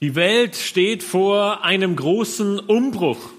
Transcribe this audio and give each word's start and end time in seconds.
Die 0.00 0.16
Welt 0.16 0.56
steht 0.56 1.02
vor 1.02 1.64
einem 1.64 1.94
großen 1.94 2.58
Umbruch. 2.58 3.30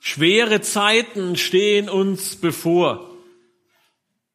Schwere 0.00 0.62
Zeiten 0.62 1.36
stehen 1.36 1.90
uns 1.90 2.36
bevor. 2.36 3.10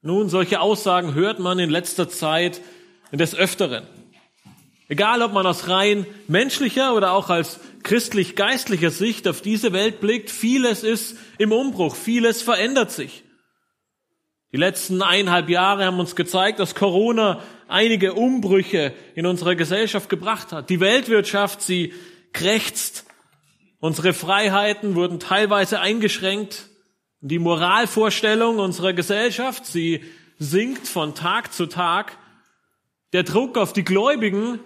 Nun, 0.02 0.30
solche 0.30 0.60
Aussagen 0.60 1.16
hört 1.16 1.40
man 1.40 1.58
in 1.58 1.70
letzter 1.70 2.08
Zeit 2.08 2.62
des 3.12 3.34
Öfteren. 3.34 3.88
Egal, 4.90 5.22
ob 5.24 5.34
man 5.34 5.48
aus 5.48 5.70
rein 5.70 6.06
menschlicher 6.28 6.94
oder 6.94 7.14
auch 7.14 7.30
als 7.30 7.60
christlich-geistlicher 7.82 8.92
Sicht 8.92 9.28
auf 9.28 9.42
diese 9.42 9.74
Welt 9.74 10.02
blickt, 10.02 10.30
vieles 10.30 10.84
ist 10.84 11.18
im 11.40 11.52
Umbruch, 11.52 11.96
vieles 11.96 12.44
verändert 12.44 12.92
sich. 12.92 13.24
Die 14.52 14.58
letzten 14.58 15.02
eineinhalb 15.02 15.50
Jahre 15.50 15.86
haben 15.86 16.00
uns 16.00 16.16
gezeigt, 16.16 16.60
dass 16.60 16.76
Corona 16.76 17.42
einige 17.68 18.14
Umbrüche 18.14 18.94
in 19.16 19.26
unserer 19.26 19.56
Gesellschaft 19.56 20.10
gebracht 20.10 20.52
hat. 20.52 20.70
Die 20.70 20.80
Weltwirtschaft, 20.80 21.62
sie 21.62 21.94
krächzt. 22.34 23.06
Unsere 23.80 24.14
Freiheiten 24.14 24.96
wurden 24.96 25.20
teilweise 25.20 25.80
eingeschränkt. 25.80 26.70
Die 27.22 27.40
Moralvorstellung 27.40 28.60
unserer 28.60 28.94
Gesellschaft, 28.94 29.66
sie 29.66 30.04
sinkt 30.40 30.88
von 30.88 31.16
Tag 31.16 31.54
zu 31.54 31.68
Tag. 31.68 32.18
Der 33.14 33.24
Druck 33.24 33.58
auf 33.58 33.74
die 33.74 33.84
Gläubigen, 33.84 34.60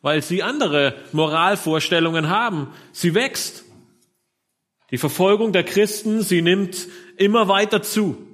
weil 0.00 0.22
sie 0.22 0.42
andere 0.42 0.94
Moralvorstellungen 1.12 2.28
haben, 2.28 2.72
sie 2.92 3.14
wächst. 3.14 3.64
Die 4.90 4.98
Verfolgung 4.98 5.52
der 5.52 5.64
Christen, 5.64 6.22
sie 6.22 6.42
nimmt 6.42 6.88
immer 7.16 7.48
weiter 7.48 7.82
zu. 7.82 8.29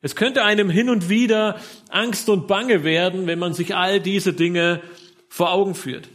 Es 0.00 0.14
könnte 0.14 0.44
einem 0.44 0.70
hin 0.70 0.90
und 0.90 1.08
wieder 1.08 1.60
Angst 1.90 2.28
und 2.28 2.46
Bange 2.46 2.84
werden, 2.84 3.26
wenn 3.26 3.38
man 3.38 3.54
sich 3.54 3.74
all 3.74 4.00
diese 4.00 4.32
Dinge 4.32 4.80
vor 5.28 5.52
Augen 5.52 5.74
führt. 5.74 6.08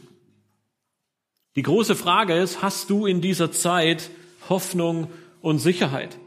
Die 1.55 1.63
große 1.63 1.95
Frage 1.95 2.33
ist, 2.35 2.61
hast 2.61 2.89
du 2.89 3.05
in 3.05 3.21
dieser 3.21 3.51
Zeit 3.51 4.09
Hoffnung 4.49 5.11
und 5.41 5.59
Sicherheit? 5.59 6.17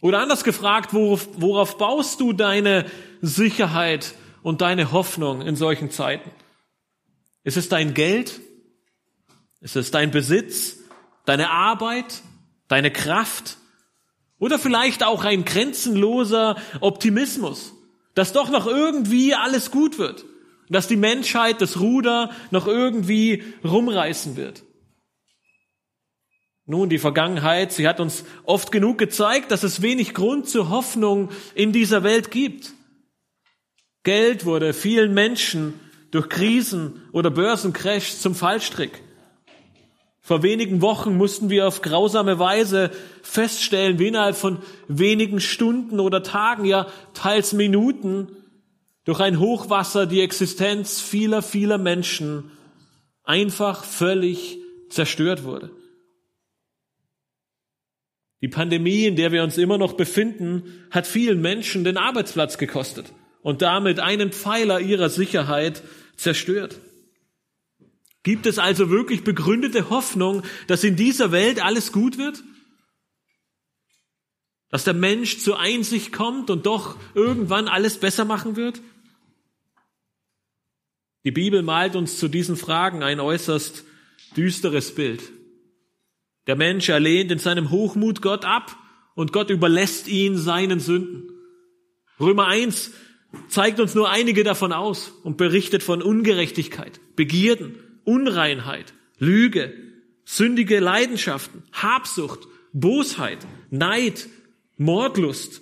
Oder 0.00 0.20
anders 0.20 0.44
gefragt, 0.44 0.94
worauf, 0.94 1.28
worauf 1.36 1.76
baust 1.78 2.20
du 2.20 2.32
deine 2.32 2.86
Sicherheit 3.20 4.14
und 4.42 4.60
deine 4.60 4.92
Hoffnung 4.92 5.42
in 5.42 5.56
solchen 5.56 5.90
Zeiten? 5.90 6.30
Ist 7.42 7.56
es 7.56 7.68
dein 7.68 7.94
Geld? 7.94 8.40
Ist 9.60 9.74
es 9.74 9.90
dein 9.90 10.10
Besitz? 10.10 10.78
Deine 11.24 11.50
Arbeit? 11.50 12.22
Deine 12.68 12.92
Kraft? 12.92 13.56
Oder 14.38 14.58
vielleicht 14.58 15.04
auch 15.04 15.24
ein 15.24 15.44
grenzenloser 15.44 16.56
Optimismus, 16.80 17.74
dass 18.14 18.32
doch 18.32 18.50
noch 18.50 18.66
irgendwie 18.66 19.34
alles 19.34 19.70
gut 19.70 19.98
wird, 19.98 20.24
dass 20.68 20.86
die 20.86 20.96
Menschheit 20.96 21.60
das 21.60 21.80
Ruder 21.80 22.30
noch 22.50 22.66
irgendwie 22.66 23.42
rumreißen 23.64 24.36
wird. 24.36 24.62
Nun, 26.66 26.90
die 26.90 26.98
Vergangenheit, 26.98 27.72
sie 27.72 27.88
hat 27.88 27.98
uns 27.98 28.24
oft 28.44 28.70
genug 28.70 28.98
gezeigt, 28.98 29.50
dass 29.50 29.62
es 29.62 29.80
wenig 29.80 30.12
Grund 30.12 30.48
zur 30.48 30.68
Hoffnung 30.68 31.30
in 31.54 31.72
dieser 31.72 32.02
Welt 32.02 32.30
gibt. 32.30 32.74
Geld 34.04 34.44
wurde 34.44 34.74
vielen 34.74 35.14
Menschen 35.14 35.80
durch 36.10 36.28
Krisen 36.28 37.02
oder 37.12 37.30
Börsencrash 37.30 38.16
zum 38.18 38.34
Fallstrick. 38.34 39.02
Vor 40.28 40.42
wenigen 40.42 40.82
Wochen 40.82 41.16
mussten 41.16 41.48
wir 41.48 41.66
auf 41.66 41.80
grausame 41.80 42.38
Weise 42.38 42.90
feststellen, 43.22 43.98
wie 43.98 44.08
innerhalb 44.08 44.36
von 44.36 44.58
wenigen 44.86 45.40
Stunden 45.40 46.00
oder 46.00 46.22
Tagen, 46.22 46.66
ja 46.66 46.86
teils 47.14 47.54
Minuten, 47.54 48.36
durch 49.06 49.20
ein 49.20 49.40
Hochwasser 49.40 50.04
die 50.04 50.20
Existenz 50.20 51.00
vieler, 51.00 51.40
vieler 51.40 51.78
Menschen 51.78 52.50
einfach 53.24 53.84
völlig 53.84 54.58
zerstört 54.90 55.44
wurde. 55.44 55.70
Die 58.42 58.48
Pandemie, 58.48 59.06
in 59.06 59.16
der 59.16 59.32
wir 59.32 59.42
uns 59.42 59.56
immer 59.56 59.78
noch 59.78 59.94
befinden, 59.94 60.86
hat 60.90 61.06
vielen 61.06 61.40
Menschen 61.40 61.84
den 61.84 61.96
Arbeitsplatz 61.96 62.58
gekostet 62.58 63.14
und 63.40 63.62
damit 63.62 63.98
einen 63.98 64.30
Pfeiler 64.32 64.78
ihrer 64.78 65.08
Sicherheit 65.08 65.82
zerstört. 66.16 66.78
Gibt 68.28 68.44
es 68.44 68.58
also 68.58 68.90
wirklich 68.90 69.24
begründete 69.24 69.88
Hoffnung, 69.88 70.42
dass 70.66 70.84
in 70.84 70.96
dieser 70.96 71.32
Welt 71.32 71.64
alles 71.64 71.92
gut 71.92 72.18
wird? 72.18 72.44
Dass 74.68 74.84
der 74.84 74.92
Mensch 74.92 75.38
zur 75.38 75.58
Einsicht 75.58 76.12
kommt 76.12 76.50
und 76.50 76.66
doch 76.66 76.98
irgendwann 77.14 77.68
alles 77.68 77.96
besser 77.96 78.26
machen 78.26 78.54
wird? 78.54 78.82
Die 81.24 81.30
Bibel 81.30 81.62
malt 81.62 81.96
uns 81.96 82.18
zu 82.18 82.28
diesen 82.28 82.58
Fragen 82.58 83.02
ein 83.02 83.18
äußerst 83.18 83.84
düsteres 84.36 84.94
Bild. 84.94 85.22
Der 86.48 86.56
Mensch 86.56 86.90
erlehnt 86.90 87.32
in 87.32 87.38
seinem 87.38 87.70
Hochmut 87.70 88.20
Gott 88.20 88.44
ab 88.44 88.76
und 89.14 89.32
Gott 89.32 89.48
überlässt 89.48 90.06
ihn 90.06 90.36
seinen 90.36 90.80
Sünden. 90.80 91.30
Römer 92.20 92.44
1 92.48 92.90
zeigt 93.48 93.80
uns 93.80 93.94
nur 93.94 94.10
einige 94.10 94.44
davon 94.44 94.74
aus 94.74 95.14
und 95.24 95.38
berichtet 95.38 95.82
von 95.82 96.02
Ungerechtigkeit, 96.02 97.00
Begierden, 97.16 97.87
Unreinheit, 98.08 98.94
Lüge, 99.18 99.74
sündige 100.24 100.80
Leidenschaften, 100.80 101.62
Habsucht, 101.72 102.48
Bosheit, 102.72 103.46
Neid, 103.68 104.28
Mordlust. 104.78 105.60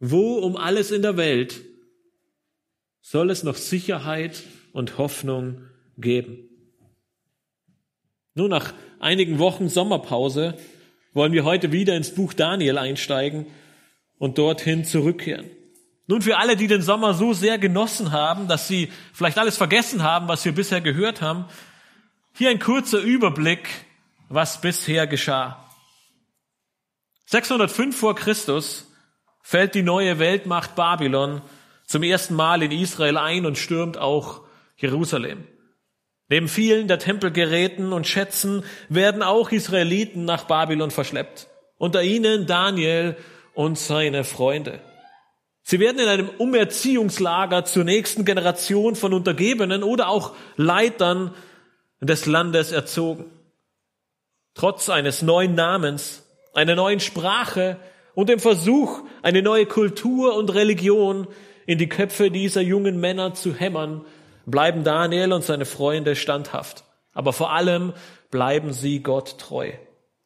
Wo 0.00 0.38
um 0.38 0.56
alles 0.56 0.90
in 0.90 1.02
der 1.02 1.16
Welt 1.16 1.60
soll 3.00 3.30
es 3.30 3.44
noch 3.44 3.54
Sicherheit 3.54 4.42
und 4.72 4.98
Hoffnung 4.98 5.62
geben? 5.98 6.48
Nun, 8.34 8.50
nach 8.50 8.74
einigen 8.98 9.38
Wochen 9.38 9.68
Sommerpause 9.68 10.58
wollen 11.12 11.32
wir 11.32 11.44
heute 11.44 11.70
wieder 11.70 11.96
ins 11.96 12.12
Buch 12.12 12.32
Daniel 12.32 12.76
einsteigen 12.76 13.46
und 14.18 14.36
dorthin 14.38 14.84
zurückkehren. 14.84 15.48
Nun 16.08 16.22
für 16.22 16.38
alle, 16.38 16.56
die 16.56 16.66
den 16.66 16.80
Sommer 16.80 17.12
so 17.12 17.34
sehr 17.34 17.58
genossen 17.58 18.12
haben, 18.12 18.48
dass 18.48 18.66
sie 18.66 18.90
vielleicht 19.12 19.38
alles 19.38 19.58
vergessen 19.58 20.02
haben, 20.02 20.26
was 20.26 20.42
wir 20.42 20.52
bisher 20.52 20.80
gehört 20.80 21.20
haben, 21.20 21.44
hier 22.34 22.48
ein 22.48 22.58
kurzer 22.58 23.00
Überblick, 23.00 23.68
was 24.30 24.60
bisher 24.60 25.06
geschah. 25.06 25.68
605 27.26 27.94
vor 27.94 28.16
Christus 28.16 28.90
fällt 29.42 29.74
die 29.74 29.82
neue 29.82 30.18
Weltmacht 30.18 30.74
Babylon 30.74 31.42
zum 31.84 32.02
ersten 32.02 32.34
Mal 32.34 32.62
in 32.62 32.72
Israel 32.72 33.18
ein 33.18 33.44
und 33.44 33.58
stürmt 33.58 33.98
auch 33.98 34.40
Jerusalem. 34.78 35.46
Neben 36.30 36.48
vielen 36.48 36.88
der 36.88 36.98
Tempelgeräten 36.98 37.92
und 37.92 38.06
Schätzen 38.06 38.64
werden 38.88 39.22
auch 39.22 39.50
Israeliten 39.50 40.24
nach 40.24 40.44
Babylon 40.44 40.90
verschleppt. 40.90 41.48
Unter 41.76 42.02
ihnen 42.02 42.46
Daniel 42.46 43.16
und 43.52 43.78
seine 43.78 44.24
Freunde. 44.24 44.80
Sie 45.70 45.80
werden 45.80 45.98
in 45.98 46.08
einem 46.08 46.30
Umerziehungslager 46.30 47.66
zur 47.66 47.84
nächsten 47.84 48.24
Generation 48.24 48.96
von 48.96 49.12
Untergebenen 49.12 49.82
oder 49.82 50.08
auch 50.08 50.34
Leitern 50.56 51.34
des 52.00 52.24
Landes 52.24 52.72
erzogen. 52.72 53.26
Trotz 54.54 54.88
eines 54.88 55.20
neuen 55.20 55.54
Namens, 55.54 56.26
einer 56.54 56.74
neuen 56.74 57.00
Sprache 57.00 57.76
und 58.14 58.30
dem 58.30 58.40
Versuch, 58.40 59.02
eine 59.20 59.42
neue 59.42 59.66
Kultur 59.66 60.36
und 60.36 60.54
Religion 60.54 61.26
in 61.66 61.76
die 61.76 61.90
Köpfe 61.90 62.30
dieser 62.30 62.62
jungen 62.62 62.98
Männer 62.98 63.34
zu 63.34 63.54
hämmern, 63.54 64.06
bleiben 64.46 64.84
Daniel 64.84 65.34
und 65.34 65.44
seine 65.44 65.66
Freunde 65.66 66.16
standhaft. 66.16 66.84
Aber 67.12 67.34
vor 67.34 67.52
allem 67.52 67.92
bleiben 68.30 68.72
sie 68.72 69.02
Gott 69.02 69.36
treu. 69.36 69.72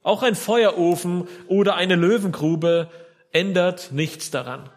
Auch 0.04 0.22
ein 0.22 0.36
Feuerofen 0.36 1.26
oder 1.48 1.74
eine 1.74 1.96
Löwengrube 1.96 2.88
ändert 3.32 3.90
nichts 3.90 4.30
daran. 4.30 4.70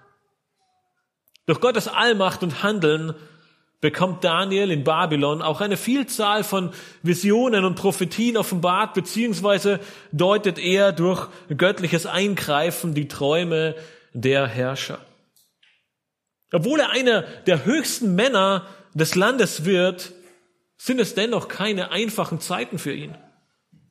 Durch 1.46 1.60
Gottes 1.60 1.88
Allmacht 1.88 2.44
und 2.44 2.64
Handeln 2.64 3.14
bekommt 3.82 4.24
Daniel 4.24 4.72
in 4.72 4.84
Babylon 4.84 5.44
auch 5.44 5.62
eine 5.62 5.78
Vielzahl 5.78 6.44
von 6.44 6.72
Visionen 7.04 7.66
und 7.66 7.76
Prophetien 7.76 8.36
offenbart, 8.36 8.96
beziehungsweise 8.96 9.80
deutet 10.12 10.58
er 10.58 10.92
durch 10.92 11.28
göttliches 11.56 12.08
Eingreifen 12.08 12.96
die 12.96 13.08
Träume 13.08 13.76
der 14.14 14.48
Herrscher. 14.48 15.00
Obwohl 16.52 16.80
er 16.80 16.90
einer 16.92 17.24
der 17.46 17.66
höchsten 17.66 18.16
Männer 18.16 18.66
des 18.94 19.14
Landes 19.14 19.66
wird, 19.66 20.14
sind 20.78 21.00
es 21.00 21.14
dennoch 21.14 21.48
keine 21.48 21.92
einfachen 21.92 22.40
Zeiten 22.40 22.80
für 22.80 22.94
ihn. 22.94 23.16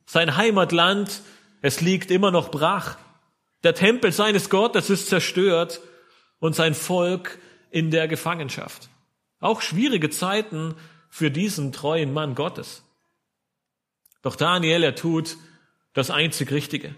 Sein 0.05 0.35
Heimatland, 0.35 1.21
es 1.61 1.79
liegt 1.79 2.11
immer 2.11 2.31
noch 2.31 2.51
brach. 2.51 2.97
Der 3.63 3.75
Tempel 3.75 4.11
seines 4.11 4.49
Gottes 4.49 4.89
ist 4.89 5.07
zerstört 5.07 5.79
und 6.39 6.55
sein 6.55 6.73
Volk 6.73 7.39
in 7.75 7.91
der 7.91 8.07
Gefangenschaft. 8.07 8.87
Auch 9.41 9.61
schwierige 9.61 10.09
Zeiten 10.09 10.75
für 11.09 11.29
diesen 11.29 11.73
treuen 11.73 12.13
Mann 12.13 12.33
Gottes. 12.33 12.85
Doch 14.21 14.37
Daniel, 14.37 14.81
er 14.81 14.95
tut 14.95 15.35
das 15.91 16.09
einzig 16.09 16.51
Richtige. 16.51 16.95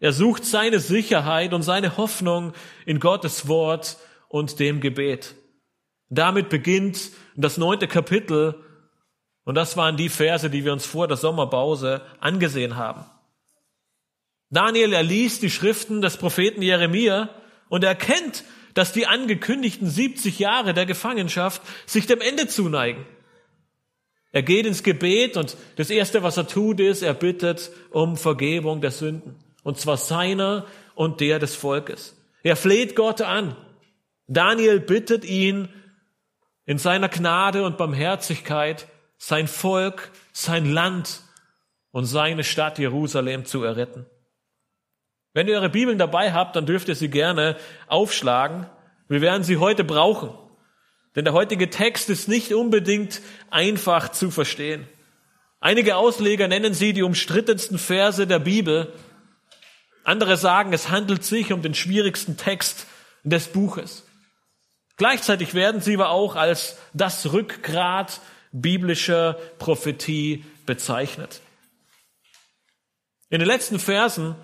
Er 0.00 0.12
sucht 0.12 0.44
seine 0.44 0.80
Sicherheit 0.80 1.52
und 1.52 1.62
seine 1.62 1.96
Hoffnung 1.96 2.54
in 2.86 2.98
Gottes 2.98 3.46
Wort 3.46 3.96
und 4.26 4.58
dem 4.58 4.80
Gebet. 4.80 5.36
Damit 6.08 6.48
beginnt 6.48 7.12
das 7.36 7.56
neunte 7.56 7.86
Kapitel 7.86 8.64
Und 9.44 9.54
das 9.54 9.76
waren 9.76 9.96
die 9.96 10.08
Verse, 10.08 10.50
die 10.50 10.64
wir 10.64 10.72
uns 10.72 10.86
vor 10.86 11.06
der 11.06 11.18
Sommerpause 11.18 12.02
angesehen 12.18 12.74
haben. 12.74 13.04
Daniel 14.50 14.92
erliest 14.92 15.42
die 15.42 15.50
Schriften 15.50 16.02
des 16.02 16.16
Propheten 16.16 16.62
Jeremia 16.62 17.30
und 17.68 17.84
erkennt, 17.84 18.42
dass 18.74 18.92
die 18.92 19.06
angekündigten 19.06 19.88
70 19.88 20.38
Jahre 20.38 20.74
der 20.74 20.86
Gefangenschaft 20.86 21.62
sich 21.86 22.06
dem 22.06 22.20
Ende 22.20 22.48
zuneigen. 22.48 23.06
Er 24.32 24.42
geht 24.42 24.66
ins 24.66 24.82
Gebet 24.82 25.36
und 25.36 25.56
das 25.76 25.90
Erste, 25.90 26.24
was 26.24 26.36
er 26.36 26.48
tut, 26.48 26.80
ist, 26.80 27.02
er 27.02 27.14
bittet 27.14 27.70
um 27.90 28.16
Vergebung 28.16 28.80
der 28.80 28.90
Sünden. 28.90 29.36
Und 29.62 29.78
zwar 29.78 29.96
seiner 29.96 30.66
und 30.96 31.20
der 31.20 31.38
des 31.38 31.54
Volkes. 31.54 32.16
Er 32.42 32.56
fleht 32.56 32.96
Gott 32.96 33.22
an. 33.22 33.56
Daniel 34.26 34.80
bittet 34.80 35.24
ihn 35.24 35.68
in 36.66 36.78
seiner 36.78 37.08
Gnade 37.08 37.64
und 37.64 37.78
Barmherzigkeit, 37.78 38.88
sein 39.18 39.46
Volk, 39.46 40.10
sein 40.32 40.70
Land 40.70 41.20
und 41.92 42.04
seine 42.04 42.42
Stadt 42.42 42.78
Jerusalem 42.78 43.44
zu 43.44 43.62
erretten. 43.62 44.06
Wenn 45.34 45.48
ihr 45.48 45.56
eure 45.56 45.68
Bibeln 45.68 45.98
dabei 45.98 46.32
habt, 46.32 46.54
dann 46.56 46.64
dürft 46.64 46.88
ihr 46.88 46.94
sie 46.94 47.10
gerne 47.10 47.56
aufschlagen. 47.88 48.66
Wir 49.08 49.20
werden 49.20 49.42
sie 49.42 49.58
heute 49.58 49.82
brauchen. 49.84 50.30
Denn 51.16 51.24
der 51.24 51.34
heutige 51.34 51.70
Text 51.70 52.08
ist 52.08 52.28
nicht 52.28 52.54
unbedingt 52.54 53.20
einfach 53.50 54.10
zu 54.10 54.30
verstehen. 54.30 54.88
Einige 55.60 55.96
Ausleger 55.96 56.46
nennen 56.46 56.72
sie 56.72 56.92
die 56.92 57.02
umstrittensten 57.02 57.78
Verse 57.78 58.26
der 58.26 58.38
Bibel. 58.38 58.92
Andere 60.04 60.36
sagen, 60.36 60.72
es 60.72 60.88
handelt 60.88 61.24
sich 61.24 61.52
um 61.52 61.62
den 61.62 61.74
schwierigsten 61.74 62.36
Text 62.36 62.86
des 63.24 63.48
Buches. 63.48 64.04
Gleichzeitig 64.96 65.54
werden 65.54 65.80
sie 65.80 65.94
aber 65.94 66.10
auch 66.10 66.36
als 66.36 66.78
das 66.92 67.32
Rückgrat 67.32 68.20
biblischer 68.52 69.34
Prophetie 69.58 70.44
bezeichnet. 70.66 71.40
In 73.30 73.40
den 73.40 73.48
letzten 73.48 73.80
Versen 73.80 74.36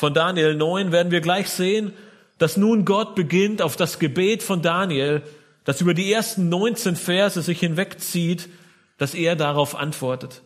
von 0.00 0.14
Daniel 0.14 0.54
9 0.54 0.92
werden 0.92 1.12
wir 1.12 1.20
gleich 1.20 1.50
sehen, 1.50 1.92
dass 2.38 2.56
nun 2.56 2.86
Gott 2.86 3.14
beginnt 3.14 3.60
auf 3.60 3.76
das 3.76 3.98
Gebet 3.98 4.42
von 4.42 4.62
Daniel, 4.62 5.20
das 5.64 5.82
über 5.82 5.92
die 5.92 6.10
ersten 6.10 6.48
19 6.48 6.96
Verse 6.96 7.42
sich 7.42 7.60
hinwegzieht, 7.60 8.48
dass 8.96 9.12
er 9.12 9.36
darauf 9.36 9.76
antwortet. 9.76 10.40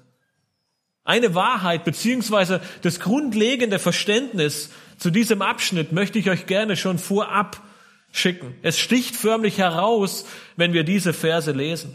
Eine 1.05 1.37
Wahrheit 1.37 1.85
beziehungsweise 1.85 2.61
das 2.83 2.99
grundlegende 2.99 3.79
Verständnis 3.79 4.71
zu 4.99 5.11
diesem 5.11 5.41
Abschnitt 5.41 5.93
möchte 5.93 6.19
ich 6.19 6.31
euch 6.31 6.47
gerne 6.47 6.77
schon 6.77 6.99
vorab 6.99 7.63
schicken. 8.11 8.57
Es 8.63 8.81
sticht 8.81 9.15
förmlich 9.15 9.59
heraus, 9.59 10.27
wenn 10.57 10.73
wir 10.73 10.83
diese 10.83 11.13
Verse 11.13 11.53
lesen. 11.53 11.95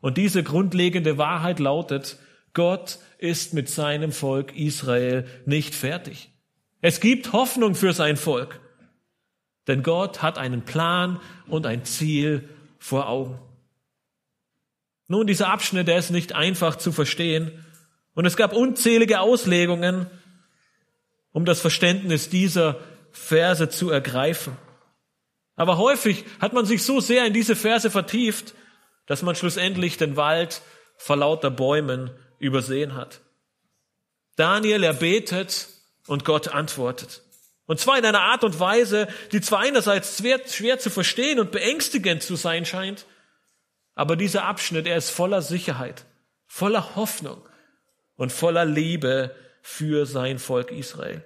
Und 0.00 0.16
diese 0.16 0.42
grundlegende 0.42 1.18
Wahrheit 1.18 1.58
lautet, 1.58 2.16
Gott 2.54 2.98
ist 3.18 3.52
mit 3.52 3.68
seinem 3.68 4.10
Volk 4.10 4.56
Israel 4.56 5.26
nicht 5.44 5.74
fertig. 5.74 6.30
Es 6.84 7.00
gibt 7.00 7.32
Hoffnung 7.32 7.74
für 7.74 7.94
sein 7.94 8.18
Volk. 8.18 8.60
Denn 9.66 9.82
Gott 9.82 10.20
hat 10.20 10.36
einen 10.36 10.66
Plan 10.66 11.18
und 11.46 11.64
ein 11.64 11.86
Ziel 11.86 12.46
vor 12.78 13.08
Augen. 13.08 13.38
Nun, 15.08 15.26
dieser 15.26 15.48
Abschnitt, 15.48 15.88
der 15.88 15.96
ist 15.96 16.10
nicht 16.10 16.34
einfach 16.34 16.76
zu 16.76 16.92
verstehen. 16.92 17.64
Und 18.12 18.26
es 18.26 18.36
gab 18.36 18.52
unzählige 18.52 19.20
Auslegungen, 19.20 20.10
um 21.32 21.46
das 21.46 21.62
Verständnis 21.62 22.28
dieser 22.28 22.78
Verse 23.12 23.70
zu 23.70 23.88
ergreifen. 23.88 24.54
Aber 25.56 25.78
häufig 25.78 26.26
hat 26.38 26.52
man 26.52 26.66
sich 26.66 26.82
so 26.82 27.00
sehr 27.00 27.24
in 27.24 27.32
diese 27.32 27.56
Verse 27.56 27.90
vertieft, 27.90 28.52
dass 29.06 29.22
man 29.22 29.36
schlussendlich 29.36 29.96
den 29.96 30.16
Wald 30.16 30.60
vor 30.98 31.16
lauter 31.16 31.50
Bäumen 31.50 32.10
übersehen 32.38 32.94
hat. 32.94 33.22
Daniel 34.36 34.82
erbetet 34.82 35.68
und 36.06 36.24
Gott 36.24 36.48
antwortet. 36.48 37.22
Und 37.66 37.80
zwar 37.80 37.98
in 37.98 38.04
einer 38.04 38.20
Art 38.20 38.44
und 38.44 38.60
Weise, 38.60 39.08
die 39.32 39.40
zwar 39.40 39.60
einerseits 39.60 40.18
schwer, 40.18 40.40
schwer, 40.46 40.78
zu 40.78 40.90
verstehen 40.90 41.40
und 41.40 41.50
beängstigend 41.50 42.22
zu 42.22 42.36
sein 42.36 42.66
scheint, 42.66 43.06
aber 43.94 44.16
dieser 44.16 44.44
Abschnitt, 44.44 44.86
er 44.86 44.96
ist 44.96 45.10
voller 45.10 45.40
Sicherheit, 45.40 46.04
voller 46.46 46.96
Hoffnung 46.96 47.40
und 48.16 48.32
voller 48.32 48.64
Liebe 48.64 49.34
für 49.62 50.04
sein 50.04 50.38
Volk 50.38 50.70
Israel. 50.72 51.24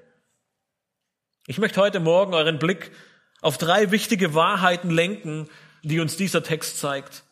Ich 1.46 1.58
möchte 1.58 1.80
heute 1.80 1.98
Morgen 1.98 2.34
euren 2.34 2.58
Blick 2.58 2.92
auf 3.40 3.58
drei 3.58 3.90
wichtige 3.90 4.34
Wahrheiten 4.34 4.90
lenken, 4.90 5.48
die 5.82 5.98
uns 5.98 6.16
dieser 6.16 6.42
Text 6.42 6.78
zeigt. 6.78 7.24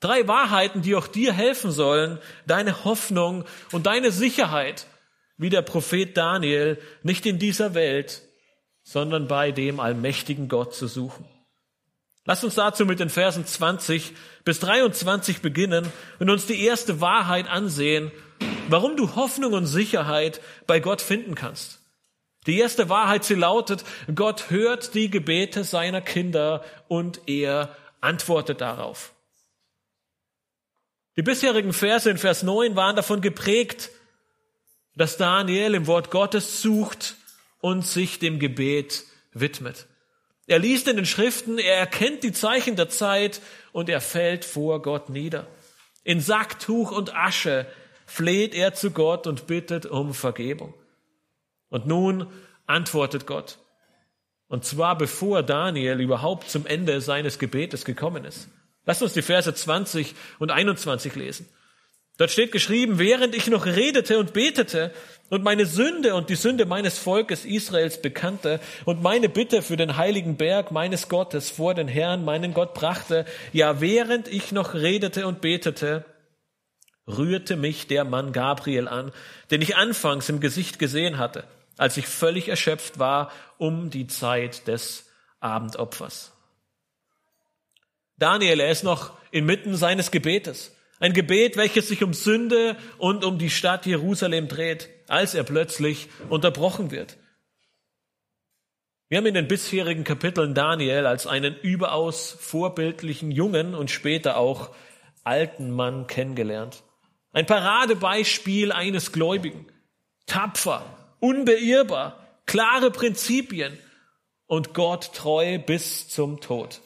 Drei 0.00 0.28
Wahrheiten, 0.28 0.82
die 0.82 0.94
auch 0.94 1.06
dir 1.06 1.32
helfen 1.32 1.70
sollen, 1.70 2.18
deine 2.46 2.84
Hoffnung 2.84 3.44
und 3.72 3.86
deine 3.86 4.10
Sicherheit 4.10 4.86
wie 5.36 5.50
der 5.50 5.62
Prophet 5.62 6.16
Daniel, 6.16 6.78
nicht 7.02 7.26
in 7.26 7.38
dieser 7.38 7.74
Welt, 7.74 8.22
sondern 8.82 9.26
bei 9.28 9.50
dem 9.50 9.80
allmächtigen 9.80 10.48
Gott 10.48 10.74
zu 10.74 10.86
suchen. 10.86 11.26
Lass 12.26 12.44
uns 12.44 12.54
dazu 12.54 12.86
mit 12.86 13.00
den 13.00 13.10
Versen 13.10 13.44
20 13.44 14.12
bis 14.44 14.60
23 14.60 15.42
beginnen 15.42 15.90
und 16.18 16.30
uns 16.30 16.46
die 16.46 16.64
erste 16.64 17.00
Wahrheit 17.00 17.48
ansehen, 17.48 18.12
warum 18.68 18.96
du 18.96 19.14
Hoffnung 19.14 19.52
und 19.52 19.66
Sicherheit 19.66 20.40
bei 20.66 20.80
Gott 20.80 21.02
finden 21.02 21.34
kannst. 21.34 21.80
Die 22.46 22.58
erste 22.58 22.88
Wahrheit, 22.88 23.24
sie 23.24 23.34
lautet, 23.34 23.84
Gott 24.14 24.50
hört 24.50 24.94
die 24.94 25.10
Gebete 25.10 25.64
seiner 25.64 26.00
Kinder 26.00 26.62
und 26.88 27.22
er 27.26 27.74
antwortet 28.00 28.60
darauf. 28.60 29.12
Die 31.16 31.22
bisherigen 31.22 31.72
Verse 31.72 32.10
in 32.10 32.18
Vers 32.18 32.42
9 32.42 32.74
waren 32.76 32.96
davon 32.96 33.20
geprägt, 33.20 33.90
dass 34.96 35.16
Daniel 35.16 35.74
im 35.74 35.86
Wort 35.86 36.10
Gottes 36.10 36.62
sucht 36.62 37.16
und 37.60 37.86
sich 37.86 38.18
dem 38.18 38.38
Gebet 38.38 39.04
widmet. 39.32 39.86
Er 40.46 40.58
liest 40.58 40.88
in 40.88 40.96
den 40.96 41.06
Schriften, 41.06 41.58
er 41.58 41.76
erkennt 41.76 42.22
die 42.22 42.32
Zeichen 42.32 42.76
der 42.76 42.88
Zeit 42.88 43.40
und 43.72 43.88
er 43.88 44.00
fällt 44.00 44.44
vor 44.44 44.82
Gott 44.82 45.08
nieder. 45.08 45.46
In 46.04 46.20
Sacktuch 46.20 46.92
und 46.92 47.14
Asche 47.16 47.66
fleht 48.06 48.54
er 48.54 48.74
zu 48.74 48.90
Gott 48.90 49.26
und 49.26 49.46
bittet 49.46 49.86
um 49.86 50.12
Vergebung. 50.12 50.74
Und 51.70 51.86
nun 51.86 52.26
antwortet 52.66 53.26
Gott. 53.26 53.58
Und 54.48 54.64
zwar 54.64 54.98
bevor 54.98 55.42
Daniel 55.42 56.00
überhaupt 56.00 56.50
zum 56.50 56.66
Ende 56.66 57.00
seines 57.00 57.38
Gebetes 57.38 57.86
gekommen 57.86 58.24
ist. 58.24 58.48
Lasst 58.84 59.02
uns 59.02 59.14
die 59.14 59.22
Verse 59.22 59.52
20 59.52 60.14
und 60.38 60.50
21 60.50 61.14
lesen. 61.14 61.48
Dort 62.16 62.30
steht 62.30 62.52
geschrieben, 62.52 62.98
während 62.98 63.34
ich 63.34 63.48
noch 63.48 63.66
redete 63.66 64.18
und 64.18 64.32
betete 64.32 64.92
und 65.30 65.42
meine 65.42 65.66
Sünde 65.66 66.14
und 66.14 66.30
die 66.30 66.36
Sünde 66.36 66.64
meines 66.64 66.96
Volkes 66.96 67.44
Israels 67.44 68.00
bekannte 68.00 68.60
und 68.84 69.02
meine 69.02 69.28
Bitte 69.28 69.62
für 69.62 69.76
den 69.76 69.96
heiligen 69.96 70.36
Berg 70.36 70.70
meines 70.70 71.08
Gottes 71.08 71.50
vor 71.50 71.74
den 71.74 71.88
Herrn, 71.88 72.24
meinen 72.24 72.54
Gott, 72.54 72.74
brachte, 72.74 73.24
ja, 73.52 73.80
während 73.80 74.28
ich 74.28 74.52
noch 74.52 74.74
redete 74.74 75.26
und 75.26 75.40
betete, 75.40 76.04
rührte 77.08 77.56
mich 77.56 77.88
der 77.88 78.04
Mann 78.04 78.32
Gabriel 78.32 78.86
an, 78.86 79.12
den 79.50 79.60
ich 79.60 79.76
anfangs 79.76 80.28
im 80.28 80.38
Gesicht 80.38 80.78
gesehen 80.78 81.18
hatte, 81.18 81.44
als 81.78 81.96
ich 81.96 82.06
völlig 82.06 82.48
erschöpft 82.48 83.00
war 83.00 83.32
um 83.58 83.90
die 83.90 84.06
Zeit 84.06 84.68
des 84.68 85.10
Abendopfers. 85.40 86.32
Daniel, 88.16 88.60
er 88.60 88.70
ist 88.70 88.84
noch 88.84 89.18
inmitten 89.32 89.76
seines 89.76 90.12
Gebetes. 90.12 90.74
Ein 91.00 91.12
Gebet, 91.12 91.56
welches 91.56 91.88
sich 91.88 92.02
um 92.02 92.14
Sünde 92.14 92.76
und 92.98 93.24
um 93.24 93.38
die 93.38 93.50
Stadt 93.50 93.86
Jerusalem 93.86 94.48
dreht, 94.48 94.88
als 95.08 95.34
er 95.34 95.44
plötzlich 95.44 96.08
unterbrochen 96.28 96.90
wird. 96.90 97.16
Wir 99.08 99.18
haben 99.18 99.26
in 99.26 99.34
den 99.34 99.48
bisherigen 99.48 100.04
Kapiteln 100.04 100.54
Daniel 100.54 101.06
als 101.06 101.26
einen 101.26 101.56
überaus 101.56 102.36
vorbildlichen 102.40 103.30
jungen 103.30 103.74
und 103.74 103.90
später 103.90 104.36
auch 104.36 104.74
alten 105.24 105.70
Mann 105.70 106.06
kennengelernt. 106.06 106.82
Ein 107.32 107.46
Paradebeispiel 107.46 108.72
eines 108.72 109.12
Gläubigen. 109.12 109.66
Tapfer, 110.26 110.84
unbeirrbar, 111.20 112.18
klare 112.46 112.90
Prinzipien 112.90 113.78
und 114.46 114.72
Gott 114.74 115.12
treu 115.14 115.58
bis 115.58 116.08
zum 116.08 116.40
Tod. 116.40 116.80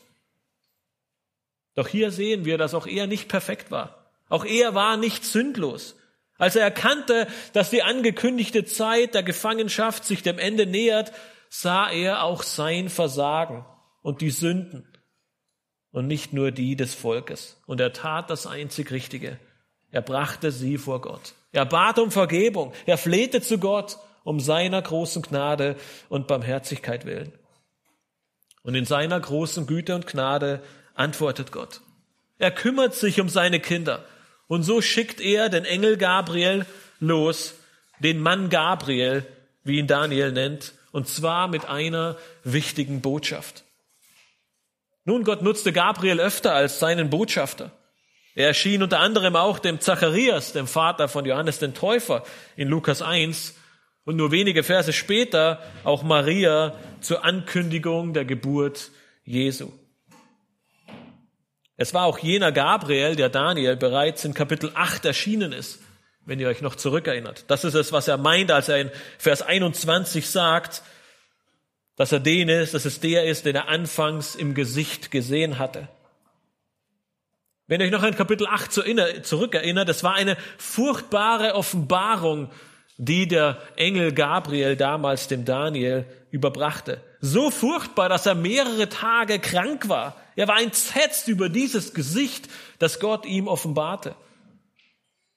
Doch 1.74 1.86
hier 1.86 2.10
sehen 2.10 2.44
wir, 2.44 2.58
dass 2.58 2.74
auch 2.74 2.86
er 2.86 3.06
nicht 3.06 3.28
perfekt 3.28 3.70
war. 3.70 3.97
Auch 4.28 4.44
er 4.44 4.74
war 4.74 4.96
nicht 4.96 5.24
sündlos. 5.24 5.96
Als 6.38 6.54
er 6.54 6.62
erkannte, 6.62 7.26
dass 7.52 7.70
die 7.70 7.82
angekündigte 7.82 8.64
Zeit 8.64 9.14
der 9.14 9.22
Gefangenschaft 9.22 10.04
sich 10.04 10.22
dem 10.22 10.38
Ende 10.38 10.66
nähert, 10.66 11.12
sah 11.48 11.90
er 11.90 12.22
auch 12.22 12.42
sein 12.42 12.88
Versagen 12.88 13.64
und 14.02 14.20
die 14.20 14.30
Sünden 14.30 14.86
und 15.90 16.06
nicht 16.06 16.32
nur 16.32 16.52
die 16.52 16.76
des 16.76 16.94
Volkes. 16.94 17.60
Und 17.66 17.80
er 17.80 17.92
tat 17.92 18.30
das 18.30 18.46
einzig 18.46 18.92
Richtige. 18.92 19.38
Er 19.90 20.02
brachte 20.02 20.52
sie 20.52 20.78
vor 20.78 21.00
Gott. 21.00 21.34
Er 21.50 21.64
bat 21.64 21.98
um 21.98 22.10
Vergebung. 22.10 22.72
Er 22.86 22.98
flehte 22.98 23.40
zu 23.40 23.58
Gott 23.58 23.98
um 24.22 24.38
seiner 24.38 24.82
großen 24.82 25.22
Gnade 25.22 25.76
und 26.08 26.26
Barmherzigkeit 26.26 27.06
willen. 27.06 27.32
Und 28.62 28.74
in 28.74 28.84
seiner 28.84 29.18
großen 29.18 29.66
Güte 29.66 29.94
und 29.94 30.06
Gnade 30.06 30.62
antwortet 30.94 31.50
Gott. 31.50 31.80
Er 32.38 32.50
kümmert 32.50 32.94
sich 32.94 33.20
um 33.20 33.28
seine 33.28 33.58
Kinder 33.58 34.04
Und 34.48 34.62
so 34.62 34.80
schickt 34.80 35.20
er 35.20 35.48
den 35.50 35.64
Engel 35.64 35.96
Gabriel 35.96 36.66
los, 36.98 37.54
den 38.00 38.18
Mann 38.18 38.48
Gabriel, 38.50 39.24
wie 39.62 39.78
ihn 39.78 39.86
Daniel 39.86 40.32
nennt, 40.32 40.72
und 40.90 41.06
zwar 41.06 41.48
mit 41.48 41.66
einer 41.66 42.16
wichtigen 42.44 43.00
Botschaft. 43.02 43.64
Nun, 45.04 45.24
Gott 45.24 45.42
nutzte 45.42 45.72
Gabriel 45.72 46.20
öfter 46.20 46.54
als 46.54 46.80
seinen 46.80 47.10
Botschafter. 47.10 47.72
Er 48.34 48.48
erschien 48.48 48.82
unter 48.82 49.00
anderem 49.00 49.36
auch 49.36 49.58
dem 49.58 49.80
Zacharias, 49.80 50.52
dem 50.52 50.66
Vater 50.66 51.08
von 51.08 51.24
Johannes 51.24 51.58
den 51.58 51.74
Täufer, 51.74 52.24
in 52.56 52.68
Lukas 52.68 53.02
1 53.02 53.54
und 54.04 54.16
nur 54.16 54.30
wenige 54.30 54.62
Verse 54.62 54.92
später 54.92 55.62
auch 55.84 56.02
Maria 56.02 56.74
zur 57.00 57.24
Ankündigung 57.24 58.14
der 58.14 58.24
Geburt 58.24 58.90
Jesu. 59.24 59.72
Es 61.80 61.94
war 61.94 62.04
auch 62.04 62.18
jener 62.18 62.50
Gabriel, 62.50 63.14
der 63.14 63.28
Daniel 63.28 63.76
bereits 63.76 64.24
in 64.24 64.34
Kapitel 64.34 64.72
8 64.74 65.04
erschienen 65.04 65.52
ist, 65.52 65.78
wenn 66.26 66.40
ihr 66.40 66.48
euch 66.48 66.60
noch 66.60 66.74
zurückerinnert. 66.74 67.44
Das 67.46 67.62
ist 67.62 67.74
es, 67.74 67.92
was 67.92 68.08
er 68.08 68.18
meint, 68.18 68.50
als 68.50 68.68
er 68.68 68.80
in 68.80 68.90
Vers 69.16 69.42
21 69.42 70.28
sagt, 70.28 70.82
dass 71.94 72.10
er 72.10 72.18
den 72.18 72.48
ist, 72.48 72.74
dass 72.74 72.84
es 72.84 72.98
der 72.98 73.26
ist, 73.26 73.46
den 73.46 73.54
er 73.54 73.68
anfangs 73.68 74.34
im 74.34 74.54
Gesicht 74.54 75.12
gesehen 75.12 75.60
hatte. 75.60 75.86
Wenn 77.68 77.80
ihr 77.80 77.86
euch 77.86 77.92
noch 77.92 78.02
an 78.02 78.16
Kapitel 78.16 78.48
8 78.48 78.72
zurückerinnert, 79.24 79.88
es 79.88 80.02
war 80.02 80.14
eine 80.14 80.36
furchtbare 80.56 81.54
Offenbarung, 81.54 82.50
die 82.96 83.28
der 83.28 83.62
Engel 83.76 84.12
Gabriel 84.12 84.74
damals 84.74 85.28
dem 85.28 85.44
Daniel 85.44 86.06
überbrachte. 86.32 87.00
So 87.20 87.50
furchtbar, 87.50 88.08
dass 88.08 88.26
er 88.26 88.34
mehrere 88.34 88.88
Tage 88.88 89.38
krank 89.38 89.88
war. 89.88 90.16
Er 90.36 90.46
war 90.46 90.60
entsetzt 90.60 91.28
über 91.28 91.48
dieses 91.48 91.94
Gesicht, 91.94 92.48
das 92.78 93.00
Gott 93.00 93.26
ihm 93.26 93.48
offenbarte. 93.48 94.14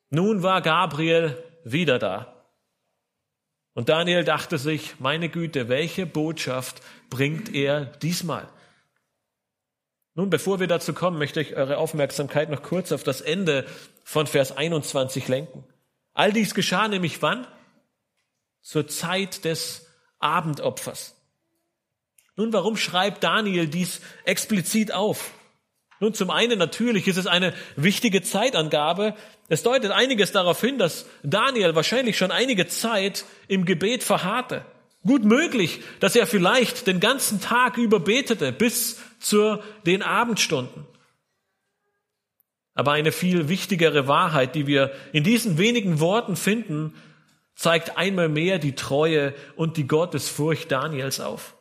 Nun 0.09 0.43
war 0.43 0.61
Gabriel 0.61 1.41
wieder 1.63 1.97
da. 1.97 2.41
Und 3.73 3.89
Daniel 3.89 4.23
dachte 4.23 4.57
sich, 4.57 4.99
meine 4.99 5.29
Güte, 5.29 5.69
welche 5.69 6.05
Botschaft 6.05 6.81
bringt 7.09 7.53
er 7.53 7.85
diesmal? 7.85 8.47
Nun, 10.13 10.29
bevor 10.29 10.59
wir 10.59 10.67
dazu 10.67 10.93
kommen, 10.93 11.17
möchte 11.17 11.39
ich 11.39 11.55
eure 11.55 11.77
Aufmerksamkeit 11.77 12.49
noch 12.49 12.63
kurz 12.63 12.91
auf 12.91 13.03
das 13.03 13.21
Ende 13.21 13.65
von 14.03 14.27
Vers 14.27 14.55
21 14.55 15.29
lenken. 15.29 15.63
All 16.13 16.33
dies 16.33 16.53
geschah 16.53 16.89
nämlich 16.89 17.21
wann? 17.21 17.47
Zur 18.61 18.87
Zeit 18.87 19.45
des 19.45 19.87
Abendopfers. 20.19 21.15
Nun, 22.41 22.53
warum 22.53 22.75
schreibt 22.75 23.23
Daniel 23.23 23.67
dies 23.67 24.01
explizit 24.25 24.91
auf? 24.91 25.29
Nun, 25.99 26.15
zum 26.15 26.31
einen 26.31 26.57
natürlich 26.57 27.07
ist 27.07 27.17
es 27.17 27.27
eine 27.27 27.53
wichtige 27.75 28.23
Zeitangabe. 28.23 29.13
Es 29.47 29.61
deutet 29.61 29.91
einiges 29.91 30.31
darauf 30.31 30.59
hin, 30.59 30.79
dass 30.79 31.05
Daniel 31.21 31.75
wahrscheinlich 31.75 32.17
schon 32.17 32.31
einige 32.31 32.65
Zeit 32.65 33.25
im 33.47 33.63
Gebet 33.63 34.01
verharrte. 34.01 34.65
Gut 35.05 35.23
möglich, 35.23 35.81
dass 35.99 36.15
er 36.15 36.25
vielleicht 36.25 36.87
den 36.87 36.99
ganzen 36.99 37.41
Tag 37.41 37.77
über 37.77 37.99
betete 37.99 38.51
bis 38.51 38.97
zu 39.19 39.59
den 39.85 40.01
Abendstunden. 40.01 40.87
Aber 42.73 42.93
eine 42.93 43.11
viel 43.11 43.49
wichtigere 43.49 44.07
Wahrheit, 44.07 44.55
die 44.55 44.65
wir 44.65 44.91
in 45.13 45.23
diesen 45.23 45.59
wenigen 45.59 45.99
Worten 45.99 46.35
finden, 46.35 46.95
zeigt 47.53 47.99
einmal 47.99 48.29
mehr 48.29 48.57
die 48.57 48.73
Treue 48.73 49.35
und 49.55 49.77
die 49.77 49.85
Gottesfurcht 49.85 50.71
Daniels 50.71 51.19
auf. 51.19 51.53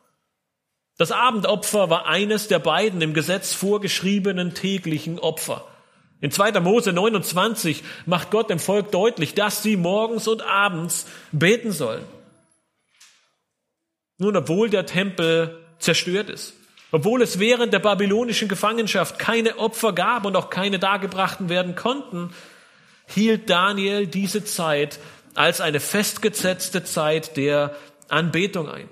Das 1.01 1.11
Abendopfer 1.11 1.89
war 1.89 2.05
eines 2.05 2.47
der 2.47 2.59
beiden 2.59 3.01
im 3.01 3.15
Gesetz 3.15 3.55
vorgeschriebenen 3.55 4.53
täglichen 4.53 5.17
Opfer. 5.17 5.65
In 6.19 6.29
2. 6.29 6.59
Mose 6.59 6.93
29 6.93 7.81
macht 8.05 8.29
Gott 8.29 8.51
dem 8.51 8.59
Volk 8.59 8.91
deutlich, 8.91 9.33
dass 9.33 9.63
sie 9.63 9.77
morgens 9.77 10.27
und 10.27 10.43
abends 10.43 11.07
beten 11.31 11.71
sollen. 11.71 12.03
Nun, 14.19 14.37
obwohl 14.37 14.69
der 14.69 14.85
Tempel 14.85 15.65
zerstört 15.79 16.29
ist, 16.29 16.53
obwohl 16.91 17.23
es 17.23 17.39
während 17.39 17.73
der 17.73 17.79
babylonischen 17.79 18.47
Gefangenschaft 18.47 19.17
keine 19.17 19.57
Opfer 19.57 19.93
gab 19.93 20.23
und 20.23 20.35
auch 20.35 20.51
keine 20.51 20.77
dargebrachten 20.77 21.49
werden 21.49 21.73
konnten, 21.73 22.31
hielt 23.07 23.49
Daniel 23.49 24.05
diese 24.05 24.45
Zeit 24.45 24.99
als 25.33 25.61
eine 25.61 25.79
festgesetzte 25.79 26.83
Zeit 26.83 27.37
der 27.37 27.75
Anbetung 28.07 28.69
ein. 28.69 28.87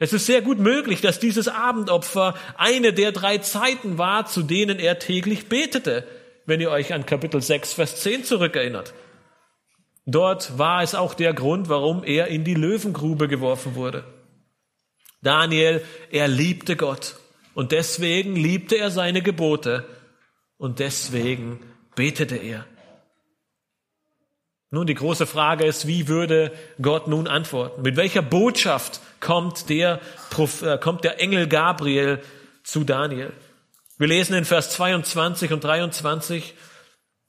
Es 0.00 0.14
ist 0.14 0.24
sehr 0.24 0.40
gut 0.40 0.58
möglich, 0.58 1.02
dass 1.02 1.20
dieses 1.20 1.46
Abendopfer 1.46 2.34
eine 2.56 2.94
der 2.94 3.12
drei 3.12 3.36
Zeiten 3.36 3.98
war, 3.98 4.24
zu 4.24 4.42
denen 4.42 4.78
er 4.78 4.98
täglich 4.98 5.50
betete, 5.50 6.06
wenn 6.46 6.58
ihr 6.58 6.70
euch 6.70 6.94
an 6.94 7.04
Kapitel 7.04 7.42
6, 7.42 7.74
Vers 7.74 8.00
10 8.00 8.24
zurückerinnert. 8.24 8.94
Dort 10.06 10.58
war 10.58 10.82
es 10.82 10.94
auch 10.94 11.12
der 11.12 11.34
Grund, 11.34 11.68
warum 11.68 12.02
er 12.02 12.28
in 12.28 12.44
die 12.44 12.54
Löwengrube 12.54 13.28
geworfen 13.28 13.74
wurde. 13.74 14.04
Daniel, 15.20 15.84
er 16.10 16.28
liebte 16.28 16.76
Gott 16.76 17.16
und 17.52 17.70
deswegen 17.70 18.36
liebte 18.36 18.78
er 18.78 18.90
seine 18.90 19.20
Gebote 19.20 19.86
und 20.56 20.78
deswegen 20.78 21.60
betete 21.94 22.36
er. 22.36 22.64
Nun, 24.72 24.86
die 24.86 24.94
große 24.94 25.26
Frage 25.26 25.64
ist, 25.64 25.88
wie 25.88 26.06
würde 26.06 26.52
Gott 26.80 27.08
nun 27.08 27.26
antworten? 27.26 27.82
Mit 27.82 27.96
welcher 27.96 28.22
Botschaft 28.22 29.00
kommt 29.18 29.68
der, 29.68 30.00
äh, 30.62 30.78
kommt 30.78 31.02
der 31.02 31.20
Engel 31.20 31.48
Gabriel 31.48 32.20
zu 32.62 32.84
Daniel? 32.84 33.32
Wir 33.98 34.06
lesen 34.06 34.34
in 34.34 34.44
Vers 34.44 34.70
22 34.70 35.52
und 35.52 35.64
23, 35.64 36.54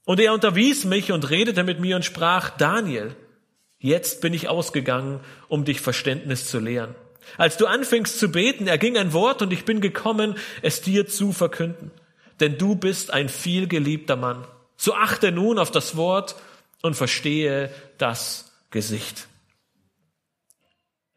und 0.05 0.19
er 0.19 0.33
unterwies 0.33 0.86
mich 0.86 1.12
und 1.12 1.29
redete 1.31 1.63
mit 1.63 1.79
mir 1.79 1.95
und 1.95 2.05
sprach, 2.05 2.51
Daniel, 2.51 3.15
jetzt 3.79 4.21
bin 4.21 4.33
ich 4.33 4.48
ausgegangen, 4.48 5.19
um 5.48 5.65
dich 5.65 5.81
Verständnis 5.81 6.48
zu 6.48 6.60
lehren. 6.60 6.93
Als 7.38 7.57
du 7.57 7.65
anfingst 7.65 8.19
zu 8.19 8.31
beten, 8.31 8.67
erging 8.67 8.98
ein 8.98 9.13
Wort 9.13 9.41
und 9.41 9.51
ich 9.51 9.65
bin 9.65 9.81
gekommen, 9.81 10.36
es 10.62 10.81
dir 10.81 11.07
zu 11.07 11.31
verkünden. 11.31 11.91
Denn 12.39 12.57
du 12.57 12.75
bist 12.75 13.12
ein 13.12 13.29
vielgeliebter 13.29 14.15
Mann. 14.15 14.45
So 14.75 14.93
achte 14.93 15.31
nun 15.31 15.60
auf 15.60 15.71
das 15.71 15.95
Wort 15.95 16.36
und 16.82 16.96
verstehe 16.96 17.74
das 17.98 18.52
Gesicht. 18.70 19.28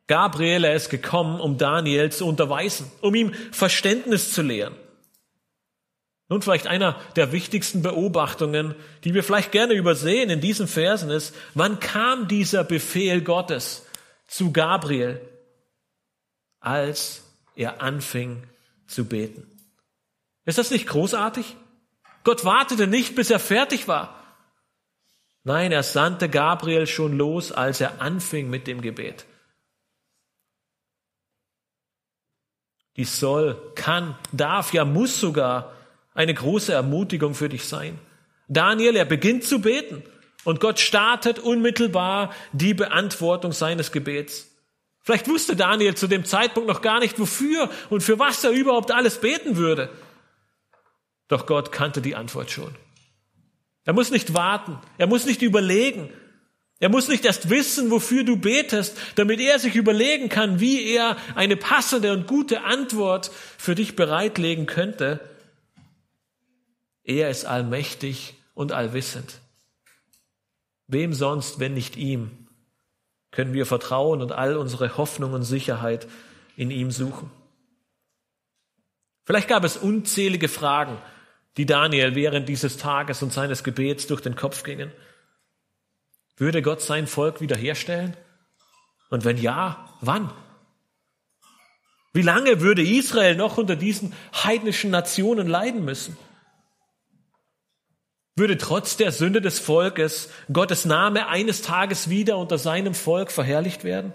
Gabriel, 0.06 0.64
ist 0.64 0.90
gekommen, 0.90 1.40
um 1.40 1.56
Daniel 1.56 2.12
zu 2.12 2.26
unterweisen, 2.26 2.90
um 3.00 3.14
ihm 3.14 3.32
Verständnis 3.52 4.32
zu 4.32 4.42
lehren. 4.42 4.74
Nun 6.28 6.42
vielleicht 6.42 6.66
einer 6.66 7.00
der 7.16 7.32
wichtigsten 7.32 7.82
Beobachtungen, 7.82 8.74
die 9.04 9.14
wir 9.14 9.22
vielleicht 9.22 9.52
gerne 9.52 9.74
übersehen 9.74 10.30
in 10.30 10.40
diesen 10.40 10.68
Versen 10.68 11.10
ist, 11.10 11.34
wann 11.54 11.80
kam 11.80 12.28
dieser 12.28 12.64
Befehl 12.64 13.20
Gottes 13.20 13.86
zu 14.26 14.52
Gabriel, 14.52 15.20
als 16.60 17.24
er 17.56 17.82
anfing 17.82 18.42
zu 18.86 19.04
beten? 19.04 19.46
Ist 20.44 20.58
das 20.58 20.70
nicht 20.70 20.86
großartig? 20.86 21.56
Gott 22.24 22.44
wartete 22.44 22.86
nicht, 22.86 23.14
bis 23.14 23.30
er 23.30 23.38
fertig 23.38 23.86
war. 23.86 24.23
Nein, 25.44 25.72
er 25.72 25.82
sandte 25.82 26.30
Gabriel 26.30 26.86
schon 26.86 27.16
los, 27.16 27.52
als 27.52 27.80
er 27.80 28.00
anfing 28.00 28.48
mit 28.48 28.66
dem 28.66 28.80
Gebet. 28.80 29.26
Dies 32.96 33.20
soll, 33.20 33.60
kann, 33.74 34.16
darf, 34.32 34.72
ja 34.72 34.84
muss 34.84 35.20
sogar 35.20 35.72
eine 36.14 36.32
große 36.32 36.72
Ermutigung 36.72 37.34
für 37.34 37.48
dich 37.48 37.64
sein. 37.64 37.98
Daniel, 38.48 38.96
er 38.96 39.04
beginnt 39.04 39.44
zu 39.44 39.60
beten 39.60 40.02
und 40.44 40.60
Gott 40.60 40.78
startet 40.78 41.38
unmittelbar 41.38 42.32
die 42.52 42.72
Beantwortung 42.72 43.52
seines 43.52 43.92
Gebets. 43.92 44.50
Vielleicht 45.00 45.28
wusste 45.28 45.56
Daniel 45.56 45.94
zu 45.94 46.06
dem 46.06 46.24
Zeitpunkt 46.24 46.68
noch 46.68 46.80
gar 46.80 47.00
nicht, 47.00 47.18
wofür 47.18 47.68
und 47.90 48.02
für 48.02 48.18
was 48.18 48.42
er 48.44 48.50
überhaupt 48.50 48.92
alles 48.92 49.20
beten 49.20 49.56
würde. 49.56 49.90
Doch 51.28 51.46
Gott 51.46 51.72
kannte 51.72 52.00
die 52.00 52.14
Antwort 52.14 52.50
schon. 52.50 52.74
Er 53.84 53.92
muss 53.92 54.10
nicht 54.10 54.34
warten. 54.34 54.78
Er 54.98 55.06
muss 55.06 55.26
nicht 55.26 55.42
überlegen. 55.42 56.10
Er 56.80 56.88
muss 56.88 57.08
nicht 57.08 57.24
erst 57.24 57.50
wissen, 57.50 57.90
wofür 57.90 58.24
du 58.24 58.36
betest, 58.36 58.98
damit 59.14 59.40
er 59.40 59.58
sich 59.58 59.76
überlegen 59.76 60.28
kann, 60.28 60.60
wie 60.60 60.90
er 60.90 61.16
eine 61.34 61.56
passende 61.56 62.12
und 62.12 62.26
gute 62.26 62.62
Antwort 62.62 63.30
für 63.56 63.74
dich 63.74 63.96
bereitlegen 63.96 64.66
könnte. 64.66 65.20
Er 67.04 67.30
ist 67.30 67.44
allmächtig 67.44 68.34
und 68.54 68.72
allwissend. 68.72 69.40
Wem 70.86 71.12
sonst, 71.12 71.60
wenn 71.60 71.74
nicht 71.74 71.96
ihm, 71.96 72.30
können 73.30 73.52
wir 73.52 73.66
vertrauen 73.66 74.22
und 74.22 74.32
all 74.32 74.56
unsere 74.56 74.96
Hoffnung 74.96 75.32
und 75.32 75.42
Sicherheit 75.42 76.06
in 76.56 76.70
ihm 76.70 76.90
suchen. 76.90 77.30
Vielleicht 79.24 79.48
gab 79.48 79.64
es 79.64 79.76
unzählige 79.76 80.48
Fragen, 80.48 80.98
die 81.56 81.66
Daniel 81.66 82.14
während 82.14 82.48
dieses 82.48 82.76
Tages 82.76 83.22
und 83.22 83.32
seines 83.32 83.62
Gebets 83.62 84.06
durch 84.06 84.20
den 84.20 84.36
Kopf 84.36 84.62
gingen. 84.62 84.92
Würde 86.36 86.62
Gott 86.62 86.80
sein 86.80 87.06
Volk 87.06 87.40
wiederherstellen? 87.40 88.16
Und 89.10 89.24
wenn 89.24 89.38
ja, 89.38 89.88
wann? 90.00 90.32
Wie 92.12 92.22
lange 92.22 92.60
würde 92.60 92.82
Israel 92.82 93.36
noch 93.36 93.58
unter 93.58 93.76
diesen 93.76 94.12
heidnischen 94.32 94.90
Nationen 94.90 95.46
leiden 95.46 95.84
müssen? 95.84 96.16
Würde 98.36 98.58
trotz 98.58 98.96
der 98.96 99.12
Sünde 99.12 99.40
des 99.40 99.60
Volkes 99.60 100.28
Gottes 100.52 100.84
Name 100.84 101.28
eines 101.28 101.62
Tages 101.62 102.10
wieder 102.10 102.36
unter 102.36 102.58
seinem 102.58 102.94
Volk 102.94 103.30
verherrlicht 103.30 103.84
werden? 103.84 104.12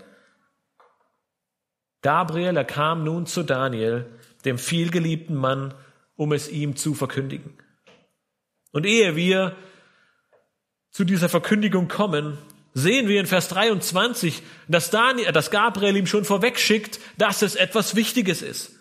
Gabriel, 2.01 2.57
er 2.57 2.65
kam 2.65 3.03
nun 3.03 3.25
zu 3.25 3.43
Daniel, 3.43 4.05
dem 4.43 4.57
vielgeliebten 4.57 5.35
Mann, 5.35 5.73
um 6.19 6.33
es 6.33 6.49
ihm 6.49 6.75
zu 6.75 6.95
verkündigen. 6.95 7.57
Und 8.73 8.85
ehe 8.85 9.15
wir 9.15 9.55
zu 10.91 11.05
dieser 11.05 11.29
Verkündigung 11.29 11.87
kommen, 11.87 12.37
sehen 12.73 13.07
wir 13.07 13.21
in 13.21 13.25
Vers 13.25 13.47
23, 13.47 14.43
dass, 14.67 14.89
Daniel, 14.89 15.31
dass 15.31 15.49
Gabriel 15.49 15.95
ihm 15.95 16.07
schon 16.07 16.25
vorwegschickt, 16.25 16.99
dass 17.17 17.41
es 17.41 17.55
etwas 17.55 17.95
Wichtiges 17.95 18.41
ist. 18.41 18.73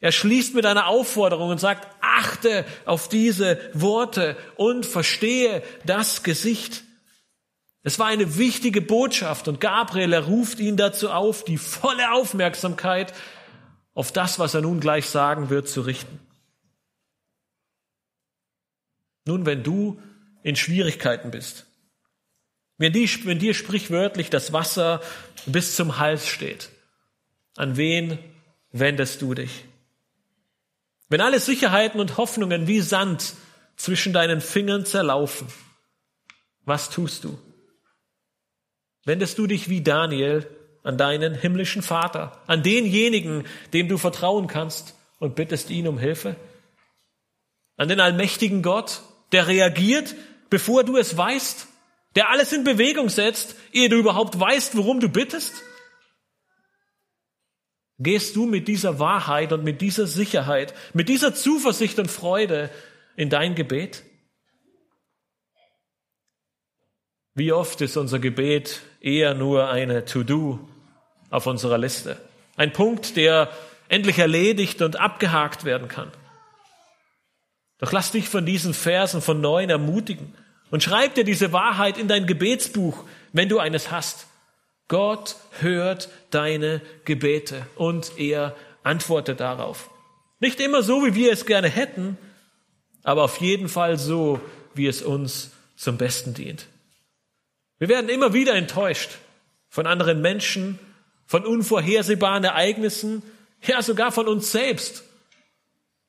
Er 0.00 0.10
schließt 0.10 0.56
mit 0.56 0.66
einer 0.66 0.88
Aufforderung 0.88 1.50
und 1.50 1.60
sagt, 1.60 1.86
achte 2.00 2.64
auf 2.86 3.08
diese 3.08 3.60
Worte 3.72 4.36
und 4.56 4.84
verstehe 4.84 5.62
das 5.86 6.24
Gesicht. 6.24 6.82
Es 7.84 8.00
war 8.00 8.06
eine 8.06 8.36
wichtige 8.36 8.80
Botschaft 8.80 9.46
und 9.46 9.60
Gabriel, 9.60 10.12
er 10.12 10.24
ruft 10.24 10.58
ihn 10.58 10.76
dazu 10.76 11.10
auf, 11.10 11.44
die 11.44 11.56
volle 11.56 12.10
Aufmerksamkeit 12.10 13.14
auf 13.94 14.10
das, 14.10 14.40
was 14.40 14.54
er 14.54 14.62
nun 14.62 14.80
gleich 14.80 15.06
sagen 15.06 15.50
wird, 15.50 15.68
zu 15.68 15.82
richten. 15.82 16.18
Nun, 19.28 19.44
wenn 19.44 19.62
du 19.62 20.00
in 20.42 20.56
Schwierigkeiten 20.56 21.30
bist, 21.30 21.66
wenn, 22.78 22.94
die, 22.94 23.06
wenn 23.26 23.38
dir 23.38 23.52
sprichwörtlich 23.52 24.30
das 24.30 24.54
Wasser 24.54 25.02
bis 25.44 25.76
zum 25.76 25.98
Hals 25.98 26.26
steht, 26.26 26.70
an 27.54 27.76
wen 27.76 28.18
wendest 28.72 29.20
du 29.20 29.34
dich? 29.34 29.66
Wenn 31.10 31.20
alle 31.20 31.40
Sicherheiten 31.40 32.00
und 32.00 32.16
Hoffnungen 32.16 32.66
wie 32.68 32.80
Sand 32.80 33.34
zwischen 33.76 34.14
deinen 34.14 34.40
Fingern 34.40 34.86
zerlaufen, 34.86 35.48
was 36.64 36.88
tust 36.88 37.24
du? 37.24 37.38
Wendest 39.04 39.36
du 39.36 39.46
dich 39.46 39.68
wie 39.68 39.82
Daniel 39.82 40.48
an 40.84 40.96
deinen 40.96 41.34
himmlischen 41.34 41.82
Vater, 41.82 42.40
an 42.46 42.62
denjenigen, 42.62 43.44
dem 43.74 43.88
du 43.88 43.98
vertrauen 43.98 44.46
kannst 44.46 44.94
und 45.18 45.34
bittest 45.34 45.68
ihn 45.68 45.86
um 45.86 45.98
Hilfe? 45.98 46.34
An 47.76 47.88
den 47.88 48.00
allmächtigen 48.00 48.62
Gott, 48.62 49.02
der 49.32 49.46
reagiert, 49.46 50.14
bevor 50.50 50.84
du 50.84 50.96
es 50.96 51.16
weißt, 51.16 51.68
der 52.14 52.30
alles 52.30 52.52
in 52.52 52.64
Bewegung 52.64 53.08
setzt, 53.08 53.54
ehe 53.72 53.88
du 53.88 53.96
überhaupt 53.96 54.38
weißt, 54.38 54.76
worum 54.76 55.00
du 55.00 55.08
bittest? 55.08 55.62
Gehst 57.98 58.36
du 58.36 58.46
mit 58.46 58.68
dieser 58.68 58.98
Wahrheit 58.98 59.52
und 59.52 59.64
mit 59.64 59.80
dieser 59.80 60.06
Sicherheit, 60.06 60.72
mit 60.94 61.08
dieser 61.08 61.34
Zuversicht 61.34 61.98
und 61.98 62.10
Freude 62.10 62.70
in 63.16 63.28
dein 63.28 63.54
Gebet? 63.54 64.04
Wie 67.34 67.52
oft 67.52 67.80
ist 67.80 67.96
unser 67.96 68.18
Gebet 68.18 68.80
eher 69.00 69.34
nur 69.34 69.68
eine 69.68 70.04
To-Do 70.04 70.58
auf 71.30 71.46
unserer 71.46 71.78
Liste? 71.78 72.16
Ein 72.56 72.72
Punkt, 72.72 73.16
der 73.16 73.50
endlich 73.88 74.18
erledigt 74.18 74.82
und 74.82 74.96
abgehakt 74.96 75.64
werden 75.64 75.88
kann. 75.88 76.10
Doch 77.78 77.92
lass 77.92 78.12
dich 78.12 78.28
von 78.28 78.44
diesen 78.44 78.74
Versen 78.74 79.22
von 79.22 79.40
neun 79.40 79.70
ermutigen 79.70 80.34
und 80.70 80.82
schreib 80.82 81.14
dir 81.14 81.24
diese 81.24 81.52
Wahrheit 81.52 81.98
in 81.98 82.08
dein 82.08 82.26
Gebetsbuch, 82.26 83.04
wenn 83.32 83.48
du 83.48 83.58
eines 83.58 83.90
hast. 83.90 84.26
Gott 84.88 85.36
hört 85.60 86.08
deine 86.30 86.80
Gebete 87.04 87.66
und 87.76 88.18
er 88.18 88.56
antwortet 88.82 89.40
darauf. 89.40 89.90
Nicht 90.40 90.60
immer 90.60 90.82
so, 90.82 91.04
wie 91.04 91.14
wir 91.14 91.32
es 91.32 91.46
gerne 91.46 91.68
hätten, 91.68 92.16
aber 93.02 93.24
auf 93.24 93.40
jeden 93.40 93.68
Fall 93.68 93.98
so, 93.98 94.40
wie 94.74 94.86
es 94.86 95.02
uns 95.02 95.50
zum 95.76 95.98
Besten 95.98 96.34
dient. 96.34 96.66
Wir 97.78 97.88
werden 97.88 98.08
immer 98.08 98.32
wieder 98.32 98.54
enttäuscht 98.54 99.10
von 99.68 99.86
anderen 99.86 100.20
Menschen, 100.20 100.78
von 101.26 101.44
unvorhersehbaren 101.44 102.44
Ereignissen, 102.44 103.22
ja 103.62 103.82
sogar 103.82 104.10
von 104.12 104.26
uns 104.26 104.50
selbst. 104.50 105.04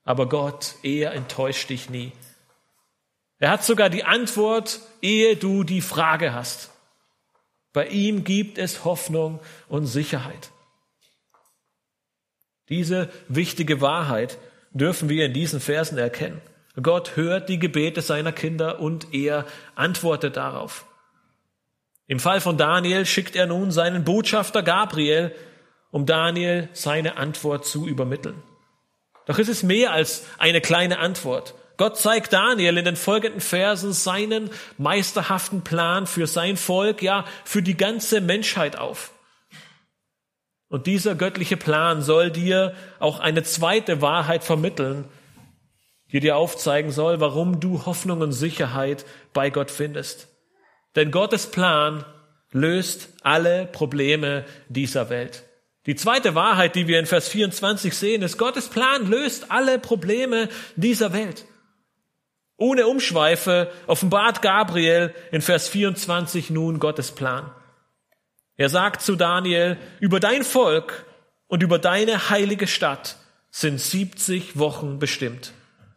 Aber 0.10 0.28
Gott, 0.28 0.74
er 0.82 1.14
enttäuscht 1.14 1.70
dich 1.70 1.92
nie. 1.92 2.12
Er 3.38 3.52
hat 3.52 3.64
sogar 3.64 3.92
die 3.92 4.06
Antwort, 4.06 4.80
ehe 5.04 5.36
du 5.36 5.64
die 5.64 5.82
Frage 5.82 6.34
hast. 6.34 6.72
Bei 7.74 7.86
ihm 7.86 8.24
gibt 8.24 8.58
es 8.58 8.86
Hoffnung 8.86 9.40
und 9.68 9.86
Sicherheit. 9.86 10.50
Diese 12.70 13.12
wichtige 13.28 13.82
Wahrheit 13.82 14.40
dürfen 14.72 15.10
wir 15.10 15.28
in 15.28 15.34
diesen 15.34 15.60
Versen 15.60 16.00
erkennen. 16.00 16.42
Gott 16.82 17.16
hört 17.16 17.48
die 17.48 17.60
Gebete 17.60 18.02
seiner 18.02 18.32
Kinder 18.32 18.80
und 18.80 19.14
er 19.14 19.46
antwortet 19.76 20.38
darauf. 20.38 20.88
Im 22.08 22.20
Fall 22.20 22.42
von 22.42 22.58
Daniel 22.58 23.06
schickt 23.06 23.36
er 23.36 23.46
nun 23.46 23.70
seinen 23.70 24.06
Botschafter 24.06 24.64
Gabriel, 24.64 25.36
um 25.92 26.08
Daniel 26.08 26.68
seine 26.74 27.18
Antwort 27.18 27.68
zu 27.68 27.86
übermitteln. 27.86 28.42
Doch 29.30 29.38
es 29.38 29.48
ist 29.48 29.62
mehr 29.62 29.94
als 29.94 30.26
eine 30.40 30.60
kleine 30.60 30.98
Antwort. 30.98 31.54
Gott 31.78 32.00
zeigt 32.00 32.34
Daniel 32.34 32.80
in 32.80 32.86
den 32.86 32.96
folgenden 32.96 33.42
Versen 33.42 33.94
seinen 33.94 34.50
meisterhaften 34.80 35.64
Plan 35.64 36.08
für 36.08 36.26
sein 36.26 36.58
Volk, 36.58 37.04
ja, 37.04 37.26
für 37.46 37.62
die 37.62 37.78
ganze 37.78 38.22
Menschheit 38.22 38.80
auf. 38.80 39.12
Und 40.68 40.88
dieser 40.88 41.14
göttliche 41.14 41.58
Plan 41.58 42.02
soll 42.02 42.32
dir 42.32 42.74
auch 42.98 43.20
eine 43.20 43.44
zweite 43.44 44.02
Wahrheit 44.02 44.44
vermitteln, 44.44 45.06
die 46.12 46.22
dir 46.22 46.36
aufzeigen 46.36 46.90
soll, 46.90 47.20
warum 47.20 47.60
du 47.60 47.86
Hoffnung 47.86 48.22
und 48.22 48.32
Sicherheit 48.32 49.06
bei 49.32 49.52
Gott 49.52 49.70
findest. 49.70 50.28
Denn 50.96 51.12
Gottes 51.12 51.52
Plan 51.52 52.04
löst 52.52 53.10
alle 53.22 53.68
Probleme 53.68 54.44
dieser 54.70 55.12
Welt. 55.12 55.44
Die 55.90 55.96
zweite 55.96 56.36
Wahrheit, 56.36 56.76
die 56.76 56.86
wir 56.86 57.00
in 57.00 57.08
Vers 57.08 57.30
24 57.30 57.98
sehen, 57.98 58.22
ist, 58.22 58.38
Gottes 58.38 58.68
Plan 58.68 59.10
löst 59.10 59.50
alle 59.50 59.80
Probleme 59.80 60.48
dieser 60.76 61.14
Welt. 61.14 61.46
Ohne 62.58 62.86
Umschweife 62.86 63.72
offenbart 63.88 64.44
Gabriel 64.44 65.16
in 65.32 65.42
Vers 65.42 65.68
24 65.68 66.52
nun 66.52 66.78
Gottes 66.78 67.10
Plan. 67.10 67.50
Er 68.56 68.70
sagt 68.70 69.02
zu 69.02 69.16
Daniel, 69.16 69.78
über 70.00 70.20
dein 70.20 70.44
Volk 70.44 71.08
und 71.48 71.64
über 71.64 71.80
deine 71.80 72.30
heilige 72.30 72.68
Stadt 72.68 73.16
sind 73.50 73.82
70 73.82 74.60
Wochen 74.60 75.00
bestimmt, 75.00 75.54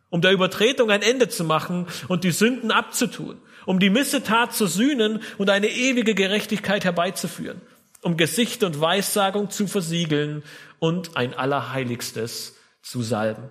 um 0.09 0.22
der 0.22 0.33
Übertretung 0.33 0.90
ein 0.90 1.02
Ende 1.02 1.28
zu 1.28 1.44
machen 1.44 1.87
und 2.09 2.24
die 2.24 2.31
Sünden 2.31 2.70
abzutun, 2.70 3.42
um 3.66 3.78
die 3.78 3.90
Missetat 3.90 4.55
zu 4.55 4.66
sühnen 4.66 5.22
und 5.37 5.50
eine 5.50 5.68
ewige 5.68 6.14
Gerechtigkeit 6.14 6.83
herbeizuführen, 6.83 7.61
um 8.03 8.17
Gesicht 8.17 8.62
und 8.65 8.81
Weissagung 8.81 9.51
zu 9.51 9.67
versiegeln 9.67 10.43
und 10.79 11.17
ein 11.17 11.35
Allerheiligstes 11.35 12.57
zu 12.83 13.03
salben. 13.03 13.49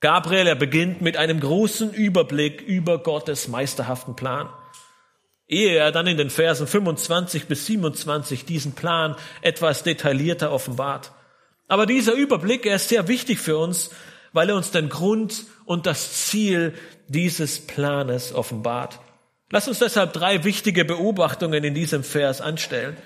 Gabriel, 0.00 0.46
er 0.46 0.54
beginnt 0.54 1.00
mit 1.00 1.16
einem 1.16 1.40
großen 1.40 1.92
Überblick 1.94 2.60
über 2.60 3.02
Gottes 3.02 3.48
meisterhaften 3.48 4.14
Plan. 4.14 4.50
Ehe 5.46 5.76
er 5.76 5.92
dann 5.92 6.06
in 6.06 6.18
den 6.18 6.28
Versen 6.28 6.66
25 6.66 7.46
bis 7.46 7.66
27 7.66 8.44
diesen 8.44 8.74
Plan 8.74 9.16
etwas 9.40 9.82
detaillierter 9.82 10.52
offenbart. 10.52 11.12
Aber 11.68 11.86
dieser 11.86 12.12
Überblick, 12.12 12.66
er 12.66 12.76
ist 12.76 12.90
sehr 12.90 13.08
wichtig 13.08 13.38
für 13.38 13.56
uns, 13.56 13.90
weil 14.34 14.50
er 14.50 14.56
uns 14.56 14.70
den 14.70 14.90
Grund 14.90 15.44
und 15.64 15.86
das 15.86 16.26
Ziel 16.26 16.74
dieses 17.08 17.66
Planes 17.66 18.34
offenbart. 18.34 19.00
Lass 19.54 19.68
uns 19.68 19.78
deshalb 19.78 20.12
drei 20.12 20.42
wichtige 20.42 20.84
Beobachtungen 20.84 21.62
in 21.62 21.74
diesem 21.74 22.02
Vers 22.02 22.40
anstellen. 22.40 22.96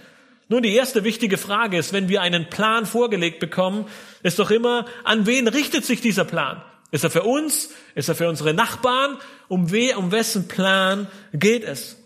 Nun, 0.49 0.63
die 0.63 0.75
erste 0.75 1.05
wichtige 1.05 1.37
Frage 1.37 1.77
ist, 1.77 1.93
wenn 1.93 2.09
wir 2.09 2.23
einen 2.23 2.49
Plan 2.49 2.87
vorgelegt 2.87 3.39
bekommen, 3.39 3.85
ist 4.23 4.39
doch 4.39 4.51
immer, 4.51 4.87
an 5.05 5.27
wen 5.27 5.47
richtet 5.47 5.85
sich 5.85 6.01
dieser 6.01 6.25
Plan? 6.25 6.63
Ist 6.91 7.05
er 7.05 7.11
für 7.11 7.25
uns? 7.25 7.69
Ist 7.95 8.09
er 8.09 8.15
für 8.15 8.31
unsere 8.31 8.55
Nachbarn? 8.55 9.19
Um, 9.49 9.71
we, 9.71 9.95
um 9.95 10.11
wessen 10.11 10.49
Plan 10.49 11.07
geht 11.35 11.65
es? 11.65 12.03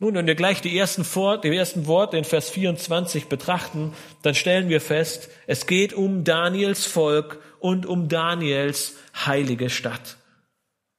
Nun, 0.00 0.16
wenn 0.16 0.26
wir 0.26 0.34
gleich 0.34 0.60
die 0.60 0.78
ersten, 0.78 1.02
Vor 1.02 1.40
die 1.40 1.56
ersten 1.56 1.86
Worte 1.86 2.18
in 2.18 2.24
Vers 2.24 2.50
24 2.50 3.28
betrachten, 3.28 3.94
dann 4.20 4.34
stellen 4.34 4.68
wir 4.68 4.82
fest, 4.82 5.30
es 5.46 5.66
geht 5.66 5.94
um 5.94 6.24
Daniels 6.24 6.84
Volk 6.84 7.40
und 7.58 7.86
um 7.86 8.10
Daniels 8.10 8.96
heilige 9.24 9.70
Stadt. 9.70 10.18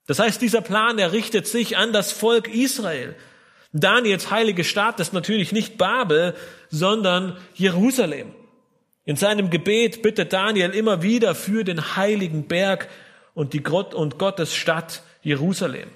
Das 0.07 0.19
heißt, 0.19 0.41
dieser 0.41 0.61
Plan, 0.61 0.99
er 0.99 1.11
richtet 1.11 1.47
sich 1.47 1.77
an 1.77 1.93
das 1.93 2.11
Volk 2.11 2.47
Israel. 2.47 3.15
Daniels 3.73 4.31
heilige 4.31 4.63
Stadt 4.63 4.99
ist 4.99 5.13
natürlich 5.13 5.51
nicht 5.51 5.77
Babel, 5.77 6.35
sondern 6.69 7.37
Jerusalem. 7.55 8.33
In 9.03 9.17
seinem 9.17 9.49
Gebet 9.49 10.01
bittet 10.01 10.33
Daniel 10.33 10.71
immer 10.71 11.01
wieder 11.01 11.35
für 11.35 11.63
den 11.63 11.95
heiligen 11.95 12.47
Berg 12.47 12.87
und 13.33 13.53
die 13.53 13.61
Gott 13.61 13.93
und 13.93 14.17
Gottes 14.17 14.55
Stadt 14.55 15.03
Jerusalem. 15.21 15.89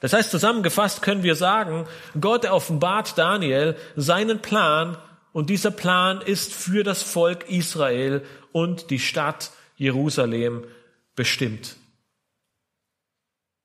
Das 0.00 0.12
heißt, 0.14 0.30
zusammengefasst 0.30 1.02
können 1.02 1.22
wir 1.22 1.34
sagen, 1.34 1.86
Gott 2.18 2.46
offenbart 2.46 3.18
Daniel 3.18 3.76
seinen 3.96 4.40
Plan 4.40 4.96
und 5.32 5.50
dieser 5.50 5.70
Plan 5.70 6.22
ist 6.22 6.54
für 6.54 6.84
das 6.84 7.02
Volk 7.02 7.50
Israel 7.50 8.22
und 8.52 8.90
die 8.90 8.98
Stadt 8.98 9.50
Jerusalem 9.76 10.64
bestimmt. 11.16 11.76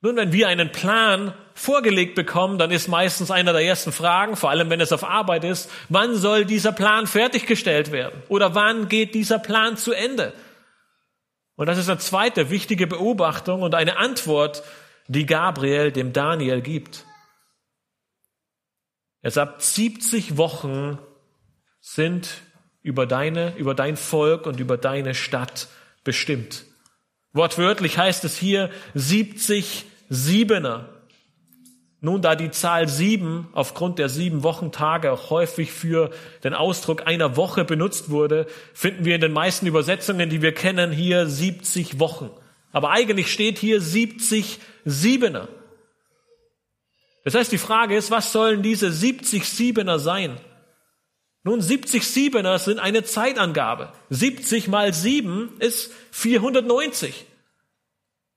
Nun, 0.06 0.18
wenn 0.18 0.32
wir 0.32 0.48
einen 0.50 0.72
Plan 0.72 1.34
vorgelegt 1.56 2.14
bekommen, 2.14 2.60
dann 2.60 2.70
ist 2.70 2.88
meistens 2.88 3.32
einer 3.32 3.54
der 3.54 3.64
ersten 3.64 3.92
Fragen, 3.92 4.36
vor 4.36 4.52
allem 4.52 4.70
wenn 4.70 4.80
es 4.80 4.92
auf 4.92 5.04
Arbeit 5.04 5.44
ist, 5.44 5.68
wann 5.90 6.16
soll 6.16 6.46
dieser 6.46 6.74
Plan 6.74 7.08
fertiggestellt 7.08 7.92
werden? 7.92 8.22
Oder 8.28 8.54
wann 8.54 8.88
geht 8.88 9.16
dieser 9.16 9.40
Plan 9.40 9.78
zu 9.78 9.94
Ende? 9.94 10.32
Und 11.56 11.66
das 11.66 11.80
ist 11.80 11.90
eine 11.90 11.98
zweite 11.98 12.52
wichtige 12.52 12.86
Beobachtung 12.86 13.64
und 13.64 13.74
eine 13.74 13.98
Antwort, 13.98 14.62
die 15.08 15.26
Gabriel 15.26 15.92
dem 15.92 16.14
Daniel 16.14 16.62
gibt. 16.62 17.04
Er 19.24 19.32
sagt, 19.32 19.64
70 19.64 20.38
Wochen 20.38 21.00
sind 21.82 22.30
über 22.84 23.08
deine, 23.08 23.56
über 23.56 23.74
dein 23.74 23.98
Volk 23.98 24.46
und 24.46 24.60
über 24.60 24.78
deine 24.78 25.16
Stadt 25.16 25.68
bestimmt. 26.04 26.64
Wortwörtlich 27.34 27.98
heißt 27.98 28.24
es 28.24 28.38
hier 28.38 28.70
70 28.94 29.88
Siebener. 30.10 30.90
Nun, 32.02 32.22
da 32.22 32.36
die 32.36 32.52
Zahl 32.52 32.88
sieben 32.88 33.48
aufgrund 33.54 33.98
der 33.98 34.10
sieben 34.10 34.44
Wochentage 34.44 35.12
auch 35.12 35.32
häufig 35.32 35.72
für 35.72 36.12
den 36.44 36.54
Ausdruck 36.54 37.08
einer 37.08 37.36
Woche 37.36 37.66
benutzt 37.66 38.10
wurde, 38.10 38.46
finden 38.74 39.06
wir 39.06 39.16
in 39.16 39.22
den 39.22 39.34
meisten 39.34 39.66
Übersetzungen, 39.66 40.30
die 40.30 40.42
wir 40.42 40.54
kennen, 40.54 40.92
hier 40.92 41.26
70 41.26 42.00
Wochen. 42.00 42.30
Aber 42.72 42.92
eigentlich 42.92 43.32
steht 43.32 43.58
hier 43.58 43.82
70 43.82 44.60
Siebener. 44.84 45.48
Das 47.24 47.34
heißt, 47.34 47.52
die 47.52 47.58
Frage 47.58 47.96
ist, 47.96 48.12
was 48.12 48.32
sollen 48.32 48.62
diese 48.62 48.92
70 48.92 49.50
Siebener 49.50 49.98
sein? 49.98 50.38
Nun, 51.44 51.62
70 51.62 52.08
Siebener 52.08 52.60
sind 52.60 52.80
eine 52.80 53.04
Zeitangabe. 53.04 53.94
70 54.12 54.68
mal 54.68 54.94
7 54.94 55.54
ist 55.60 55.92
490. 56.12 57.26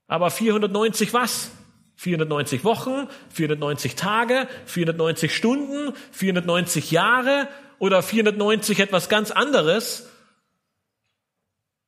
Aber 0.06 0.30
490 0.30 1.12
was? 1.12 1.50
490 1.98 2.62
Wochen, 2.62 3.08
490 3.30 3.96
Tage, 3.96 4.46
490 4.66 5.34
Stunden, 5.34 5.92
490 6.12 6.92
Jahre 6.92 7.48
oder 7.80 8.02
490 8.02 8.78
etwas 8.78 9.08
ganz 9.08 9.32
anderes. 9.32 10.08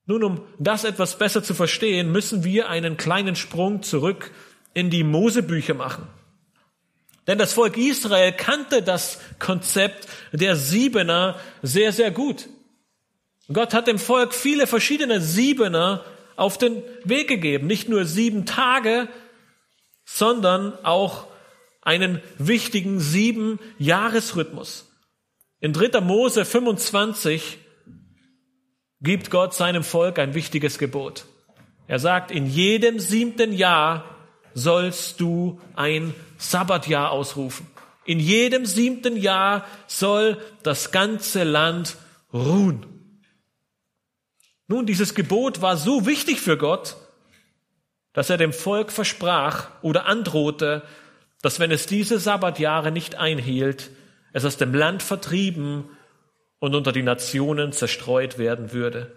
Nun, 0.06 0.24
um 0.24 0.40
das 0.58 0.82
etwas 0.82 1.16
besser 1.16 1.44
zu 1.44 1.54
verstehen, 1.54 2.10
müssen 2.10 2.42
wir 2.42 2.68
einen 2.68 2.96
kleinen 2.96 3.36
Sprung 3.36 3.84
zurück 3.84 4.32
in 4.74 4.90
die 4.90 5.04
Mosebücher 5.04 5.74
machen. 5.74 6.08
Denn 7.28 7.38
das 7.38 7.52
Volk 7.52 7.76
Israel 7.76 8.32
kannte 8.32 8.82
das 8.82 9.20
Konzept 9.38 10.08
der 10.32 10.56
Siebener 10.56 11.38
sehr, 11.62 11.92
sehr 11.92 12.10
gut. 12.10 12.48
Gott 13.52 13.74
hat 13.74 13.86
dem 13.86 14.00
Volk 14.00 14.34
viele 14.34 14.66
verschiedene 14.66 15.20
Siebener 15.20 16.04
auf 16.34 16.58
den 16.58 16.82
Weg 17.04 17.28
gegeben. 17.28 17.68
Nicht 17.68 17.88
nur 17.88 18.06
sieben 18.06 18.44
Tage, 18.44 19.06
sondern 20.12 20.72
auch 20.84 21.28
einen 21.82 22.20
wichtigen 22.36 22.98
sieben 22.98 23.60
Jahresrhythmus. 23.78 24.88
In 25.60 25.72
3. 25.72 26.00
Mose 26.00 26.44
25 26.44 27.58
gibt 29.00 29.30
Gott 29.30 29.54
seinem 29.54 29.84
Volk 29.84 30.18
ein 30.18 30.34
wichtiges 30.34 30.78
Gebot. 30.78 31.26
Er 31.86 32.00
sagt, 32.00 32.30
in 32.32 32.46
jedem 32.46 32.98
siebten 32.98 33.52
Jahr 33.52 34.04
sollst 34.52 35.20
du 35.20 35.60
ein 35.76 36.12
Sabbatjahr 36.38 37.12
ausrufen. 37.12 37.66
In 38.04 38.18
jedem 38.18 38.66
siebten 38.66 39.16
Jahr 39.16 39.64
soll 39.86 40.38
das 40.64 40.90
ganze 40.90 41.44
Land 41.44 41.96
ruhen. 42.32 42.84
Nun, 44.66 44.86
dieses 44.86 45.14
Gebot 45.14 45.62
war 45.62 45.76
so 45.76 46.06
wichtig 46.06 46.40
für 46.40 46.56
Gott, 46.56 46.96
dass 48.12 48.30
er 48.30 48.36
dem 48.36 48.52
Volk 48.52 48.90
versprach 48.92 49.68
oder 49.82 50.06
androhte, 50.06 50.82
dass 51.42 51.60
wenn 51.60 51.70
es 51.70 51.86
diese 51.86 52.18
Sabbatjahre 52.18 52.92
nicht 52.92 53.16
einhielt, 53.16 53.90
es 54.32 54.44
aus 54.44 54.56
dem 54.56 54.74
Land 54.74 55.02
vertrieben 55.02 55.88
und 56.58 56.74
unter 56.74 56.92
die 56.92 57.02
Nationen 57.02 57.72
zerstreut 57.72 58.38
werden 58.38 58.72
würde. 58.72 59.12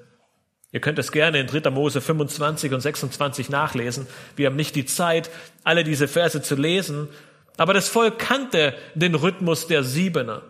Ihr 0.71 0.79
könnt 0.79 0.97
es 0.97 1.11
gerne 1.11 1.39
in 1.39 1.47
3. 1.47 1.69
Mose 1.69 2.01
25 2.01 2.73
und 2.73 2.81
26 2.81 3.49
nachlesen. 3.49 4.07
Wir 4.35 4.47
haben 4.47 4.55
nicht 4.55 4.75
die 4.75 4.85
Zeit, 4.85 5.29
alle 5.63 5.83
diese 5.83 6.07
Verse 6.07 6.41
zu 6.41 6.55
lesen, 6.55 7.09
aber 7.57 7.73
das 7.73 7.89
Volk 7.89 8.17
kannte 8.17 8.73
den 8.95 9.13
Rhythmus 9.13 9.67
der 9.67 9.83
Siebener. 9.83 10.41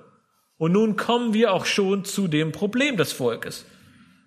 Und 0.57 0.71
nun 0.71 0.95
kommen 0.95 1.33
wir 1.33 1.51
auch 1.51 1.65
schon 1.65 2.05
zu 2.05 2.29
dem 2.29 2.53
Problem 2.53 2.95
des 2.95 3.11
Volkes. 3.11 3.65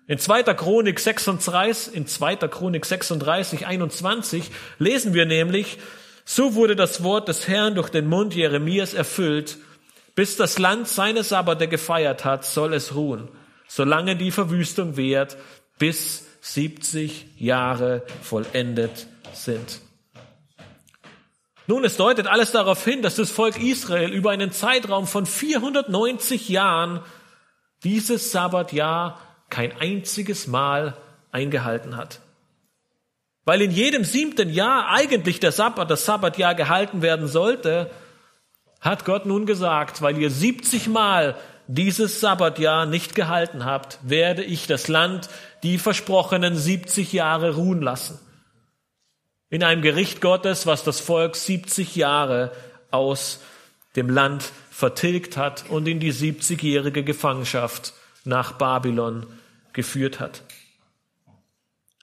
In 0.09 0.19
2. 0.19 0.43
Chronik 0.53 1.01
36, 1.01 1.93
in 1.93 2.07
2. 2.07 2.37
Chronik 2.47 2.85
36, 2.85 3.67
21 3.67 4.51
lesen 4.79 5.13
wir 5.13 5.25
nämlich, 5.25 5.79
so 6.23 6.55
wurde 6.55 6.77
das 6.77 7.03
Wort 7.03 7.27
des 7.27 7.49
Herrn 7.49 7.75
durch 7.75 7.89
den 7.89 8.07
Mund 8.07 8.33
Jeremias 8.33 8.93
erfüllt, 8.93 9.57
bis 10.15 10.37
das 10.37 10.59
Land 10.59 10.87
seine 10.87 11.23
Sabbate 11.23 11.67
gefeiert 11.67 12.23
hat, 12.23 12.45
soll 12.45 12.73
es 12.73 12.95
ruhen, 12.95 13.27
solange 13.67 14.15
die 14.15 14.31
Verwüstung 14.31 14.95
währt, 14.95 15.35
bis 15.77 16.25
70 16.39 17.25
Jahre 17.37 18.03
vollendet 18.21 19.07
sind. 19.33 19.81
Nun, 21.67 21.83
es 21.83 21.97
deutet 21.97 22.27
alles 22.27 22.53
darauf 22.53 22.81
hin, 22.85 23.01
dass 23.01 23.17
das 23.17 23.29
Volk 23.29 23.61
Israel 23.61 24.13
über 24.13 24.31
einen 24.31 24.53
Zeitraum 24.53 25.05
von 25.05 25.25
490 25.25 26.47
Jahren 26.47 27.01
dieses 27.83 28.31
Sabbatjahr 28.31 29.26
kein 29.49 29.75
einziges 29.79 30.47
Mal 30.47 30.97
eingehalten 31.31 31.95
hat. 31.95 32.19
Weil 33.45 33.61
in 33.61 33.71
jedem 33.71 34.03
siebten 34.03 34.49
Jahr 34.49 34.89
eigentlich 34.89 35.39
der 35.39 35.51
Sabbat, 35.53 35.89
das 35.89 36.05
Sabbatjahr 36.05 36.53
gehalten 36.53 37.01
werden 37.01 37.27
sollte, 37.27 37.89
hat 38.81 39.05
Gott 39.05 39.25
nun 39.25 39.45
gesagt, 39.45 40.01
weil 40.01 40.17
ihr 40.17 40.29
70 40.29 40.87
Mal 40.87 41.35
dieses 41.67 42.19
Sabbatjahr 42.19 42.85
nicht 42.85 43.15
gehalten 43.15 43.65
habt, 43.65 43.99
werde 44.03 44.43
ich 44.43 44.67
das 44.67 44.87
Land 44.87 45.29
die 45.63 45.77
versprochenen 45.77 46.55
70 46.55 47.13
Jahre 47.13 47.55
ruhen 47.55 47.81
lassen. 47.81 48.19
In 49.49 49.63
einem 49.63 49.81
Gericht 49.81 50.19
Gottes, 50.19 50.65
was 50.65 50.83
das 50.83 50.99
Volk 50.99 51.35
70 51.35 51.95
Jahre 51.95 52.51
aus 52.91 53.39
dem 53.95 54.09
Land 54.09 54.51
vertilgt 54.71 55.37
hat 55.37 55.69
und 55.69 55.87
in 55.87 55.99
die 55.99 56.13
70-jährige 56.13 57.03
Gefangenschaft 57.03 57.93
nach 58.25 58.53
Babylon 58.53 59.25
geführt 59.77 60.19
hat. 60.19 60.41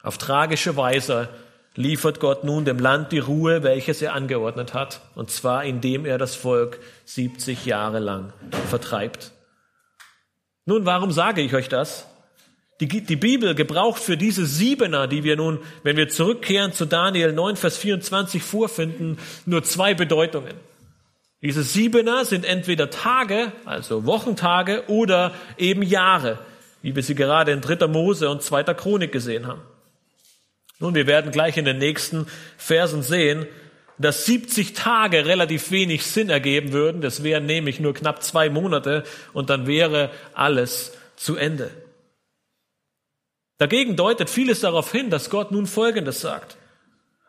Auf 0.02 0.16
tragische 0.16 0.76
Weise 0.76 1.28
liefert 1.74 2.20
Gott 2.20 2.44
nun 2.44 2.64
dem 2.64 2.78
Land 2.78 3.10
die 3.10 3.18
Ruhe, 3.18 3.64
welches 3.64 4.00
er 4.00 4.14
angeordnet 4.14 4.74
hat, 4.74 5.00
und 5.16 5.30
zwar 5.30 5.64
indem 5.64 6.06
er 6.06 6.16
das 6.16 6.36
Volk 6.36 6.78
70 7.04 7.66
Jahre 7.66 7.98
lang 7.98 8.32
vertreibt. 8.70 9.32
Nun, 10.66 10.86
warum 10.86 11.10
sage 11.10 11.42
ich 11.42 11.52
euch 11.54 11.68
das? 11.68 12.06
Die, 12.80 12.86
die 12.86 13.16
Bibel 13.16 13.54
gebraucht 13.54 14.00
für 14.00 14.16
diese 14.16 14.46
Siebener, 14.46 15.08
die 15.08 15.24
wir 15.24 15.36
nun, 15.36 15.58
wenn 15.82 15.96
wir 15.96 16.08
zurückkehren 16.08 16.72
zu 16.72 16.86
Daniel 16.86 17.32
9, 17.32 17.56
Vers 17.56 17.76
24 17.76 18.42
vorfinden, 18.42 19.18
nur 19.46 19.64
zwei 19.64 19.94
Bedeutungen. 19.94 20.54
Diese 21.42 21.62
Siebener 21.62 22.24
sind 22.24 22.44
entweder 22.44 22.88
Tage, 22.90 23.52
also 23.64 24.06
Wochentage, 24.06 24.84
oder 24.88 25.34
eben 25.58 25.82
Jahre, 25.82 26.38
wie 26.84 26.94
wir 26.94 27.02
sie 27.02 27.14
gerade 27.14 27.50
in 27.50 27.62
3. 27.62 27.86
Mose 27.86 28.28
und 28.28 28.42
2. 28.42 28.62
Chronik 28.74 29.10
gesehen 29.10 29.46
haben. 29.46 29.62
Nun, 30.80 30.94
wir 30.94 31.06
werden 31.06 31.30
gleich 31.30 31.56
in 31.56 31.64
den 31.64 31.78
nächsten 31.78 32.26
Versen 32.58 33.02
sehen, 33.02 33.46
dass 33.96 34.26
70 34.26 34.74
Tage 34.74 35.24
relativ 35.24 35.70
wenig 35.70 36.04
Sinn 36.04 36.28
ergeben 36.28 36.74
würden. 36.74 37.00
Das 37.00 37.22
wären 37.22 37.46
nämlich 37.46 37.80
nur 37.80 37.94
knapp 37.94 38.22
zwei 38.22 38.50
Monate 38.50 39.04
und 39.32 39.48
dann 39.48 39.66
wäre 39.66 40.10
alles 40.34 40.92
zu 41.16 41.36
Ende. 41.36 41.70
Dagegen 43.56 43.96
deutet 43.96 44.28
vieles 44.28 44.60
darauf 44.60 44.92
hin, 44.92 45.08
dass 45.08 45.30
Gott 45.30 45.52
nun 45.52 45.66
Folgendes 45.66 46.20
sagt. 46.20 46.58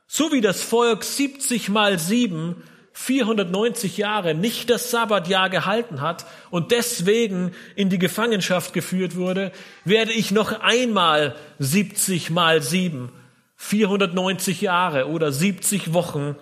So 0.06 0.34
wie 0.34 0.42
das 0.42 0.62
Volk 0.64 1.06
70 1.06 1.70
mal 1.70 1.98
7 1.98 2.62
490 2.98 3.98
Jahre 3.98 4.34
nicht 4.34 4.70
das 4.70 4.90
Sabbatjahr 4.90 5.50
gehalten 5.50 6.00
hat 6.00 6.26
und 6.50 6.72
deswegen 6.72 7.52
in 7.76 7.90
die 7.90 8.00
Gefangenschaft 8.00 8.72
geführt 8.72 9.18
wurde, 9.18 9.52
werde 9.84 10.14
ich 10.14 10.32
noch 10.32 10.62
einmal 10.62 11.36
70 11.60 12.30
mal 12.30 12.62
7, 12.62 13.12
490 13.58 14.62
Jahre 14.62 15.10
oder 15.10 15.34
70 15.34 15.94
Wochen, 15.94 16.38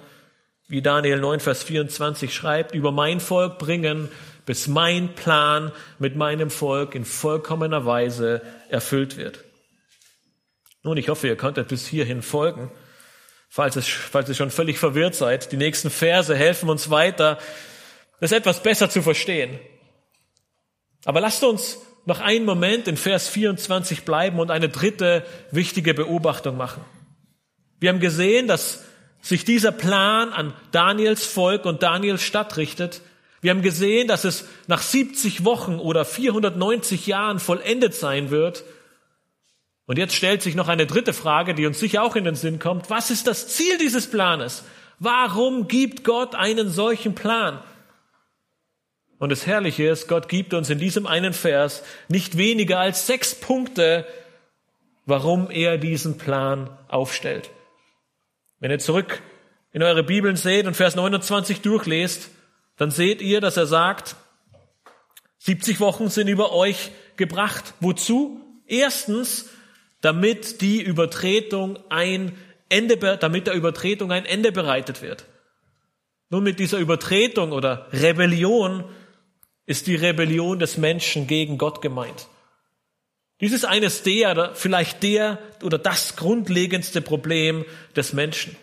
wie 0.68 0.84
Daniel 0.84 1.20
9, 1.20 1.40
Vers 1.40 1.64
24 1.64 2.32
schreibt, 2.32 2.76
über 2.76 2.92
mein 2.92 3.20
Volk 3.20 3.58
bringen, 3.58 4.10
bis 4.46 4.68
mein 4.68 5.16
Plan 5.16 5.72
mit 5.98 6.16
meinem 6.16 6.52
Volk 6.52 6.94
in 6.94 7.04
vollkommener 7.04 7.88
Weise 7.88 8.44
erfüllt 8.70 9.18
wird. 9.18 9.44
Nun, 10.84 10.98
ich 10.98 11.10
hoffe, 11.10 11.28
ihr 11.28 11.36
konntet 11.36 11.70
bis 11.70 11.88
hierhin 11.88 12.22
folgen. 12.22 12.70
Falls, 13.56 13.76
es, 13.76 13.88
falls 13.88 14.28
ihr 14.30 14.34
schon 14.34 14.50
völlig 14.50 14.80
verwirrt 14.80 15.14
seid, 15.14 15.52
die 15.52 15.58
nächsten 15.58 15.92
Verse 15.92 16.36
helfen 16.36 16.70
uns 16.70 16.90
weiter, 16.90 17.38
das 18.20 18.32
etwas 18.32 18.64
besser 18.64 18.90
zu 18.90 19.04
verstehen. 19.04 19.60
Aber 21.06 21.22
lasst 21.22 21.44
uns 21.44 21.78
noch 22.08 22.20
einen 22.20 22.46
Moment 22.46 22.88
in 22.88 22.98
Vers 22.98 23.30
24 23.30 24.06
bleiben 24.06 24.40
und 24.40 24.50
eine 24.50 24.70
dritte 24.70 25.24
wichtige 25.52 25.94
Beobachtung 25.94 26.58
machen. 26.58 26.84
Wir 27.80 27.90
haben 27.90 28.00
gesehen, 28.00 28.48
dass 28.48 28.86
sich 29.22 29.46
dieser 29.46 29.72
Plan 29.72 30.34
an 30.34 30.56
Daniels 30.72 31.24
Volk 31.24 31.66
und 31.66 31.84
Daniels 31.84 32.24
Stadt 32.24 32.58
richtet. 32.58 33.02
Wir 33.42 33.52
haben 33.52 33.62
gesehen, 33.62 34.08
dass 34.08 34.24
es 34.24 34.46
nach 34.66 34.82
70 34.82 35.46
Wochen 35.46 35.78
oder 35.78 36.06
490 36.06 37.06
Jahren 37.06 37.38
vollendet 37.38 37.94
sein 37.94 38.32
wird. 38.32 38.64
Und 39.86 39.98
jetzt 39.98 40.16
stellt 40.16 40.42
sich 40.42 40.56
noch 40.56 40.70
eine 40.70 40.88
dritte 40.88 41.14
Frage, 41.14 41.54
die 41.54 41.66
uns 41.66 41.80
sicher 41.80 42.04
auch 42.04 42.16
in 42.16 42.24
den 42.24 42.36
Sinn 42.36 42.60
kommt. 42.60 42.90
Was 42.90 43.12
ist 43.12 43.28
das 43.28 43.48
Ziel 43.50 43.78
dieses 43.78 44.10
Planes? 44.10 44.64
Warum 45.00 45.68
gibt 45.68 46.04
Gott 46.04 46.36
einen 46.36 46.70
solchen 46.70 47.16
Plan? 47.16 47.60
Und 49.20 49.30
das 49.30 49.46
Herrliche 49.46 49.88
ist, 49.88 50.08
Gott 50.08 50.30
gibt 50.30 50.54
uns 50.54 50.70
in 50.70 50.80
diesem 50.80 51.08
einen 51.08 51.34
Vers 51.34 51.84
nicht 52.08 52.38
weniger 52.38 52.80
als 52.80 53.08
sechs 53.08 53.36
Punkte, 53.36 54.06
warum 55.06 55.50
er 55.50 55.78
diesen 55.78 56.18
Plan 56.18 56.70
aufstellt. 56.88 57.50
Wenn 58.60 58.72
ihr 58.72 58.80
zurück 58.80 59.22
in 59.72 59.84
eure 59.84 60.04
Bibeln 60.04 60.36
seht 60.36 60.66
und 60.68 60.76
Vers 60.76 60.96
29 60.96 61.62
durchlest, 61.62 62.30
dann 62.78 62.92
seht 62.92 63.22
ihr, 63.22 63.42
dass 63.42 63.58
er 63.58 63.66
sagt, 63.66 64.16
70 65.40 65.80
Wochen 65.82 66.10
sind 66.10 66.28
über 66.30 66.54
euch 66.54 66.92
gebracht. 67.18 67.74
Wozu? 67.82 68.40
Erstens, 68.66 69.50
damit 70.04 70.60
die 70.60 70.82
Übertretung 70.82 71.80
ein 71.90 72.38
Ende, 72.68 72.98
damit 73.18 73.48
der 73.48 73.54
Übertretung 73.54 74.12
ein 74.12 74.26
Ende 74.26 74.52
bereitet 74.52 75.02
wird. 75.02 75.26
Nun 76.30 76.44
mit 76.44 76.60
dieser 76.60 76.78
Übertretung 76.80 77.54
oder 77.54 77.88
Rebellion 77.94 78.84
ist 79.66 79.88
die 79.88 79.96
Rebellion 79.96 80.60
des 80.60 80.76
Menschen 80.76 81.26
gegen 81.26 81.58
Gott 81.58 81.82
gemeint. 81.82 82.28
Dies 83.40 83.54
ist 83.54 83.64
eines 83.64 84.04
der, 84.04 84.52
vielleicht 84.56 85.04
der 85.04 85.40
oder 85.64 85.78
das 85.78 86.18
grundlegendste 86.18 87.02
Problem 87.02 87.64
des 87.96 88.12
Menschen. 88.12 88.58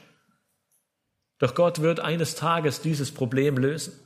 Doch 1.39 1.55
Gott 1.55 1.81
wird 1.81 2.01
eines 2.01 2.35
Tages 2.35 2.83
dieses 2.83 3.13
Problem 3.13 3.57
lösen. 3.57 3.99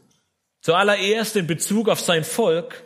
Zuallererst 0.60 1.34
in 1.34 1.48
Bezug 1.48 1.88
auf 1.88 1.98
sein 1.98 2.22
Volk, 2.22 2.84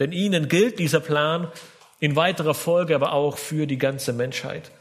denn 0.00 0.10
ihnen 0.10 0.48
gilt 0.48 0.80
dieser 0.80 1.00
Plan 1.00 1.52
in 2.00 2.16
weiterer 2.16 2.54
Folge 2.54 2.94
aber 2.94 3.12
auch 3.12 3.38
für 3.38 3.66
die 3.66 3.78
ganze 3.78 4.12
Menschheit. 4.12 4.72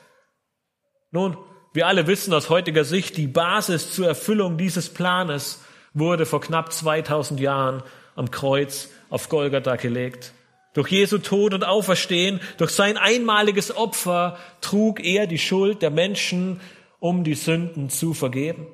Nun, 1.11 1.37
wir 1.73 1.85
alle 1.87 2.07
wissen 2.07 2.33
aus 2.33 2.49
heutiger 2.49 2.83
Sicht, 2.83 3.17
die 3.17 3.27
Basis 3.27 3.93
zur 3.93 4.07
Erfüllung 4.07 4.57
dieses 4.57 4.89
Planes 4.89 5.63
wurde 5.93 6.25
vor 6.25 6.41
knapp 6.41 6.73
2000 6.73 7.39
Jahren 7.39 7.83
am 8.15 8.31
Kreuz 8.31 8.89
auf 9.09 9.29
Golgatha 9.29 9.75
gelegt. 9.75 10.33
Durch 10.73 10.89
Jesu 10.89 11.17
Tod 11.17 11.53
und 11.53 11.63
Auferstehen, 11.63 12.39
durch 12.57 12.71
sein 12.71 12.97
einmaliges 12.97 13.75
Opfer 13.75 14.37
trug 14.61 15.03
er 15.03 15.27
die 15.27 15.39
Schuld 15.39 15.81
der 15.81 15.89
Menschen, 15.89 16.61
um 16.99 17.23
die 17.23 17.33
Sünden 17.33 17.89
zu 17.89 18.13
vergeben. 18.13 18.67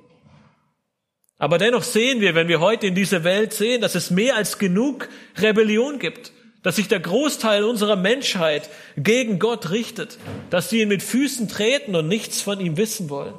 Aber 1.38 1.58
dennoch 1.58 1.84
sehen 1.84 2.22
wir, 2.22 2.36
wenn 2.36 2.48
wir 2.48 2.60
heute 2.60 2.88
in 2.88 2.96
diese 2.96 3.24
Welt 3.24 3.54
sehen, 3.54 3.82
dass 3.82 3.96
es 3.96 4.12
mehr 4.12 4.36
als 4.36 4.58
genug 4.58 5.10
Rebellion 5.38 6.00
gibt, 6.00 6.32
dass 6.66 6.78
sich 6.78 6.88
der 6.88 7.00
Großteil 7.00 7.64
unserer 7.64 7.96
Menschheit 7.96 8.72
gegen 8.98 9.38
Gott 9.38 9.70
richtet, 9.70 10.18
dass 10.50 10.68
sie 10.68 10.82
ihn 10.82 10.88
mit 10.88 11.04
Füßen 11.04 11.48
treten 11.48 11.96
und 11.96 12.08
nichts 12.08 12.42
von 12.42 12.60
ihm 12.60 12.76
wissen 12.76 13.12
wollen. 13.12 13.36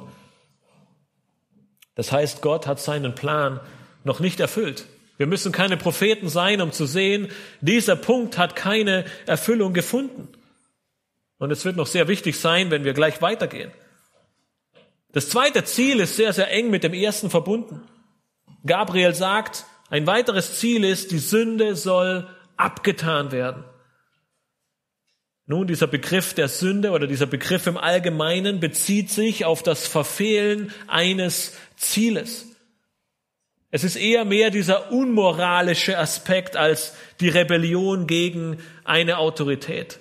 Das 1.95 2.13
heißt, 2.13 2.41
Gott 2.41 2.67
hat 2.67 2.79
seinen 2.79 3.15
Plan 3.15 3.59
noch 4.05 4.21
nicht 4.21 4.39
erfüllt. 4.39 4.85
Wir 5.17 5.27
müssen 5.27 5.51
keine 5.51 5.75
Propheten 5.75 6.29
sein, 6.29 6.61
um 6.61 6.71
zu 6.71 6.85
sehen, 6.85 7.27
dieser 7.59 7.97
Punkt 7.97 8.37
hat 8.37 8.55
keine 8.55 9.03
Erfüllung 9.25 9.73
gefunden. 9.73 10.29
Und 11.37 11.51
es 11.51 11.65
wird 11.65 11.75
noch 11.75 11.87
sehr 11.87 12.07
wichtig 12.07 12.39
sein, 12.39 12.71
wenn 12.71 12.85
wir 12.85 12.93
gleich 12.93 13.21
weitergehen. 13.21 13.71
Das 15.11 15.27
zweite 15.27 15.65
Ziel 15.65 15.99
ist 15.99 16.15
sehr, 16.15 16.31
sehr 16.31 16.49
eng 16.49 16.69
mit 16.69 16.85
dem 16.85 16.93
ersten 16.93 17.29
verbunden. 17.29 17.81
Gabriel 18.65 19.13
sagt, 19.13 19.65
ein 19.89 20.07
weiteres 20.07 20.59
Ziel 20.59 20.85
ist, 20.85 21.11
die 21.11 21.19
Sünde 21.19 21.75
soll 21.75 22.25
abgetan 22.57 23.31
werden. 23.31 23.63
Nun, 25.45 25.65
dieser 25.65 25.87
Begriff 25.87 26.33
der 26.33 26.49
Sünde 26.49 26.91
oder 26.91 27.07
dieser 27.07 27.25
Begriff 27.25 27.67
im 27.67 27.77
Allgemeinen 27.77 28.59
bezieht 28.59 29.09
sich 29.09 29.45
auf 29.45 29.63
das 29.63 29.87
Verfehlen 29.87 30.73
eines 30.87 31.53
Zieles. 31.77 32.47
Es 33.71 33.85
ist 33.85 33.95
eher 33.95 34.25
mehr 34.25 34.49
dieser 34.49 34.91
unmoralische 34.91 35.97
Aspekt 35.97 36.57
als 36.57 36.95
die 37.21 37.29
Rebellion 37.29 38.07
gegen 38.07 38.57
eine 38.83 39.17
Autorität. 39.19 39.99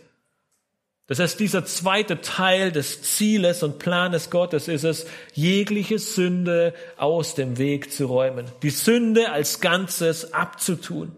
Das 1.08 1.20
heißt, 1.20 1.38
dieser 1.38 1.64
zweite 1.64 2.20
Teil 2.20 2.72
des 2.72 3.02
Zieles 3.02 3.62
und 3.62 3.78
Planes 3.78 4.30
Gottes 4.30 4.66
ist 4.66 4.82
es, 4.82 5.06
jegliche 5.34 6.00
Sünde 6.00 6.74
aus 6.96 7.36
dem 7.36 7.58
Weg 7.58 7.92
zu 7.92 8.06
räumen, 8.06 8.46
die 8.62 8.70
Sünde 8.70 9.30
als 9.30 9.60
Ganzes 9.60 10.32
abzutun. 10.32 11.14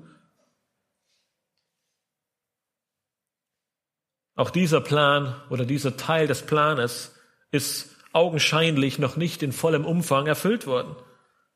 Auch 4.39 4.51
dieser 4.51 4.81
Plan 4.81 5.35
oder 5.51 5.65
dieser 5.65 5.97
Teil 5.97 6.29
des 6.29 6.43
Planes 6.43 7.13
ist 7.51 7.91
augenscheinlich 8.13 9.01
noch 9.01 9.17
nicht 9.17 9.43
in 9.43 9.51
vollem 9.51 9.85
Umfang 9.85 10.29
erfüllt 10.29 10.69
worden. 10.69 10.95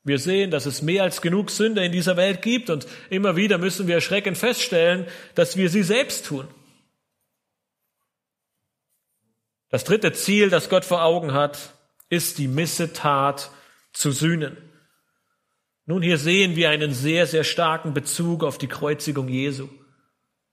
Wir 0.03 0.19
sehen, 0.19 0.51
dass 0.51 0.67
es 0.67 0.83
mehr 0.83 1.05
als 1.05 1.23
genug 1.23 1.53
Sünde 1.53 1.85
in 1.85 1.93
dieser 1.93 2.17
Welt 2.17 2.43
gibt 2.43 2.71
und 2.71 2.89
immer 3.09 3.37
wieder 3.37 3.59
müssen 3.59 3.87
wir 3.87 3.95
erschreckend 3.95 4.37
feststellen, 4.37 5.07
dass 5.37 5.57
wir 5.57 5.71
sie 5.71 5.85
selbst 5.85 6.27
tun. 6.27 6.49
Das 9.69 9.85
dritte 9.85 10.13
Ziel, 10.13 10.51
das 10.51 10.69
Gott 10.69 10.85
vor 10.85 11.05
Augen 11.05 11.33
hat, 11.33 11.75
ist 12.09 12.39
die 12.39 12.49
Missetat 12.49 13.53
zu 13.93 14.11
sühnen. 14.11 14.57
Nun, 15.87 16.03
hier 16.03 16.19
sehen 16.19 16.57
wir 16.57 16.71
einen 16.71 16.93
sehr, 16.93 17.29
sehr 17.29 17.45
starken 17.45 17.95
Bezug 17.95 18.43
auf 18.43 18.59
die 18.59 18.67
Kreuzigung 18.67 19.29
Jesu. 19.29 19.69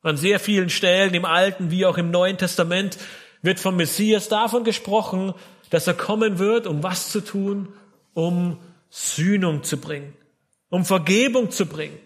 An 0.02 0.18
sehr 0.18 0.40
vielen 0.40 0.70
Stellen 0.70 1.14
im 1.14 1.26
Alten 1.26 1.72
wie 1.72 1.86
auch 1.86 1.98
im 1.98 2.12
Neuen 2.12 2.38
Testament 2.38 2.98
wird 3.42 3.60
vom 3.60 3.76
Messias 3.76 4.30
davon 4.30 4.64
gesprochen, 4.64 5.34
dass 5.70 5.88
er 5.88 5.94
kommen 5.94 6.40
wird, 6.40 6.68
um 6.68 6.84
was 6.84 7.12
zu 7.12 7.22
tun? 7.22 7.70
Um 8.14 8.58
Sühnung 8.90 9.64
zu 9.64 9.78
bringen, 9.78 10.14
um 10.70 10.84
Vergebung 10.84 11.52
zu 11.52 11.66
bringen, 11.66 12.00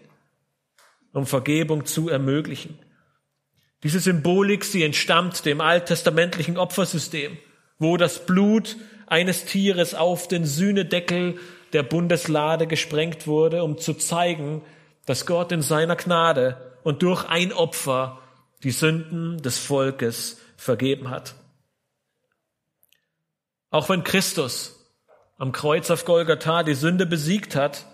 um 1.12 1.26
Vergebung 1.26 1.86
zu 1.86 2.08
ermöglichen. 2.08 2.78
Diese 3.82 4.00
Symbolik, 4.00 4.64
sie 4.64 4.82
entstammt 4.82 5.44
dem 5.46 5.60
alttestamentlichen 5.60 6.58
Opfersystem, 6.58 7.36
wo 7.78 7.96
das 7.96 8.26
Blut 8.26 8.76
eines 9.06 9.44
Tieres 9.44 9.94
auf 9.94 10.28
den 10.28 10.44
Sühnedeckel 10.44 11.38
der 11.72 11.82
Bundeslade 11.82 12.66
gesprengt 12.66 13.26
wurde, 13.26 13.62
um 13.62 13.78
zu 13.78 13.94
zeigen, 13.94 14.62
dass 15.06 15.26
Gott 15.26 15.52
in 15.52 15.62
seiner 15.62 15.96
Gnade 15.96 16.73
und 16.84 17.02
durch 17.02 17.24
ein 17.24 17.52
Opfer 17.52 18.20
die 18.62 18.70
Sünden 18.70 19.42
des 19.42 19.58
Volkes 19.58 20.38
vergeben 20.56 21.10
hat. 21.10 21.34
Auch 23.70 23.88
wenn 23.88 24.04
Christus 24.04 24.76
am 25.36 25.50
Kreuz 25.50 25.90
auf 25.90 26.04
Golgatha 26.04 26.62
die 26.62 26.74
Sünde 26.74 27.06
besiegt 27.06 27.56
hat, 27.56 27.86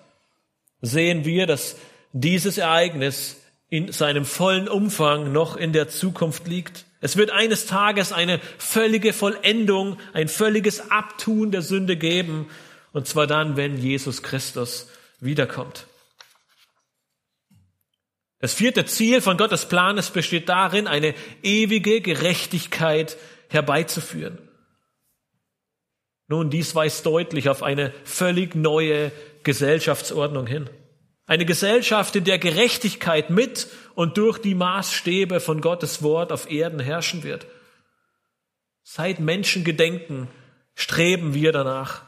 sehen 0.82 1.24
wir, 1.24 1.46
dass 1.46 1.76
dieses 2.12 2.58
Ereignis 2.58 3.36
in 3.68 3.92
seinem 3.92 4.24
vollen 4.24 4.68
Umfang 4.68 5.32
noch 5.32 5.56
in 5.56 5.72
der 5.72 5.88
Zukunft 5.88 6.46
liegt. 6.46 6.84
Es 7.00 7.16
wird 7.16 7.30
eines 7.30 7.66
Tages 7.66 8.12
eine 8.12 8.40
völlige 8.58 9.12
Vollendung, 9.12 9.96
ein 10.12 10.28
völliges 10.28 10.90
Abtun 10.90 11.50
der 11.50 11.62
Sünde 11.62 11.96
geben, 11.96 12.50
und 12.92 13.06
zwar 13.06 13.28
dann, 13.28 13.56
wenn 13.56 13.78
Jesus 13.78 14.22
Christus 14.22 14.88
wiederkommt. 15.20 15.86
Das 18.40 18.54
vierte 18.54 18.86
Ziel 18.86 19.20
von 19.20 19.36
Gottes 19.36 19.66
Planes 19.66 20.10
besteht 20.10 20.48
darin, 20.48 20.86
eine 20.86 21.14
ewige 21.42 22.00
Gerechtigkeit 22.00 23.16
herbeizuführen. 23.48 24.38
Nun, 26.26 26.48
dies 26.48 26.74
weist 26.74 27.04
deutlich 27.04 27.48
auf 27.48 27.62
eine 27.62 27.92
völlig 28.04 28.54
neue 28.54 29.12
Gesellschaftsordnung 29.42 30.46
hin. 30.46 30.70
Eine 31.26 31.44
Gesellschaft, 31.44 32.16
in 32.16 32.24
der 32.24 32.38
Gerechtigkeit 32.38 33.30
mit 33.30 33.68
und 33.94 34.16
durch 34.16 34.38
die 34.38 34.54
Maßstäbe 34.54 35.40
von 35.40 35.60
Gottes 35.60 36.02
Wort 36.02 36.32
auf 36.32 36.50
Erden 36.50 36.80
herrschen 36.80 37.22
wird. 37.22 37.46
Seit 38.82 39.20
Menschengedenken 39.20 40.28
streben 40.74 41.34
wir 41.34 41.52
danach. 41.52 42.02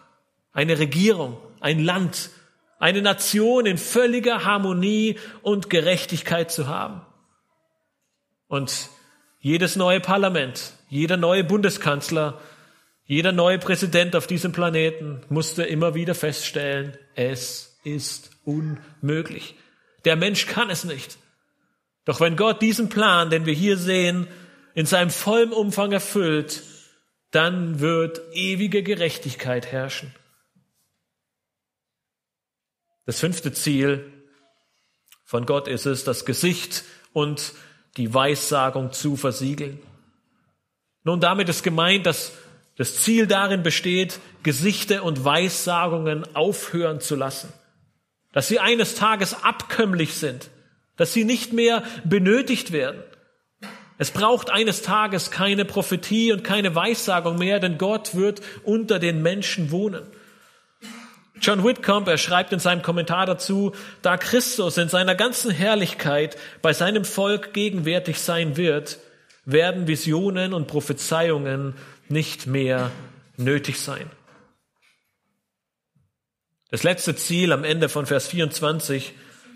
Eine 0.52 0.78
Regierung, 0.78 1.36
ein 1.60 1.78
Land, 1.78 2.30
eine 2.82 3.00
Nation 3.00 3.64
in 3.64 3.78
völliger 3.78 4.44
Harmonie 4.44 5.18
und 5.40 5.70
Gerechtigkeit 5.70 6.50
zu 6.50 6.66
haben. 6.66 7.02
Und 8.48 8.88
jedes 9.38 9.76
neue 9.76 10.00
Parlament, 10.00 10.74
jeder 10.88 11.16
neue 11.16 11.44
Bundeskanzler 11.44 12.40
jeder 13.04 13.32
neue 13.32 13.58
Präsident 13.58 14.16
auf 14.16 14.26
diesem 14.26 14.52
Planeten 14.52 15.20
musste 15.28 15.64
immer 15.64 15.94
wieder 15.94 16.14
feststellen, 16.14 16.96
es 17.14 17.78
ist 17.84 18.30
unmöglich. 18.44 19.56
Der 20.04 20.16
Mensch 20.16 20.46
kann 20.46 20.70
es 20.70 20.84
nicht. 20.84 21.18
Doch 22.04 22.20
wenn 22.20 22.36
Gott 22.36 22.62
diesen 22.62 22.88
Plan, 22.88 23.28
den 23.28 23.44
wir 23.44 23.54
hier 23.54 23.76
sehen, 23.76 24.28
in 24.74 24.86
seinem 24.86 25.10
vollen 25.10 25.52
Umfang 25.52 25.92
erfüllt, 25.92 26.62
dann 27.32 27.80
wird 27.80 28.22
ewige 28.32 28.82
Gerechtigkeit 28.82 29.66
herrschen. 29.66 30.14
Das 33.06 33.18
fünfte 33.18 33.52
Ziel 33.52 34.12
von 35.24 35.46
Gott 35.46 35.66
ist 35.66 35.86
es, 35.86 36.04
das 36.04 36.24
Gesicht 36.24 36.84
und 37.12 37.52
die 37.96 38.12
Weissagung 38.12 38.92
zu 38.92 39.16
versiegeln. 39.16 39.80
Nun, 41.04 41.20
damit 41.20 41.48
ist 41.48 41.62
gemeint, 41.62 42.06
dass 42.06 42.32
das 42.76 43.02
Ziel 43.02 43.26
darin 43.26 43.62
besteht, 43.62 44.20
Gesichte 44.42 45.02
und 45.02 45.24
Weissagungen 45.24 46.24
aufhören 46.34 47.00
zu 47.00 47.16
lassen. 47.16 47.52
Dass 48.32 48.48
sie 48.48 48.60
eines 48.60 48.94
Tages 48.94 49.42
abkömmlich 49.42 50.14
sind, 50.14 50.48
dass 50.96 51.12
sie 51.12 51.24
nicht 51.24 51.52
mehr 51.52 51.82
benötigt 52.04 52.72
werden. 52.72 53.02
Es 53.98 54.10
braucht 54.10 54.50
eines 54.50 54.82
Tages 54.82 55.30
keine 55.30 55.64
Prophetie 55.64 56.32
und 56.32 56.44
keine 56.44 56.74
Weissagung 56.74 57.38
mehr, 57.38 57.60
denn 57.60 57.78
Gott 57.78 58.14
wird 58.14 58.40
unter 58.64 58.98
den 58.98 59.22
Menschen 59.22 59.70
wohnen. 59.70 60.06
John 61.42 61.64
Whitcomb, 61.64 62.06
er 62.06 62.18
schreibt 62.18 62.52
in 62.52 62.60
seinem 62.60 62.82
Kommentar 62.82 63.26
dazu, 63.26 63.72
da 64.00 64.16
Christus 64.16 64.78
in 64.78 64.88
seiner 64.88 65.16
ganzen 65.16 65.50
Herrlichkeit 65.50 66.36
bei 66.62 66.72
seinem 66.72 67.04
Volk 67.04 67.52
gegenwärtig 67.52 68.20
sein 68.20 68.56
wird, 68.56 68.98
werden 69.44 69.88
Visionen 69.88 70.54
und 70.54 70.68
Prophezeiungen 70.68 71.74
nicht 72.08 72.46
mehr 72.46 72.92
nötig 73.36 73.80
sein. 73.80 74.08
Das 76.70 76.84
letzte 76.84 77.16
Ziel 77.16 77.52
am 77.52 77.64
Ende 77.64 77.88
von 77.88 78.06
Vers 78.06 78.28
24, 78.28 79.12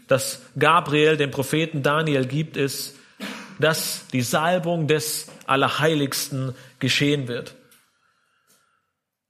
das 0.09 0.43
Gabriel 0.59 1.17
dem 1.17 1.31
Propheten 1.31 1.85
Daniel 1.85 2.27
gibt, 2.27 2.57
ist, 2.57 2.97
dass 3.61 4.09
die 4.09 4.23
Salbung 4.23 4.89
des 4.89 5.29
Allerheiligsten 5.47 6.55
geschehen 6.81 7.29
wird. 7.29 7.55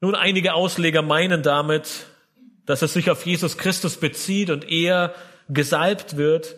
Nun, 0.01 0.15
einige 0.15 0.55
Ausleger 0.55 1.03
meinen 1.03 1.43
damit, 1.43 2.07
dass 2.67 2.83
es 2.83 2.93
sich 2.93 3.11
auf 3.11 3.25
Jesus 3.25 3.57
Christus 3.57 3.97
bezieht 3.97 4.51
und 4.51 4.69
er 4.71 5.15
gesalbt 5.49 6.17
wird. 6.17 6.57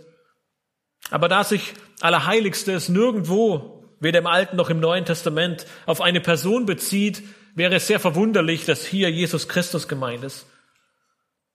Aber 1.11 1.29
da 1.29 1.45
sich 1.45 1.75
Allerheiligstes 2.01 2.89
nirgendwo, 2.89 3.85
weder 4.01 4.19
im 4.19 4.27
Alten 4.27 4.57
noch 4.57 4.71
im 4.71 4.81
Neuen 4.81 5.05
Testament, 5.05 5.67
auf 5.87 6.01
eine 6.01 6.21
Person 6.21 6.67
bezieht, 6.67 7.23
wäre 7.55 7.77
es 7.77 7.87
sehr 7.87 8.01
verwunderlich, 8.01 8.65
dass 8.65 8.87
hier 8.87 9.11
Jesus 9.11 9.49
Christus 9.49 9.89
gemeint 9.89 10.25
ist. 10.25 10.47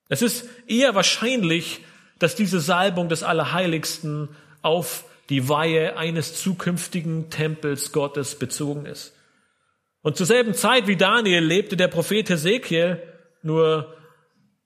Es 0.10 0.22
ist 0.22 0.48
eher 0.68 0.96
wahrscheinlich, 0.96 1.80
dass 2.20 2.36
diese 2.36 2.60
Salbung 2.60 3.10
des 3.10 3.24
Allerheiligsten 3.24 4.30
auf 4.62 5.06
die 5.30 5.50
Weihe 5.50 5.98
eines 5.98 6.42
zukünftigen 6.42 7.30
Tempels 7.30 7.92
Gottes 7.92 8.38
bezogen 8.38 8.86
ist. 8.86 9.16
Und 10.02 10.18
zur 10.18 10.26
selben 10.26 10.54
Zeit 10.54 10.88
wie 10.88 10.98
Daniel 10.98 11.44
lebte 11.44 11.78
der 11.78 11.88
Prophet 11.88 12.30
Hesekiel 12.30 13.02
nur 13.42 13.96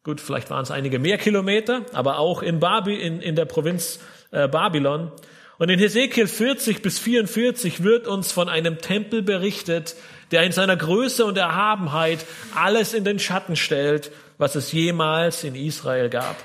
Gut, 0.08 0.22
vielleicht 0.22 0.50
waren 0.50 0.64
es 0.64 0.72
einige 0.72 1.00
mehr 1.00 1.18
Kilometer, 1.18 1.82
aber 1.92 2.18
auch 2.18 2.42
in, 2.42 2.62
Babi, 2.62 2.96
in, 2.96 3.20
in 3.20 3.36
der 3.36 3.44
Provinz 3.44 4.00
äh, 4.32 4.48
Babylon. 4.48 5.12
Und 5.58 5.68
in 5.68 5.80
Hesekiel 5.80 6.28
40 6.28 6.82
bis 6.82 6.98
44 6.98 7.84
wird 7.84 8.08
uns 8.08 8.32
von 8.32 8.48
einem 8.48 8.78
Tempel 8.78 9.22
berichtet, 9.22 9.98
der 10.32 10.44
in 10.44 10.54
seiner 10.54 10.78
Größe 10.78 11.26
und 11.26 11.38
Erhabenheit 11.38 12.26
alles 12.56 12.94
in 12.94 13.04
den 13.04 13.20
Schatten 13.20 13.58
stellt, 13.58 14.10
was 14.38 14.56
es 14.56 14.72
jemals 14.72 15.44
in 15.44 15.56
Israel 15.56 16.10
gab. 16.10 16.38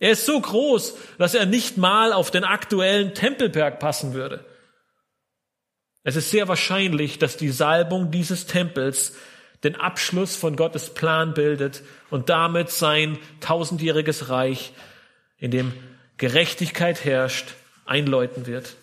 Er 0.00 0.10
ist 0.10 0.26
so 0.26 0.40
groß, 0.40 0.96
dass 1.16 1.36
er 1.36 1.46
nicht 1.46 1.76
mal 1.76 2.12
auf 2.12 2.32
den 2.32 2.42
aktuellen 2.42 3.14
Tempelberg 3.14 3.78
passen 3.78 4.14
würde. 4.14 4.44
Es 6.02 6.16
ist 6.16 6.32
sehr 6.32 6.48
wahrscheinlich, 6.48 7.20
dass 7.20 7.36
die 7.36 7.50
Salbung 7.50 8.10
dieses 8.10 8.46
Tempels 8.46 9.12
den 9.64 9.76
Abschluss 9.76 10.36
von 10.36 10.56
Gottes 10.56 10.92
Plan 10.92 11.34
bildet 11.34 11.82
und 12.10 12.28
damit 12.28 12.70
sein 12.70 13.18
tausendjähriges 13.40 14.28
Reich, 14.28 14.72
in 15.38 15.50
dem 15.50 15.72
Gerechtigkeit 16.16 17.04
herrscht, 17.04 17.54
einläuten 17.86 18.46
wird. 18.46 18.76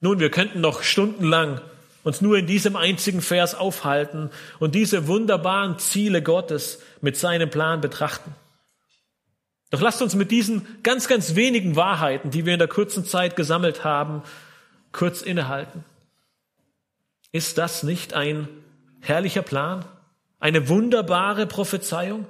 Nun, 0.00 0.18
wir 0.18 0.30
könnten 0.30 0.60
noch 0.60 0.82
stundenlang 0.82 1.60
uns 2.02 2.20
nur 2.20 2.36
in 2.36 2.46
diesem 2.46 2.74
einzigen 2.74 3.22
Vers 3.22 3.54
aufhalten 3.54 4.30
und 4.58 4.74
diese 4.74 5.06
wunderbaren 5.06 5.78
Ziele 5.78 6.22
Gottes 6.22 6.82
mit 7.00 7.16
seinem 7.16 7.48
Plan 7.48 7.80
betrachten. 7.80 8.34
Doch 9.70 9.80
lasst 9.80 10.02
uns 10.02 10.14
mit 10.14 10.30
diesen 10.30 10.66
ganz, 10.82 11.08
ganz 11.08 11.34
wenigen 11.34 11.76
Wahrheiten, 11.76 12.30
die 12.30 12.44
wir 12.44 12.52
in 12.52 12.58
der 12.58 12.68
kurzen 12.68 13.04
Zeit 13.04 13.36
gesammelt 13.36 13.84
haben, 13.84 14.22
kurz 14.90 15.22
innehalten. 15.22 15.84
Ist 17.30 17.56
das 17.56 17.82
nicht 17.82 18.12
ein 18.12 18.48
herrlicher 19.02 19.42
Plan? 19.42 19.84
Eine 20.40 20.68
wunderbare 20.68 21.46
Prophezeiung? 21.46 22.26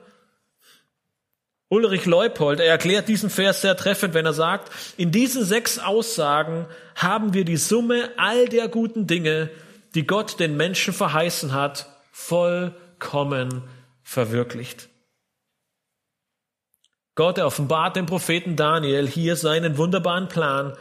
Ulrich 1.68 2.04
Leupold, 2.04 2.61
er 2.61 2.66
erklärt 2.66 3.08
diesen 3.08 3.30
Vers 3.30 3.62
sehr 3.62 3.76
treffend, 3.76 4.12
wenn 4.12 4.26
er 4.26 4.35
sagt, 4.35 4.70
in 4.98 5.11
diesen 5.11 5.42
sechs 5.42 5.78
Aussagen 5.78 6.66
haben 6.94 7.32
wir 7.32 7.46
die 7.46 7.56
Summe 7.56 8.11
all 8.18 8.46
der 8.46 8.68
guten 8.68 9.06
Dinge, 9.06 9.48
die 9.94 10.06
Gott 10.06 10.38
den 10.38 10.58
Menschen 10.58 10.92
verheißen 10.92 11.54
hat, 11.54 11.87
vollkommen 12.11 13.62
verwirklicht. 14.02 14.90
Gott 17.14 17.38
offenbart 17.38 17.96
dem 17.96 18.04
Propheten 18.04 18.56
Daniel 18.56 19.08
hier 19.08 19.37
seinen 19.37 19.78
wunderbaren 19.78 20.28
Plan 20.28 20.76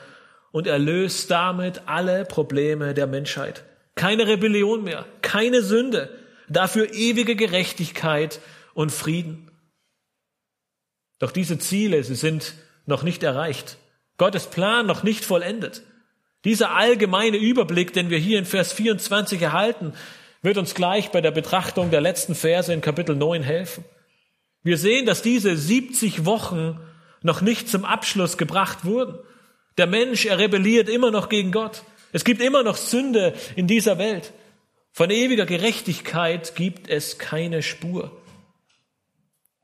und 0.51 0.67
er 0.67 0.80
löst 0.80 1.32
damit 1.32 1.84
alle 1.86 2.25
Probleme 2.25 2.93
der 2.93 3.08
Menschheit. 3.08 3.63
Keine 3.95 4.27
Rebellion 4.27 4.84
mehr, 4.84 5.06
keine 5.21 5.62
Sünde, 5.62 6.17
dafür 6.49 6.93
ewige 6.93 7.36
Gerechtigkeit 7.36 8.39
und 8.73 8.91
Frieden. 8.91 9.51
Doch 11.19 11.32
diese 11.32 11.60
Ziele, 11.60 12.04
sie 12.04 12.15
sind 12.15 12.54
noch 12.86 13.04
nicht 13.04 13.23
erreicht. 13.23 13.77
Gottes 14.17 14.47
Plan 14.47 14.86
noch 14.86 15.04
nicht 15.04 15.23
vollendet. 15.23 15.84
Dieser 16.45 16.71
allgemeine 16.71 17.38
Überblick, 17.38 17.93
den 17.93 18.10
wir 18.10 18.17
hier 18.17 18.39
in 18.39 18.45
Vers 18.45 18.73
24 18.73 19.41
erhalten, 19.41 19.93
wird 20.41 20.58
uns 20.58 20.73
gleich 20.73 21.12
bei 21.12 21.21
der 21.21 21.32
Betrachtung 21.32 21.91
der 21.91 22.01
letzten 22.01 22.34
Verse 22.34 22.73
in 22.73 22.82
Kapitel 22.82 23.15
9 23.15 23.43
helfen. 23.43 23.86
Wir 24.63 24.77
sehen, 24.77 25.06
dass 25.06 25.21
diese 25.21 25.56
70 25.56 26.25
Wochen 26.25 26.80
noch 27.21 27.41
nicht 27.41 27.69
zum 27.69 27.86
Abschluss 27.86 28.38
gebracht 28.38 28.86
wurden. 28.86 29.19
Der 29.77 29.88
Mensch, 29.88 30.25
er 30.25 30.39
rebelliert 30.39 30.89
immer 30.89 31.12
noch 31.12 31.30
gegen 31.30 31.51
Gott. 31.51 31.84
Es 32.12 32.24
gibt 32.24 32.41
immer 32.41 32.63
noch 32.63 32.78
Sünde 32.78 33.34
in 33.56 33.67
dieser 33.67 33.97
Welt. 33.97 34.34
Von 34.91 35.10
ewiger 35.10 35.45
Gerechtigkeit 35.45 36.56
gibt 36.56 36.89
es 36.89 37.17
keine 37.17 37.63
Spur. 37.63 38.12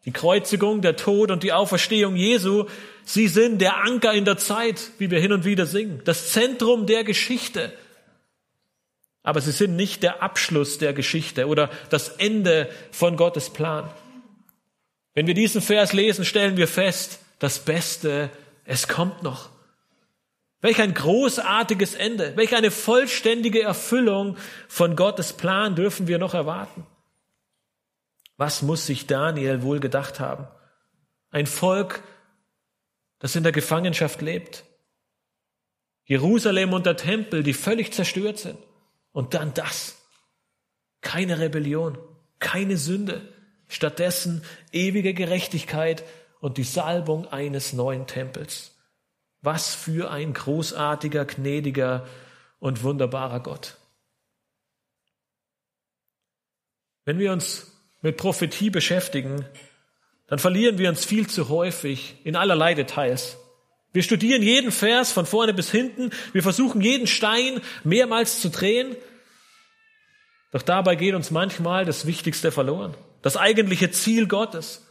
Die 0.05 0.11
Kreuzigung, 0.11 0.81
der 0.81 0.95
Tod 0.95 1.31
und 1.31 1.43
die 1.43 1.51
Auferstehung 1.51 2.15
Jesu, 2.15 2.65
sie 3.03 3.27
sind 3.27 3.59
der 3.59 3.83
Anker 3.83 4.13
in 4.13 4.23
der 4.23 4.37
Zeit, 4.37 4.91
wie 4.99 5.11
wir 5.11 5.19
hin 5.19 5.33
und 5.33 5.43
wieder 5.43 5.65
singen, 5.65 6.01
das 6.05 6.31
Zentrum 6.31 6.85
der 6.85 7.03
Geschichte. 7.03 7.73
Aber 9.21 9.41
sie 9.41 9.51
sind 9.51 9.75
nicht 9.75 10.03
der 10.03 10.23
Abschluss 10.23 10.77
der 10.77 10.93
Geschichte 10.93 11.47
oder 11.47 11.69
das 11.89 12.07
Ende 12.07 12.69
von 12.91 13.17
Gottes 13.17 13.49
Plan. 13.49 13.91
Wenn 15.13 15.27
wir 15.27 15.33
diesen 15.33 15.61
Vers 15.61 15.91
lesen, 15.91 16.23
stellen 16.23 16.55
wir 16.55 16.69
fest, 16.69 17.19
das 17.39 17.59
Beste, 17.59 18.29
es 18.63 18.87
kommt 18.87 19.23
noch. 19.23 19.49
Welch 20.61 20.81
ein 20.81 20.93
großartiges 20.93 21.93
Ende, 21.93 22.35
welch 22.35 22.55
eine 22.55 22.71
vollständige 22.71 23.61
Erfüllung 23.61 24.37
von 24.67 24.95
Gottes 24.95 25.33
Plan 25.33 25.75
dürfen 25.75 26.07
wir 26.07 26.17
noch 26.17 26.33
erwarten. 26.33 26.85
Was 28.37 28.61
muss 28.61 28.85
sich 28.85 29.07
Daniel 29.07 29.61
wohl 29.61 29.79
gedacht 29.79 30.19
haben? 30.19 30.47
Ein 31.29 31.45
Volk, 31.45 32.03
das 33.19 33.35
in 33.35 33.43
der 33.43 33.51
Gefangenschaft 33.51 34.21
lebt. 34.21 34.63
Jerusalem 36.05 36.73
und 36.73 36.85
der 36.85 36.97
Tempel, 36.97 37.43
die 37.43 37.53
völlig 37.53 37.93
zerstört 37.93 38.37
sind. 38.37 38.57
Und 39.11 39.33
dann 39.33 39.53
das. 39.53 39.97
Keine 41.01 41.39
Rebellion, 41.39 41.97
keine 42.39 42.77
Sünde. 42.77 43.33
Stattdessen 43.67 44.43
ewige 44.71 45.13
Gerechtigkeit 45.13 46.03
und 46.39 46.57
die 46.57 46.63
Salbung 46.63 47.27
eines 47.27 47.73
neuen 47.73 48.07
Tempels. 48.07 48.76
Was 49.41 49.75
für 49.75 50.11
ein 50.11 50.33
großartiger, 50.33 51.25
gnädiger 51.25 52.07
und 52.59 52.83
wunderbarer 52.83 53.39
Gott. 53.39 53.77
Wenn 57.05 57.19
wir 57.19 57.31
uns 57.31 57.71
mit 58.01 58.17
Prophetie 58.17 58.69
beschäftigen, 58.69 59.45
dann 60.27 60.39
verlieren 60.39 60.77
wir 60.77 60.89
uns 60.89 61.05
viel 61.05 61.27
zu 61.27 61.49
häufig 61.49 62.15
in 62.23 62.35
allerlei 62.35 62.73
Details. 62.73 63.37
Wir 63.93 64.03
studieren 64.03 64.43
jeden 64.43 64.71
Vers 64.71 65.11
von 65.11 65.25
vorne 65.25 65.53
bis 65.53 65.71
hinten, 65.71 66.11
wir 66.33 66.43
versuchen 66.43 66.81
jeden 66.81 67.07
Stein 67.07 67.61
mehrmals 67.83 68.41
zu 68.41 68.49
drehen, 68.49 68.95
doch 70.51 70.61
dabei 70.61 70.95
geht 70.95 71.13
uns 71.13 71.31
manchmal 71.31 71.85
das 71.85 72.05
Wichtigste 72.05 72.51
verloren, 72.51 72.95
das 73.21 73.37
eigentliche 73.37 73.91
Ziel 73.91 74.27
Gottes. 74.27 74.86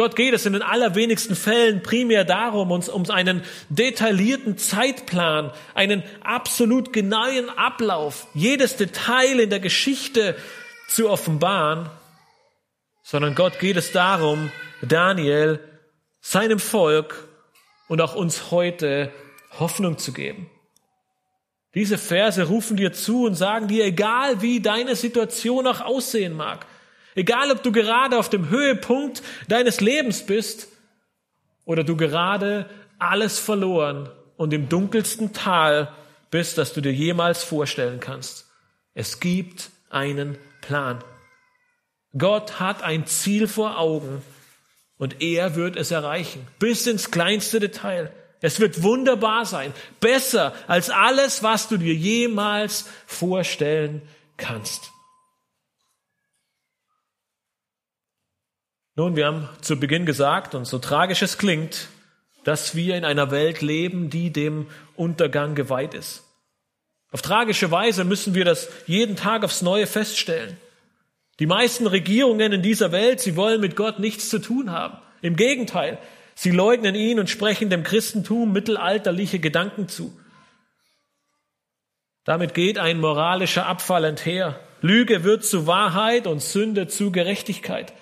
Gott 0.00 0.16
geht 0.16 0.32
es 0.32 0.46
in 0.46 0.54
den 0.54 0.62
allerwenigsten 0.62 1.36
Fällen 1.36 1.82
primär 1.82 2.24
darum, 2.24 2.70
uns 2.70 2.88
um 2.88 3.10
einen 3.10 3.42
detaillierten 3.68 4.56
Zeitplan, 4.56 5.52
einen 5.74 6.02
absolut 6.22 6.94
genauen 6.94 7.50
Ablauf, 7.50 8.26
jedes 8.32 8.76
Detail 8.76 9.40
in 9.40 9.50
der 9.50 9.60
Geschichte 9.60 10.36
zu 10.88 11.10
offenbaren, 11.10 11.90
sondern 13.02 13.34
Gott 13.34 13.58
geht 13.58 13.76
es 13.76 13.92
darum, 13.92 14.50
Daniel, 14.80 15.60
seinem 16.22 16.60
Volk 16.60 17.28
und 17.86 18.00
auch 18.00 18.14
uns 18.14 18.50
heute 18.50 19.12
Hoffnung 19.58 19.98
zu 19.98 20.14
geben. 20.14 20.48
Diese 21.74 21.98
Verse 21.98 22.42
rufen 22.44 22.78
dir 22.78 22.94
zu 22.94 23.26
und 23.26 23.34
sagen 23.34 23.68
dir, 23.68 23.84
egal 23.84 24.40
wie 24.40 24.60
deine 24.60 24.96
Situation 24.96 25.66
auch 25.66 25.82
aussehen 25.82 26.32
mag, 26.32 26.64
egal 27.14 27.50
ob 27.50 27.62
du 27.62 27.72
gerade 27.72 28.18
auf 28.18 28.28
dem 28.28 28.48
Höhepunkt 28.50 29.22
deines 29.48 29.80
Lebens 29.80 30.24
bist 30.24 30.68
oder 31.64 31.84
du 31.84 31.96
gerade 31.96 32.68
alles 32.98 33.38
verloren 33.38 34.08
und 34.36 34.52
im 34.52 34.68
dunkelsten 34.68 35.32
Tal 35.32 35.92
bist, 36.30 36.58
das 36.58 36.72
du 36.72 36.80
dir 36.80 36.92
jemals 36.92 37.42
vorstellen 37.42 38.00
kannst. 38.00 38.48
Es 38.94 39.20
gibt 39.20 39.70
einen 39.90 40.38
Plan. 40.60 41.02
Gott 42.16 42.58
hat 42.58 42.82
ein 42.82 43.06
Ziel 43.06 43.46
vor 43.46 43.78
Augen 43.78 44.22
und 44.98 45.22
er 45.22 45.54
wird 45.54 45.76
es 45.76 45.90
erreichen, 45.90 46.46
bis 46.58 46.86
ins 46.86 47.10
kleinste 47.10 47.60
Detail. 47.60 48.12
Es 48.40 48.58
wird 48.58 48.82
wunderbar 48.82 49.44
sein, 49.44 49.72
besser 50.00 50.54
als 50.66 50.90
alles, 50.90 51.42
was 51.42 51.68
du 51.68 51.76
dir 51.76 51.94
jemals 51.94 52.86
vorstellen 53.06 54.02
kannst. 54.36 54.90
Nun, 58.96 59.16
wir 59.16 59.26
haben 59.26 59.48
zu 59.60 59.76
Beginn 59.76 60.06
gesagt, 60.06 60.54
und 60.54 60.66
so 60.66 60.78
tragisch 60.78 61.22
es 61.22 61.38
klingt, 61.38 61.88
dass 62.44 62.74
wir 62.74 62.96
in 62.96 63.04
einer 63.04 63.30
Welt 63.30 63.60
leben, 63.60 64.10
die 64.10 64.32
dem 64.32 64.66
Untergang 64.96 65.54
geweiht 65.54 65.94
ist. 65.94 66.24
Auf 67.12 67.22
tragische 67.22 67.70
Weise 67.70 68.04
müssen 68.04 68.34
wir 68.34 68.44
das 68.44 68.68
jeden 68.86 69.16
Tag 69.16 69.44
aufs 69.44 69.62
Neue 69.62 69.86
feststellen. 69.86 70.56
Die 71.38 71.46
meisten 71.46 71.86
Regierungen 71.86 72.52
in 72.52 72.62
dieser 72.62 72.92
Welt, 72.92 73.20
sie 73.20 73.36
wollen 73.36 73.60
mit 73.60 73.76
Gott 73.76 73.98
nichts 73.98 74.28
zu 74.28 74.38
tun 74.38 74.70
haben. 74.70 74.98
Im 75.22 75.36
Gegenteil, 75.36 75.98
Sie 76.42 76.52
leugnen 76.52 76.94
ihn 76.94 77.20
und 77.20 77.28
sprechen 77.28 77.68
dem 77.68 77.82
Christentum 77.82 78.50
mittelalterliche 78.50 79.40
Gedanken 79.40 79.88
zu. 79.88 80.18
Damit 82.24 82.54
geht 82.54 82.78
ein 82.78 82.98
moralischer 82.98 83.66
Abfall 83.66 84.06
einher. 84.06 84.58
Lüge 84.80 85.22
wird 85.22 85.44
zu 85.44 85.66
Wahrheit 85.66 86.26
und 86.26 86.40
Sünde 86.40 86.88
zu 86.88 87.12
Gerechtigkeit. 87.12 87.92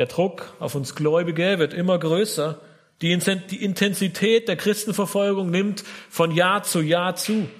Der 0.00 0.06
Druck 0.06 0.54
auf 0.60 0.74
uns 0.74 0.94
Gläubige 0.94 1.58
wird 1.58 1.74
immer 1.74 1.98
größer. 1.98 2.58
Die 3.02 3.12
Intensität 3.12 4.48
der 4.48 4.56
Christenverfolgung 4.56 5.50
nimmt 5.50 5.84
von 6.08 6.30
Jahr 6.30 6.62
zu 6.62 6.80
Jahr 6.80 7.16
zu. 7.16 7.50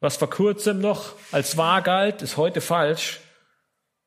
Was 0.00 0.18
vor 0.18 0.28
kurzem 0.28 0.82
noch 0.82 1.14
als 1.32 1.56
wahr 1.56 1.80
galt, 1.80 2.20
ist 2.20 2.36
heute 2.36 2.60
falsch. 2.60 3.20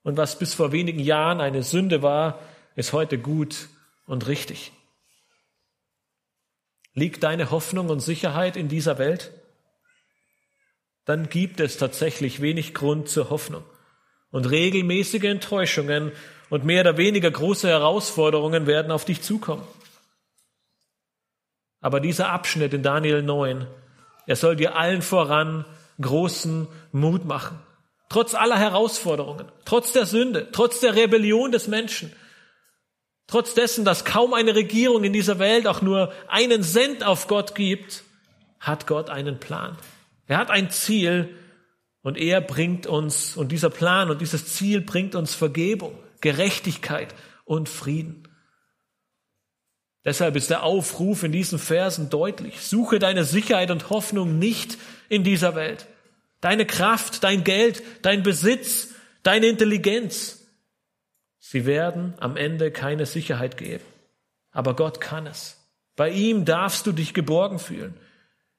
Und 0.04 0.16
was 0.16 0.38
bis 0.38 0.54
vor 0.54 0.72
wenigen 0.72 1.00
Jahren 1.00 1.42
eine 1.42 1.64
Sünde 1.64 2.04
war, 2.04 2.38
ist 2.76 2.94
heute 2.94 3.18
gut 3.18 3.70
und 4.06 4.28
richtig. 4.28 4.72
Liegt 6.94 7.24
deine 7.24 7.50
Hoffnung 7.50 7.90
und 7.90 8.00
Sicherheit 8.00 8.58
in 8.58 8.68
dieser 8.68 9.00
Welt? 9.00 9.32
Dann 11.04 11.30
gibt 11.30 11.60
es 11.60 11.78
tatsächlich 11.78 12.44
wenig 12.44 12.76
Grund 12.76 13.10
zur 13.10 13.32
Hoffnung. 13.32 13.64
Und 14.32 14.50
regelmäßige 14.50 15.26
Enttäuschungen 15.26 16.12
und 16.50 16.66
mehr 16.66 16.82
oder 16.82 16.98
weniger 16.98 17.30
große 17.30 17.68
Herausforderungen 17.68 18.66
werden 18.66 18.92
auf 18.92 19.06
dich 19.06 19.22
zukommen. 19.22 19.64
Aber 21.82 22.00
dieser 22.00 22.30
Abschnitt 22.30 22.74
in 22.74 22.84
Daniel 22.84 23.22
9, 23.22 23.68
er 24.28 24.36
soll 24.36 24.56
dir 24.56 24.76
allen 24.76 25.02
voran 25.02 25.66
großen 26.00 26.68
Mut 26.92 27.26
machen. 27.26 27.60
Trotz 28.10 28.36
aller 28.36 28.58
Herausforderungen, 28.58 29.52
trotz 29.66 29.92
der 29.94 30.06
Sünde, 30.06 30.50
trotz 30.52 30.80
der 30.80 30.96
Rebellion 30.96 31.52
des 31.52 31.68
Menschen, 31.68 32.12
Trotz 33.32 33.54
dessen, 33.54 33.86
dass 33.86 34.04
kaum 34.04 34.34
eine 34.34 34.56
Regierung 34.56 35.06
in 35.06 35.14
dieser 35.14 35.40
Welt 35.40 35.66
auch 35.66 35.82
nur 35.82 36.12
einen 36.28 36.64
Cent 36.64 37.06
auf 37.06 37.28
Gott 37.28 37.56
gibt, 37.56 38.04
hat 38.60 38.88
Gott 38.88 39.10
einen 39.10 39.40
Plan. 39.40 39.78
Er 40.28 40.38
hat 40.38 40.50
ein 40.50 40.70
Ziel 40.70 41.30
und 42.02 42.18
er 42.18 42.42
bringt 42.42 42.88
uns, 42.88 43.38
und 43.38 43.52
dieser 43.52 43.70
Plan 43.70 44.10
und 44.10 44.22
dieses 44.22 44.48
Ziel 44.48 44.82
bringt 44.82 45.16
uns 45.16 45.36
Vergebung, 45.36 45.98
Gerechtigkeit 46.22 47.14
und 47.46 47.70
Frieden. 47.70 48.28
Deshalb 50.04 50.36
ist 50.36 50.50
der 50.50 50.64
Aufruf 50.64 51.24
in 51.24 51.32
diesen 51.32 51.60
Versen 51.60 52.10
deutlich. 52.10 52.62
Suche 52.62 52.98
deine 52.98 53.24
Sicherheit 53.24 53.70
und 53.70 53.92
Hoffnung 53.92 54.40
nicht 54.40 54.78
in 55.10 55.24
dieser 55.24 55.54
Welt. 55.56 55.88
Deine 56.40 56.66
Kraft, 56.66 57.24
dein 57.24 57.44
Geld, 57.44 57.84
dein 58.02 58.24
Besitz, 58.24 58.96
deine 59.22 59.46
Intelligenz, 59.46 60.42
Sie 61.44 61.66
werden 61.66 62.14
am 62.20 62.38
Ende 62.38 62.72
keine 62.72 63.08
Sicherheit 63.08 63.58
geben. 63.58 63.84
Aber 64.52 64.76
Gott 64.76 65.02
kann 65.02 65.26
es. 65.26 65.58
Bei 65.96 66.10
ihm 66.10 66.46
darfst 66.46 66.86
du 66.86 66.92
dich 66.92 67.16
geborgen 67.16 67.58
fühlen. 67.58 68.00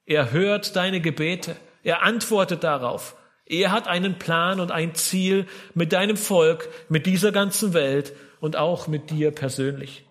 Er 0.05 0.33
hört 0.33 0.75
deine 0.75 1.01
Gebete. 1.01 1.57
Er 1.85 2.03
antwortet 2.03 2.65
darauf. 2.65 3.17
Er 3.45 3.73
hat 3.73 3.89
einen 3.89 4.19
Plan 4.19 4.61
und 4.61 4.71
ein 4.71 4.95
Ziel 4.95 5.47
mit 5.75 5.93
deinem 5.93 6.17
Volk, 6.17 6.69
mit 6.89 7.07
dieser 7.07 7.33
ganzen 7.33 7.75
Welt 7.75 8.13
und 8.41 8.57
auch 8.57 8.87
mit 8.87 9.11
dir 9.11 9.31
persönlich. 9.31 10.05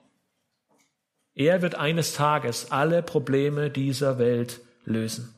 Er 1.33 1.61
wird 1.61 1.75
eines 1.75 2.13
Tages 2.13 2.71
alle 2.71 3.01
Probleme 3.01 3.69
dieser 3.69 4.19
Welt 4.19 4.61
lösen. 4.83 5.33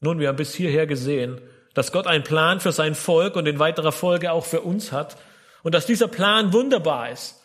Nun, 0.00 0.18
wir 0.18 0.28
haben 0.28 0.36
bis 0.36 0.54
hierher 0.54 0.86
gesehen, 0.86 1.40
dass 1.74 1.92
Gott 1.92 2.06
einen 2.06 2.24
Plan 2.24 2.60
für 2.60 2.72
sein 2.72 2.94
Volk 2.94 3.36
und 3.36 3.46
in 3.46 3.58
weiterer 3.58 3.92
Folge 3.92 4.32
auch 4.32 4.44
für 4.44 4.60
uns 4.60 4.92
hat 4.92 5.16
und 5.62 5.74
dass 5.74 5.86
dieser 5.86 6.08
Plan 6.08 6.52
wunderbar 6.52 7.10
ist. 7.10 7.42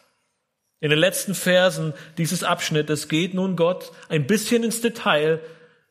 In 0.80 0.90
den 0.90 1.00
letzten 1.00 1.36
Versen 1.36 1.94
dieses 2.18 2.44
Abschnittes 2.44 3.08
geht 3.08 3.34
nun 3.34 3.56
Gott 3.56 3.92
ein 4.10 4.28
bisschen 4.28 4.64
ins 4.64 4.82
Detail, 4.82 5.40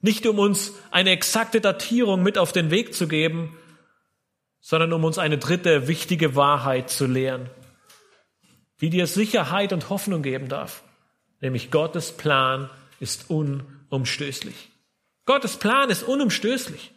nicht 0.00 0.26
um 0.26 0.38
uns 0.38 0.72
eine 0.90 1.10
exakte 1.10 1.60
Datierung 1.60 2.22
mit 2.22 2.38
auf 2.38 2.52
den 2.52 2.70
Weg 2.70 2.94
zu 2.94 3.08
geben, 3.08 3.56
sondern 4.60 4.92
um 4.92 5.04
uns 5.04 5.18
eine 5.18 5.38
dritte 5.38 5.88
wichtige 5.88 6.36
Wahrheit 6.36 6.90
zu 6.90 7.06
lehren, 7.06 7.48
die 8.80 8.90
dir 8.90 9.06
Sicherheit 9.06 9.72
und 9.72 9.90
Hoffnung 9.90 10.22
geben 10.22 10.48
darf, 10.48 10.82
nämlich 11.40 11.70
Gottes 11.70 12.12
Plan 12.12 12.70
ist 12.98 13.30
unumstößlich. 13.30 14.68
Gottes 15.26 15.56
Plan 15.56 15.90
ist 15.90 16.02
unumstößlich. 16.02 16.92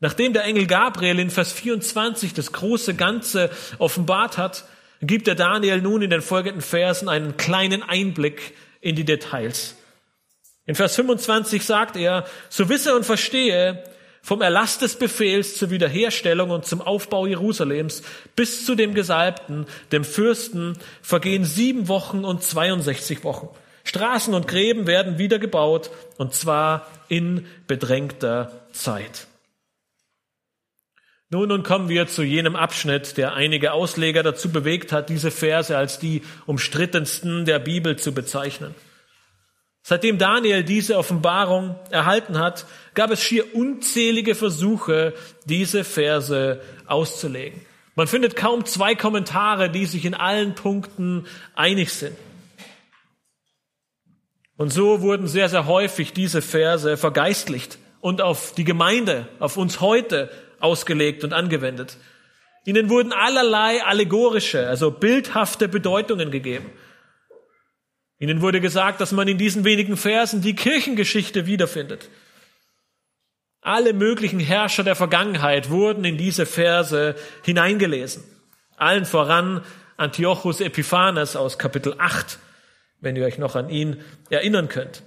Nachdem 0.00 0.32
der 0.32 0.44
Engel 0.44 0.66
Gabriel 0.66 1.18
in 1.18 1.30
Vers 1.30 1.52
24 1.52 2.32
das 2.32 2.52
große 2.52 2.94
Ganze 2.94 3.50
offenbart 3.78 4.38
hat, 4.38 4.64
gibt 5.02 5.26
der 5.26 5.34
Daniel 5.34 5.80
nun 5.80 6.02
in 6.02 6.10
den 6.10 6.22
folgenden 6.22 6.62
Versen 6.62 7.08
einen 7.08 7.36
kleinen 7.36 7.82
Einblick 7.82 8.54
in 8.80 8.96
die 8.96 9.04
Details. 9.04 9.76
In 10.70 10.76
Vers 10.76 10.94
25 10.94 11.64
sagt 11.64 11.96
er, 11.96 12.24
so 12.48 12.68
wisse 12.68 12.94
und 12.94 13.04
verstehe, 13.04 13.82
vom 14.22 14.40
Erlass 14.40 14.78
des 14.78 14.94
Befehls 14.94 15.56
zur 15.56 15.70
Wiederherstellung 15.70 16.50
und 16.50 16.64
zum 16.64 16.80
Aufbau 16.80 17.26
Jerusalems 17.26 18.04
bis 18.36 18.64
zu 18.66 18.76
dem 18.76 18.94
Gesalbten, 18.94 19.66
dem 19.90 20.04
Fürsten, 20.04 20.78
vergehen 21.02 21.44
sieben 21.44 21.88
Wochen 21.88 22.24
und 22.24 22.44
62 22.44 23.24
Wochen. 23.24 23.48
Straßen 23.82 24.32
und 24.32 24.46
Gräben 24.46 24.86
werden 24.86 25.18
wieder 25.18 25.40
gebaut, 25.40 25.90
und 26.18 26.34
zwar 26.36 26.86
in 27.08 27.46
bedrängter 27.66 28.52
Zeit. 28.70 29.26
Nun, 31.30 31.48
nun 31.48 31.64
kommen 31.64 31.88
wir 31.88 32.06
zu 32.06 32.22
jenem 32.22 32.54
Abschnitt, 32.54 33.16
der 33.16 33.34
einige 33.34 33.72
Ausleger 33.72 34.22
dazu 34.22 34.52
bewegt 34.52 34.92
hat, 34.92 35.08
diese 35.08 35.32
Verse 35.32 35.76
als 35.76 35.98
die 35.98 36.22
umstrittensten 36.46 37.44
der 37.44 37.58
Bibel 37.58 37.96
zu 37.96 38.14
bezeichnen. 38.14 38.72
Seitdem 39.82 40.18
Daniel 40.18 40.62
diese 40.62 40.98
Offenbarung 40.98 41.74
erhalten 41.90 42.38
hat, 42.38 42.66
gab 42.94 43.10
es 43.10 43.22
schier 43.22 43.54
unzählige 43.54 44.34
Versuche, 44.34 45.14
diese 45.46 45.84
Verse 45.84 46.60
auszulegen. 46.86 47.60
Man 47.94 48.06
findet 48.06 48.36
kaum 48.36 48.64
zwei 48.66 48.94
Kommentare, 48.94 49.70
die 49.70 49.86
sich 49.86 50.04
in 50.04 50.14
allen 50.14 50.54
Punkten 50.54 51.26
einig 51.54 51.92
sind. 51.92 52.16
Und 54.56 54.72
so 54.72 55.00
wurden 55.00 55.26
sehr, 55.26 55.48
sehr 55.48 55.66
häufig 55.66 56.12
diese 56.12 56.42
Verse 56.42 56.96
vergeistlicht 56.96 57.78
und 58.00 58.20
auf 58.20 58.52
die 58.52 58.64
Gemeinde, 58.64 59.26
auf 59.38 59.56
uns 59.56 59.80
heute 59.80 60.30
ausgelegt 60.60 61.24
und 61.24 61.32
angewendet. 61.32 61.96
Ihnen 62.66 62.90
wurden 62.90 63.12
allerlei 63.12 63.82
allegorische, 63.82 64.68
also 64.68 64.90
bildhafte 64.90 65.66
Bedeutungen 65.66 66.30
gegeben. 66.30 66.70
Ihnen 68.20 68.42
wurde 68.42 68.60
gesagt, 68.60 69.00
dass 69.00 69.12
man 69.12 69.26
in 69.28 69.38
diesen 69.38 69.64
wenigen 69.64 69.96
Versen 69.96 70.42
die 70.42 70.54
Kirchengeschichte 70.54 71.46
wiederfindet. 71.46 72.10
Alle 73.62 73.94
möglichen 73.94 74.40
Herrscher 74.40 74.84
der 74.84 74.94
Vergangenheit 74.94 75.70
wurden 75.70 76.04
in 76.04 76.18
diese 76.18 76.44
Verse 76.44 77.16
hineingelesen. 77.42 78.22
Allen 78.76 79.06
voran 79.06 79.62
Antiochus 79.96 80.60
Epiphanes 80.60 81.34
aus 81.34 81.58
Kapitel 81.58 81.94
8, 81.96 82.38
wenn 83.00 83.16
ihr 83.16 83.24
euch 83.24 83.38
noch 83.38 83.56
an 83.56 83.70
ihn 83.70 84.02
erinnern 84.28 84.68
könnt. 84.68 85.02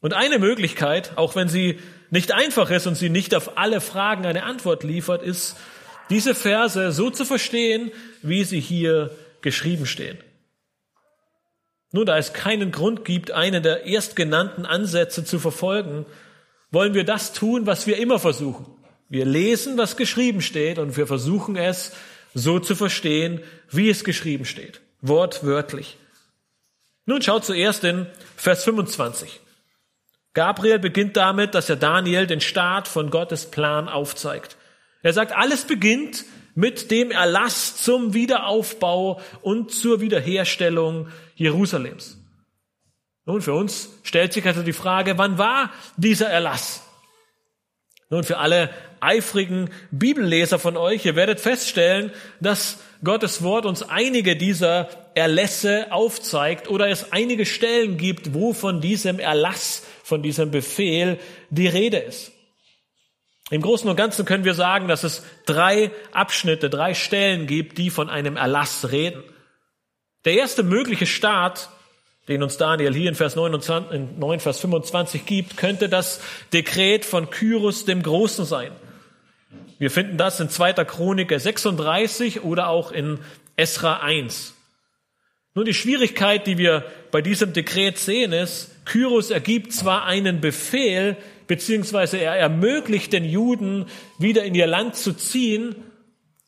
Und 0.00 0.14
eine 0.14 0.38
Möglichkeit, 0.38 1.12
auch 1.16 1.36
wenn 1.36 1.48
sie 1.48 1.78
nicht 2.10 2.32
einfach 2.32 2.70
ist 2.70 2.86
und 2.86 2.94
sie 2.94 3.10
nicht 3.10 3.34
auf 3.34 3.58
alle 3.58 3.82
Fragen 3.82 4.24
eine 4.24 4.44
Antwort 4.44 4.84
liefert, 4.84 5.22
ist, 5.22 5.56
diese 6.08 6.34
Verse 6.34 6.92
so 6.92 7.10
zu 7.10 7.26
verstehen, 7.26 7.92
wie 8.22 8.44
sie 8.44 8.60
hier 8.60 9.10
geschrieben 9.42 9.86
stehen. 9.86 10.18
Nun, 11.92 12.06
da 12.06 12.16
es 12.16 12.32
keinen 12.32 12.72
Grund 12.72 13.04
gibt, 13.04 13.30
einen 13.30 13.62
der 13.62 13.86
erstgenannten 13.86 14.64
Ansätze 14.64 15.24
zu 15.24 15.38
verfolgen, 15.38 16.06
wollen 16.70 16.94
wir 16.94 17.04
das 17.04 17.32
tun, 17.34 17.66
was 17.66 17.86
wir 17.86 17.98
immer 17.98 18.18
versuchen. 18.18 18.66
Wir 19.10 19.26
lesen, 19.26 19.76
was 19.76 19.98
geschrieben 19.98 20.40
steht, 20.40 20.78
und 20.78 20.96
wir 20.96 21.06
versuchen 21.06 21.54
es 21.54 21.92
so 22.32 22.58
zu 22.58 22.74
verstehen, 22.74 23.42
wie 23.70 23.90
es 23.90 24.04
geschrieben 24.04 24.46
steht. 24.46 24.80
Wortwörtlich. 25.02 25.98
Nun 27.04 27.20
schaut 27.20 27.44
zuerst 27.44 27.84
in 27.84 28.06
Vers 28.36 28.64
25. 28.64 29.40
Gabriel 30.32 30.78
beginnt 30.78 31.16
damit, 31.18 31.54
dass 31.54 31.68
er 31.68 31.76
Daniel 31.76 32.26
den 32.26 32.40
Start 32.40 32.88
von 32.88 33.10
Gottes 33.10 33.50
Plan 33.50 33.88
aufzeigt. 33.88 34.56
Er 35.02 35.12
sagt, 35.12 35.32
alles 35.32 35.64
beginnt 35.64 36.24
mit 36.54 36.90
dem 36.90 37.10
Erlass 37.10 37.76
zum 37.76 38.14
Wiederaufbau 38.14 39.20
und 39.42 39.70
zur 39.70 40.00
Wiederherstellung 40.00 41.08
Jerusalems. 41.34 42.18
Nun, 43.24 43.40
für 43.40 43.54
uns 43.54 43.88
stellt 44.02 44.32
sich 44.32 44.44
also 44.46 44.62
die 44.62 44.72
Frage, 44.72 45.16
wann 45.16 45.38
war 45.38 45.70
dieser 45.96 46.28
Erlass? 46.28 46.82
Nun, 48.10 48.24
für 48.24 48.38
alle 48.38 48.70
eifrigen 49.00 49.70
Bibelleser 49.90 50.58
von 50.58 50.76
euch, 50.76 51.06
ihr 51.06 51.16
werdet 51.16 51.40
feststellen, 51.40 52.12
dass 52.40 52.78
Gottes 53.02 53.42
Wort 53.42 53.64
uns 53.64 53.82
einige 53.82 54.36
dieser 54.36 54.88
Erlässe 55.14 55.90
aufzeigt 55.90 56.68
oder 56.68 56.88
es 56.88 57.12
einige 57.12 57.46
Stellen 57.46 57.96
gibt, 57.96 58.34
wo 58.34 58.52
von 58.52 58.80
diesem 58.80 59.18
Erlass, 59.18 59.84
von 60.04 60.22
diesem 60.22 60.50
Befehl 60.50 61.18
die 61.50 61.68
Rede 61.68 61.98
ist. 61.98 62.31
Im 63.52 63.62
Großen 63.62 63.88
und 63.88 63.96
Ganzen 63.96 64.24
können 64.24 64.44
wir 64.44 64.54
sagen, 64.54 64.88
dass 64.88 65.04
es 65.04 65.22
drei 65.46 65.90
Abschnitte, 66.10 66.70
drei 66.70 66.94
Stellen 66.94 67.46
gibt, 67.46 67.78
die 67.78 67.90
von 67.90 68.08
einem 68.10 68.36
Erlass 68.36 68.90
reden. 68.90 69.22
Der 70.24 70.34
erste 70.34 70.62
mögliche 70.62 71.06
Start 71.06 71.68
den 72.28 72.42
uns 72.42 72.56
Daniel 72.56 72.94
hier 72.94 73.08
in 73.08 73.14
Vers 73.14 73.34
29, 73.34 73.92
in 73.92 74.18
9, 74.18 74.40
Vers 74.40 74.60
25 74.60 75.26
gibt, 75.26 75.56
könnte 75.56 75.88
das 75.88 76.20
Dekret 76.52 77.04
von 77.04 77.30
Kyrus 77.30 77.84
dem 77.84 78.02
Großen 78.02 78.44
sein. 78.44 78.70
Wir 79.78 79.90
finden 79.90 80.16
das 80.16 80.38
in 80.38 80.48
2. 80.48 80.84
Chroniker 80.84 81.38
36 81.38 82.42
oder 82.42 82.68
auch 82.68 82.92
in 82.92 83.18
Esra 83.56 83.98
1. 83.98 84.54
Nun, 85.54 85.64
die 85.64 85.74
Schwierigkeit, 85.74 86.46
die 86.46 86.58
wir 86.58 86.84
bei 87.10 87.20
diesem 87.20 87.52
Dekret 87.52 87.98
sehen, 87.98 88.32
ist, 88.32 88.70
Kyrus 88.86 89.30
ergibt 89.30 89.72
zwar 89.72 90.06
einen 90.06 90.40
Befehl, 90.40 91.16
beziehungsweise 91.46 92.18
er 92.18 92.36
ermöglicht 92.36 93.12
den 93.12 93.24
Juden, 93.24 93.86
wieder 94.18 94.44
in 94.44 94.54
ihr 94.54 94.66
Land 94.66 94.96
zu 94.96 95.12
ziehen, 95.12 95.74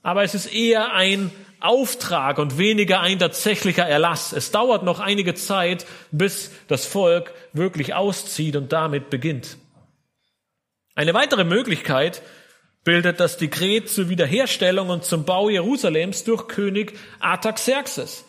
aber 0.02 0.22
es 0.22 0.34
ist 0.34 0.52
eher 0.52 0.92
ein 0.92 1.30
Auftrag 1.60 2.38
und 2.38 2.58
weniger 2.58 3.00
ein 3.00 3.18
tatsächlicher 3.18 3.86
Erlass. 3.86 4.34
Es 4.34 4.50
dauert 4.50 4.82
noch 4.82 5.00
einige 5.00 5.34
Zeit, 5.34 5.86
bis 6.10 6.50
das 6.68 6.84
Volk 6.84 7.32
wirklich 7.54 7.94
auszieht 7.94 8.56
und 8.56 8.72
damit 8.72 9.08
beginnt. 9.08 9.56
Eine 10.94 11.14
weitere 11.14 11.44
Möglichkeit 11.44 12.22
bildet 12.84 13.18
das 13.18 13.38
Dekret 13.38 13.88
zur 13.88 14.10
Wiederherstellung 14.10 14.90
und 14.90 15.04
zum 15.04 15.24
Bau 15.24 15.48
Jerusalems 15.48 16.24
durch 16.24 16.48
König 16.48 16.98
Artaxerxes. 17.18 18.26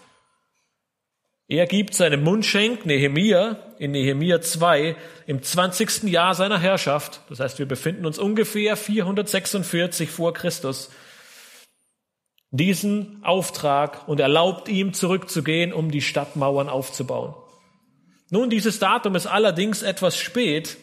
Er 1.48 1.68
gibt 1.68 1.94
seinem 1.94 2.24
Mundschenk 2.24 2.88
Nehemia 2.88 3.58
in 3.78 3.92
Nehemia 3.92 4.42
2 4.42 4.96
im 5.28 5.44
20. 5.44 6.04
Jahr 6.06 6.34
seiner 6.34 6.58
Herrschaft, 6.58 7.22
das 7.30 7.40
heißt 7.40 7.60
wir 7.60 7.68
befinden 7.68 8.08
uns 8.08 8.18
ungefähr 8.18 8.76
446 8.76 10.10
vor 10.10 10.34
Christus, 10.34 10.90
diesen 12.50 13.24
Auftrag 13.24 14.08
und 14.08 14.20
erlaubt 14.20 14.70
ihm 14.70 14.94
zurückzugehen, 14.94 15.72
um 15.72 15.92
die 15.92 16.02
Stadtmauern 16.02 16.68
aufzubauen. 16.68 17.36
Nun, 18.32 18.50
dieses 18.50 18.80
Datum 18.80 19.14
ist 19.14 19.28
allerdings 19.28 19.84
etwas 19.84 20.18
spät, 20.18 20.78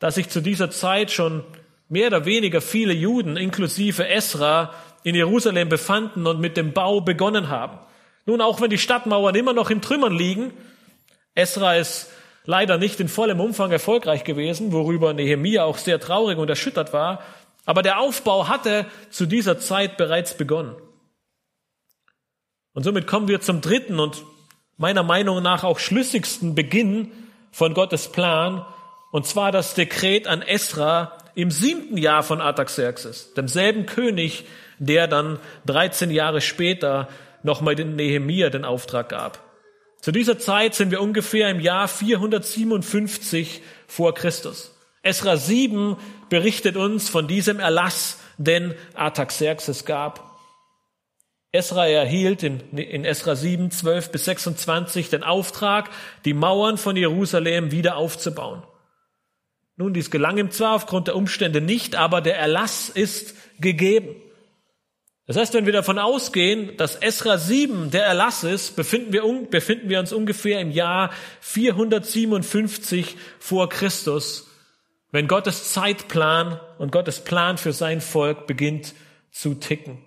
da 0.00 0.10
sich 0.10 0.28
zu 0.28 0.40
dieser 0.40 0.70
Zeit 0.70 1.12
schon 1.12 1.44
mehr 1.88 2.08
oder 2.08 2.24
weniger 2.24 2.60
viele 2.60 2.92
Juden 2.92 3.36
inklusive 3.36 4.08
Esra 4.08 4.74
in 5.04 5.14
Jerusalem 5.14 5.68
befanden 5.68 6.26
und 6.26 6.40
mit 6.40 6.56
dem 6.56 6.72
Bau 6.72 7.00
begonnen 7.02 7.50
haben. 7.50 7.78
Nun, 8.24 8.40
auch 8.40 8.60
wenn 8.60 8.70
die 8.70 8.78
Stadtmauern 8.78 9.34
immer 9.34 9.52
noch 9.52 9.70
in 9.70 9.82
Trümmern 9.82 10.14
liegen, 10.14 10.52
Esra 11.34 11.76
ist 11.76 12.10
leider 12.44 12.78
nicht 12.78 13.00
in 13.00 13.08
vollem 13.08 13.40
Umfang 13.40 13.70
erfolgreich 13.70 14.24
gewesen, 14.24 14.72
worüber 14.72 15.12
Nehemia 15.12 15.64
auch 15.64 15.78
sehr 15.78 16.00
traurig 16.00 16.38
und 16.38 16.48
erschüttert 16.48 16.92
war, 16.92 17.22
aber 17.64 17.82
der 17.82 18.00
Aufbau 18.00 18.48
hatte 18.48 18.86
zu 19.10 19.26
dieser 19.26 19.58
Zeit 19.58 19.96
bereits 19.96 20.36
begonnen. 20.36 20.74
Und 22.74 22.84
somit 22.84 23.06
kommen 23.06 23.28
wir 23.28 23.40
zum 23.40 23.60
dritten 23.60 24.00
und 24.00 24.24
meiner 24.76 25.02
Meinung 25.02 25.42
nach 25.42 25.62
auch 25.64 25.78
schlüssigsten 25.78 26.54
Beginn 26.54 27.12
von 27.50 27.74
Gottes 27.74 28.10
Plan, 28.10 28.64
und 29.12 29.26
zwar 29.26 29.52
das 29.52 29.74
Dekret 29.74 30.26
an 30.26 30.40
Esra 30.40 31.18
im 31.34 31.50
siebten 31.50 31.98
Jahr 31.98 32.22
von 32.22 32.40
Artaxerxes, 32.40 33.34
demselben 33.34 33.86
König, 33.86 34.44
der 34.78 35.06
dann 35.06 35.38
13 35.66 36.10
Jahre 36.10 36.40
später 36.40 37.08
nochmal 37.42 37.74
den 37.74 37.96
Nehemia 37.96 38.50
den 38.50 38.64
Auftrag 38.64 39.08
gab. 39.08 39.42
Zu 40.00 40.10
dieser 40.10 40.38
Zeit 40.38 40.74
sind 40.74 40.90
wir 40.90 41.00
ungefähr 41.00 41.48
im 41.48 41.60
Jahr 41.60 41.86
457 41.86 43.62
vor 43.86 44.14
Christus. 44.14 44.76
Esra 45.02 45.36
7 45.36 45.96
berichtet 46.28 46.76
uns 46.76 47.08
von 47.08 47.28
diesem 47.28 47.60
Erlass, 47.60 48.18
den 48.38 48.74
Artaxerxes 48.94 49.84
gab. 49.84 50.32
Esra 51.52 51.86
erhielt 51.86 52.42
in, 52.42 52.60
in 52.76 53.04
Esra 53.04 53.36
7, 53.36 53.70
12 53.70 54.10
bis 54.10 54.24
26 54.24 55.10
den 55.10 55.22
Auftrag, 55.22 55.90
die 56.24 56.34
Mauern 56.34 56.78
von 56.78 56.96
Jerusalem 56.96 57.70
wieder 57.70 57.96
aufzubauen. 57.96 58.62
Nun, 59.76 59.94
dies 59.94 60.10
gelang 60.10 60.38
ihm 60.38 60.50
zwar 60.50 60.74
aufgrund 60.74 61.08
der 61.08 61.16
Umstände 61.16 61.60
nicht, 61.60 61.94
aber 61.94 62.20
der 62.20 62.38
Erlass 62.38 62.88
ist 62.88 63.34
gegeben. 63.60 64.16
Das 65.32 65.40
heißt, 65.40 65.54
wenn 65.54 65.64
wir 65.64 65.72
davon 65.72 65.98
ausgehen, 65.98 66.76
dass 66.76 66.96
Esra 66.96 67.38
7 67.38 67.90
der 67.90 68.04
Erlass 68.04 68.44
ist, 68.44 68.76
befinden 68.76 69.14
wir, 69.14 69.22
befinden 69.50 69.88
wir 69.88 69.98
uns 69.98 70.12
ungefähr 70.12 70.60
im 70.60 70.70
Jahr 70.70 71.10
457 71.40 73.16
vor 73.38 73.70
Christus, 73.70 74.50
wenn 75.10 75.28
Gottes 75.28 75.72
Zeitplan 75.72 76.60
und 76.76 76.92
Gottes 76.92 77.24
Plan 77.24 77.56
für 77.56 77.72
sein 77.72 78.02
Volk 78.02 78.46
beginnt 78.46 78.92
zu 79.30 79.54
ticken. 79.54 80.04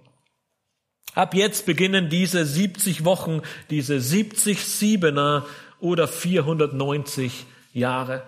Ab 1.15 1.33
jetzt 1.33 1.65
beginnen 1.65 2.07
diese 2.09 2.45
70 2.45 3.03
Wochen, 3.03 3.41
diese 3.71 3.99
70 3.99 4.63
Siebener 4.63 5.47
oder 5.79 6.07
490 6.07 7.47
Jahre. 7.73 8.21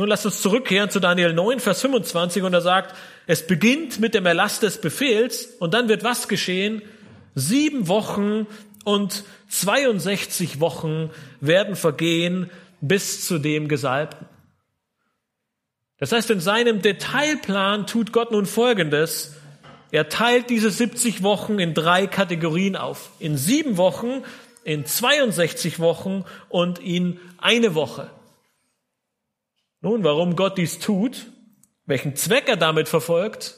Nun 0.00 0.08
lasst 0.08 0.24
uns 0.24 0.40
zurückkehren 0.40 0.88
zu 0.88 0.98
Daniel 0.98 1.34
9, 1.34 1.60
Vers 1.60 1.82
25 1.82 2.42
und 2.42 2.54
er 2.54 2.62
sagt, 2.62 2.96
es 3.26 3.46
beginnt 3.46 4.00
mit 4.00 4.14
dem 4.14 4.24
Erlass 4.24 4.58
des 4.58 4.80
Befehls 4.80 5.44
und 5.58 5.74
dann 5.74 5.90
wird 5.90 6.04
was 6.04 6.26
geschehen? 6.26 6.80
Sieben 7.34 7.86
Wochen 7.86 8.46
und 8.84 9.24
62 9.50 10.58
Wochen 10.58 11.10
werden 11.42 11.76
vergehen 11.76 12.50
bis 12.80 13.26
zu 13.26 13.38
dem 13.38 13.68
Gesalbten. 13.68 14.26
Das 15.98 16.12
heißt, 16.12 16.30
in 16.30 16.40
seinem 16.40 16.80
Detailplan 16.80 17.86
tut 17.86 18.10
Gott 18.10 18.32
nun 18.32 18.46
Folgendes. 18.46 19.34
Er 19.90 20.08
teilt 20.08 20.48
diese 20.48 20.70
70 20.70 21.22
Wochen 21.22 21.58
in 21.58 21.74
drei 21.74 22.06
Kategorien 22.06 22.74
auf. 22.74 23.10
In 23.18 23.36
sieben 23.36 23.76
Wochen, 23.76 24.22
in 24.64 24.86
62 24.86 25.78
Wochen 25.78 26.24
und 26.48 26.78
in 26.78 27.20
eine 27.36 27.74
Woche. 27.74 28.08
Nun, 29.80 30.04
warum 30.04 30.36
Gott 30.36 30.58
dies 30.58 30.78
tut, 30.78 31.26
welchen 31.86 32.16
Zweck 32.16 32.48
er 32.48 32.56
damit 32.56 32.88
verfolgt, 32.88 33.56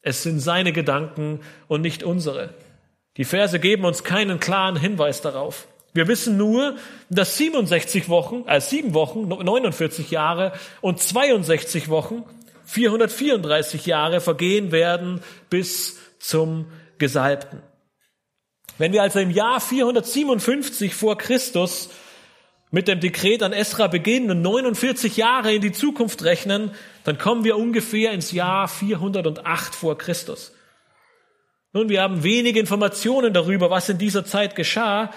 es 0.00 0.22
sind 0.22 0.40
seine 0.40 0.72
Gedanken 0.72 1.40
und 1.68 1.80
nicht 1.80 2.02
unsere. 2.02 2.54
Die 3.16 3.24
Verse 3.24 3.58
geben 3.60 3.84
uns 3.84 4.04
keinen 4.04 4.40
klaren 4.40 4.76
Hinweis 4.76 5.20
darauf. 5.20 5.68
Wir 5.92 6.08
wissen 6.08 6.36
nur, 6.36 6.76
dass 7.10 7.36
67 7.36 8.08
Wochen, 8.08 8.44
äh, 8.46 8.60
sieben 8.60 8.94
Wochen, 8.94 9.28
49 9.28 10.10
Jahre 10.10 10.52
und 10.80 11.00
62 11.00 11.88
Wochen 11.88 12.24
434 12.64 13.86
Jahre 13.86 14.20
vergehen 14.20 14.72
werden 14.72 15.20
bis 15.50 15.98
zum 16.18 16.66
Gesalbten. 16.98 17.62
Wenn 18.78 18.92
wir 18.92 19.02
also 19.02 19.18
im 19.18 19.30
Jahr 19.30 19.60
457 19.60 20.94
vor 20.94 21.18
Christus 21.18 21.90
mit 22.72 22.88
dem 22.88 22.98
Dekret 22.98 23.44
an 23.44 23.52
Esra 23.52 23.86
beginnen 23.86 24.30
und 24.30 24.42
49 24.42 25.16
Jahre 25.16 25.54
in 25.54 25.62
die 25.62 25.72
Zukunft 25.72 26.24
rechnen, 26.24 26.72
dann 27.04 27.18
kommen 27.18 27.44
wir 27.44 27.56
ungefähr 27.56 28.10
ins 28.12 28.32
Jahr 28.32 28.66
408 28.66 29.74
vor 29.74 29.96
Christus. 29.96 30.52
Nun, 31.72 31.88
wir 31.88 32.02
haben 32.02 32.24
wenige 32.24 32.58
Informationen 32.58 33.32
darüber, 33.32 33.70
was 33.70 33.88
in 33.88 33.98
dieser 33.98 34.24
Zeit 34.24 34.56
geschah, 34.56 35.10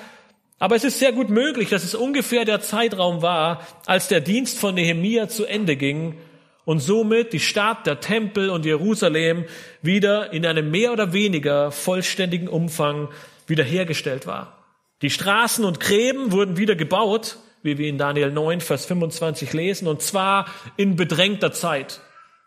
Aber 0.57 0.75
es 0.75 0.85
ist 0.85 0.99
sehr 0.99 1.11
gut 1.11 1.29
möglich, 1.29 1.69
dass 1.69 1.83
es 1.83 1.95
ungefähr 1.95 2.45
der 2.45 2.61
Zeitraum 2.61 3.21
war, 3.21 3.65
als 3.85 4.07
der 4.07 4.21
Dienst 4.21 4.57
von 4.57 4.75
Nehemia 4.75 5.27
zu 5.27 5.45
Ende 5.45 5.75
ging 5.75 6.17
und 6.63 6.79
somit 6.79 7.33
die 7.33 7.41
Stadt, 7.41 7.85
der 7.85 7.99
Tempel 7.99 8.49
und 8.49 8.65
Jerusalem 8.65 9.45
wieder 9.81 10.31
in 10.31 10.45
einem 10.45 10.71
mehr 10.71 10.93
oder 10.93 11.11
weniger 11.11 11.71
vollständigen 11.71 12.47
Umfang 12.47 13.09
wiederhergestellt 13.47 14.27
war. 14.27 14.63
Die 15.01 15.09
Straßen 15.09 15.65
und 15.65 15.81
Gräben 15.81 16.31
wurden 16.31 16.57
wieder 16.57 16.75
gebaut, 16.75 17.37
wie 17.65 17.77
wir 17.77 17.89
in 17.89 17.97
Daniel 17.97 18.31
9, 18.31 18.61
Vers 18.61 18.85
25 18.85 19.51
lesen, 19.53 19.87
und 19.87 20.01
zwar 20.01 20.45
in 20.77 20.95
bedrängter 20.95 21.51
Zeit. 21.51 21.99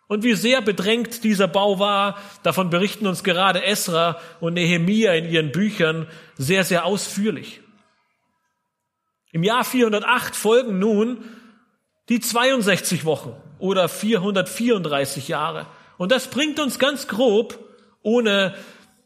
Und 0.06 0.22
wie 0.22 0.34
sehr 0.34 0.62
bedrängt 0.62 1.22
dieser 1.24 1.48
Bau 1.48 1.78
war, 1.78 2.16
davon 2.42 2.70
berichten 2.70 3.06
uns 3.06 3.22
gerade 3.24 3.62
Esra 3.62 4.18
und 4.40 4.54
Nehemia 4.54 5.12
in 5.12 5.28
ihren 5.28 5.52
Büchern 5.52 6.06
sehr, 6.36 6.64
sehr 6.64 6.86
ausführlich. 6.86 7.60
Im 9.32 9.42
Jahr 9.42 9.64
408 9.64 10.34
folgen 10.34 10.78
nun 10.78 11.18
die 12.08 12.20
62 12.20 13.04
Wochen 13.04 13.34
oder 13.58 13.88
434 13.88 15.28
Jahre. 15.28 15.66
Und 15.98 16.12
das 16.12 16.28
bringt 16.28 16.58
uns 16.58 16.78
ganz 16.78 17.08
grob, 17.08 17.58
ohne 18.02 18.54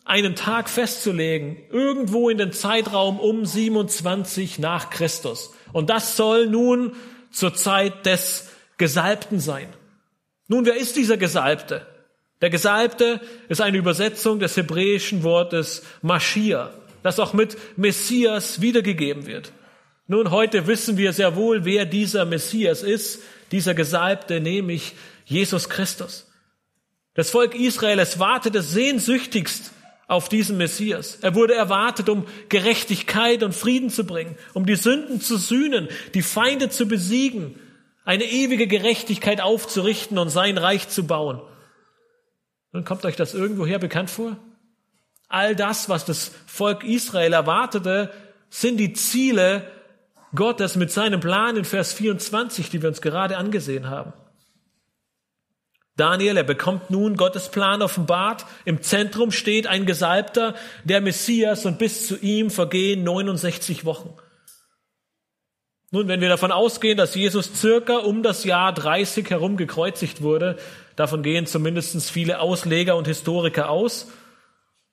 einen 0.04 0.34
Tag 0.34 0.68
festzulegen, 0.68 1.56
irgendwo 1.70 2.28
in 2.28 2.38
den 2.38 2.52
Zeitraum 2.52 3.20
um 3.20 3.46
27 3.46 4.58
nach 4.58 4.90
Christus. 4.90 5.52
Und 5.72 5.90
das 5.90 6.16
soll 6.16 6.46
nun 6.46 6.94
zur 7.30 7.54
Zeit 7.54 8.04
des 8.06 8.48
Gesalbten 8.78 9.40
sein. 9.40 9.68
Nun, 10.48 10.66
wer 10.66 10.76
ist 10.76 10.96
dieser 10.96 11.16
Gesalbte? 11.16 11.86
Der 12.40 12.50
Gesalbte 12.50 13.20
ist 13.48 13.60
eine 13.60 13.78
Übersetzung 13.78 14.40
des 14.40 14.56
hebräischen 14.56 15.22
Wortes 15.22 15.82
Maschia, 16.02 16.74
das 17.04 17.20
auch 17.20 17.32
mit 17.32 17.56
Messias 17.76 18.60
wiedergegeben 18.60 19.26
wird. 19.26 19.52
Nun, 20.08 20.32
heute 20.32 20.66
wissen 20.66 20.96
wir 20.96 21.12
sehr 21.12 21.36
wohl, 21.36 21.64
wer 21.64 21.86
dieser 21.86 22.24
Messias 22.24 22.82
ist, 22.82 23.22
dieser 23.52 23.74
Gesalbte, 23.74 24.40
nämlich 24.40 24.94
Jesus 25.24 25.68
Christus. 25.68 26.28
Das 27.14 27.30
Volk 27.30 27.54
Israel, 27.54 28.00
es 28.00 28.18
wartete 28.18 28.62
sehnsüchtigst 28.62 29.72
auf 30.12 30.28
diesen 30.28 30.58
Messias. 30.58 31.16
Er 31.22 31.34
wurde 31.34 31.54
erwartet, 31.54 32.10
um 32.10 32.26
Gerechtigkeit 32.50 33.42
und 33.42 33.54
Frieden 33.54 33.88
zu 33.88 34.04
bringen, 34.04 34.36
um 34.52 34.66
die 34.66 34.76
Sünden 34.76 35.22
zu 35.22 35.38
sühnen, 35.38 35.88
die 36.12 36.20
Feinde 36.20 36.68
zu 36.68 36.86
besiegen, 36.86 37.58
eine 38.04 38.24
ewige 38.24 38.66
Gerechtigkeit 38.66 39.40
aufzurichten 39.40 40.18
und 40.18 40.28
sein 40.28 40.58
Reich 40.58 40.88
zu 40.90 41.06
bauen. 41.06 41.40
Nun 42.72 42.84
kommt 42.84 43.06
euch 43.06 43.16
das 43.16 43.32
irgendwoher 43.32 43.78
bekannt 43.78 44.10
vor? 44.10 44.36
All 45.28 45.56
das, 45.56 45.88
was 45.88 46.04
das 46.04 46.32
Volk 46.46 46.84
Israel 46.84 47.32
erwartete, 47.32 48.12
sind 48.50 48.76
die 48.76 48.92
Ziele 48.92 49.66
Gottes 50.34 50.76
mit 50.76 50.90
seinem 50.90 51.20
Plan 51.20 51.56
in 51.56 51.64
Vers 51.64 51.94
24, 51.94 52.68
die 52.68 52.82
wir 52.82 52.90
uns 52.90 53.00
gerade 53.00 53.38
angesehen 53.38 53.88
haben. 53.88 54.12
Daniel, 55.96 56.38
er 56.38 56.44
bekommt 56.44 56.90
nun 56.90 57.16
Gottes 57.16 57.50
Plan 57.50 57.82
offenbart. 57.82 58.46
Im 58.64 58.80
Zentrum 58.80 59.30
steht 59.30 59.66
ein 59.66 59.84
Gesalbter, 59.84 60.54
der 60.84 61.00
Messias, 61.02 61.66
und 61.66 61.78
bis 61.78 62.06
zu 62.06 62.16
ihm 62.18 62.50
vergehen 62.50 63.04
69 63.04 63.84
Wochen. 63.84 64.14
Nun, 65.90 66.08
wenn 66.08 66.22
wir 66.22 66.30
davon 66.30 66.52
ausgehen, 66.52 66.96
dass 66.96 67.14
Jesus 67.14 67.50
circa 67.54 67.98
um 67.98 68.22
das 68.22 68.44
Jahr 68.44 68.72
30 68.72 69.28
herum 69.28 69.58
gekreuzigt 69.58 70.22
wurde, 70.22 70.56
davon 70.96 71.22
gehen 71.22 71.44
zumindest 71.44 72.10
viele 72.10 72.40
Ausleger 72.40 72.96
und 72.96 73.06
Historiker 73.06 73.68
aus, 73.68 74.08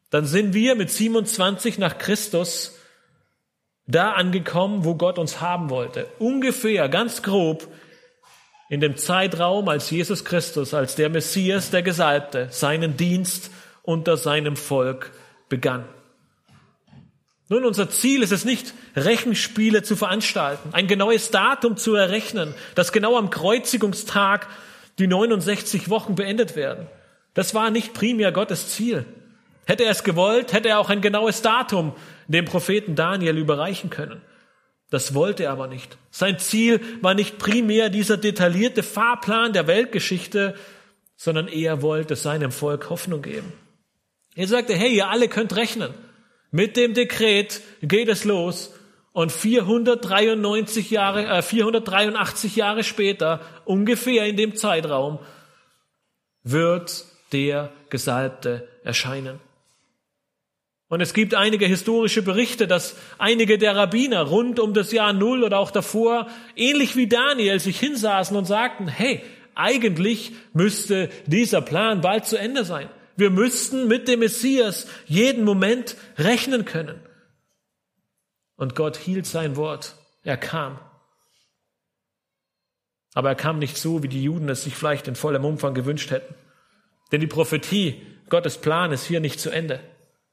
dann 0.09 0.25
sind 0.25 0.53
wir 0.53 0.75
mit 0.75 0.89
27 0.89 1.77
nach 1.77 1.97
Christus 1.97 2.77
da 3.87 4.11
angekommen, 4.11 4.83
wo 4.83 4.95
Gott 4.95 5.17
uns 5.17 5.39
haben 5.39 5.69
wollte. 5.69 6.07
Ungefähr, 6.19 6.89
ganz 6.89 7.23
grob, 7.23 7.67
in 8.69 8.79
dem 8.79 8.95
Zeitraum, 8.97 9.67
als 9.67 9.89
Jesus 9.89 10.23
Christus, 10.23 10.73
als 10.73 10.95
der 10.95 11.09
Messias, 11.09 11.71
der 11.71 11.81
Gesalbte, 11.81 12.47
seinen 12.51 12.95
Dienst 12.95 13.49
unter 13.81 14.15
seinem 14.15 14.55
Volk 14.55 15.11
begann. 15.49 15.85
Nun, 17.49 17.65
unser 17.65 17.89
Ziel 17.89 18.21
ist 18.21 18.31
es 18.31 18.45
nicht, 18.45 18.75
Rechenspiele 18.95 19.81
zu 19.81 19.95
veranstalten, 19.95 20.69
ein 20.71 20.85
genaues 20.85 21.31
Datum 21.31 21.77
zu 21.77 21.95
errechnen, 21.95 22.53
dass 22.75 22.91
genau 22.91 23.17
am 23.17 23.31
Kreuzigungstag 23.31 24.47
die 24.99 25.07
69 25.07 25.89
Wochen 25.89 26.13
beendet 26.13 26.55
werden. 26.55 26.85
Das 27.33 27.55
war 27.55 27.71
nicht 27.71 27.95
primär 27.95 28.31
Gottes 28.31 28.69
Ziel. 28.69 29.05
Hätte 29.65 29.83
er 29.83 29.91
es 29.91 30.03
gewollt, 30.03 30.53
hätte 30.53 30.69
er 30.69 30.79
auch 30.79 30.89
ein 30.89 31.01
genaues 31.01 31.41
Datum 31.41 31.93
dem 32.27 32.45
Propheten 32.45 32.95
Daniel 32.95 33.37
überreichen 33.37 33.89
können. 33.89 34.21
Das 34.89 35.13
wollte 35.13 35.43
er 35.43 35.51
aber 35.51 35.67
nicht. 35.67 35.97
Sein 36.09 36.39
Ziel 36.39 36.81
war 37.01 37.13
nicht 37.13 37.37
primär 37.37 37.89
dieser 37.89 38.17
detaillierte 38.17 38.83
Fahrplan 38.83 39.53
der 39.53 39.67
Weltgeschichte, 39.67 40.55
sondern 41.15 41.47
er 41.47 41.81
wollte 41.81 42.15
seinem 42.15 42.51
Volk 42.51 42.89
Hoffnung 42.89 43.21
geben. 43.21 43.53
Er 44.35 44.47
sagte, 44.47 44.73
hey, 44.73 44.95
ihr 44.95 45.09
alle 45.09 45.27
könnt 45.27 45.55
rechnen. 45.55 45.93
Mit 46.51 46.77
dem 46.77 46.93
Dekret 46.93 47.61
geht 47.81 48.07
es 48.07 48.23
los 48.23 48.73
und 49.11 49.31
493 49.31 50.89
Jahre, 50.91 51.25
äh, 51.25 51.41
483 51.41 52.55
Jahre 52.55 52.83
später, 52.83 53.41
ungefähr 53.65 54.25
in 54.25 54.37
dem 54.37 54.55
Zeitraum, 54.55 55.19
wird 56.43 57.05
der 57.31 57.71
Gesalbte 57.89 58.67
erscheinen. 58.83 59.39
Und 60.89 61.01
es 61.01 61.13
gibt 61.13 61.35
einige 61.35 61.67
historische 61.67 62.23
Berichte, 62.23 62.67
dass 62.67 62.95
einige 63.19 63.59
der 63.59 63.75
Rabbiner 63.75 64.23
rund 64.23 64.59
um 64.59 64.73
das 64.73 64.91
Jahr 64.91 65.13
Null 65.13 65.43
oder 65.43 65.59
auch 65.59 65.69
davor, 65.69 66.27
ähnlich 66.55 66.95
wie 66.95 67.07
Daniel, 67.07 67.59
sich 67.59 67.79
hinsaßen 67.79 68.35
und 68.35 68.45
sagten, 68.45 68.87
hey, 68.87 69.21
eigentlich 69.53 70.31
müsste 70.53 71.09
dieser 71.27 71.61
Plan 71.61 72.01
bald 72.01 72.25
zu 72.25 72.37
Ende 72.37 72.65
sein. 72.65 72.89
Wir 73.15 73.29
müssten 73.29 73.87
mit 73.87 74.07
dem 74.07 74.21
Messias 74.21 74.87
jeden 75.05 75.43
Moment 75.43 75.95
rechnen 76.17 76.65
können. 76.65 76.99
Und 78.55 78.75
Gott 78.75 78.97
hielt 78.97 79.27
sein 79.27 79.57
Wort. 79.57 79.95
Er 80.23 80.37
kam. 80.37 80.79
Aber 83.13 83.29
er 83.29 83.35
kam 83.35 83.59
nicht 83.59 83.77
so, 83.77 84.01
wie 84.01 84.07
die 84.07 84.23
Juden 84.23 84.49
es 84.49 84.63
sich 84.63 84.75
vielleicht 84.75 85.07
in 85.07 85.15
vollem 85.15 85.45
Umfang 85.45 85.73
gewünscht 85.73 86.09
hätten. 86.09 86.33
Denn 87.11 87.21
die 87.21 87.27
Prophetie, 87.27 88.01
Gottes 88.29 88.57
Plan 88.57 88.91
ist 88.91 89.05
hier 89.05 89.19
nicht 89.19 89.39
zu 89.39 89.49
Ende. 89.49 89.79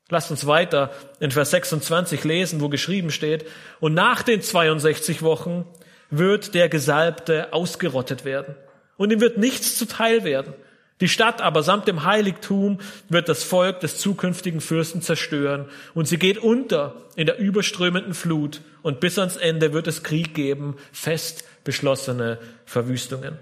Lasst 0.09 0.31
uns 0.31 0.47
weiter 0.47 0.93
in 1.19 1.31
Vers 1.31 1.51
26 1.51 2.23
lesen, 2.25 2.61
wo 2.61 2.69
geschrieben 2.69 3.11
steht, 3.11 3.45
und 3.81 3.95
nach 3.95 4.23
den 4.23 4.41
62 4.41 5.23
Wochen 5.23 5.65
wird 6.11 6.55
der 6.55 6.69
Gesalbte 6.69 7.53
ausgerottet 7.53 8.25
werden 8.25 8.55
und 8.97 9.11
ihm 9.11 9.21
wird 9.21 9.39
nichts 9.39 9.77
zuteil 9.77 10.25
werden. 10.25 10.55
Die 11.01 11.09
Stadt 11.09 11.43
aber 11.43 11.63
samt 11.63 11.89
dem 11.89 12.05
Heiligtum 12.05 12.79
wird 13.11 13.29
das 13.29 13.45
Volk 13.45 13.81
des 13.81 13.99
zukünftigen 13.99 14.61
Fürsten 14.61 15.03
zerstören 15.03 15.67
und 15.93 16.07
sie 16.09 16.19
geht 16.19 16.39
unter 16.39 16.95
in 17.17 17.27
der 17.27 17.39
überströmenden 17.39 18.15
Flut 18.15 18.63
und 18.83 19.01
bis 19.01 19.19
ans 19.19 19.37
Ende 19.37 19.73
wird 19.75 19.89
es 19.89 20.03
Krieg 20.05 20.35
geben, 20.35 20.77
fest 20.93 21.45
beschlossene 21.65 22.39
Verwüstungen. 22.65 23.39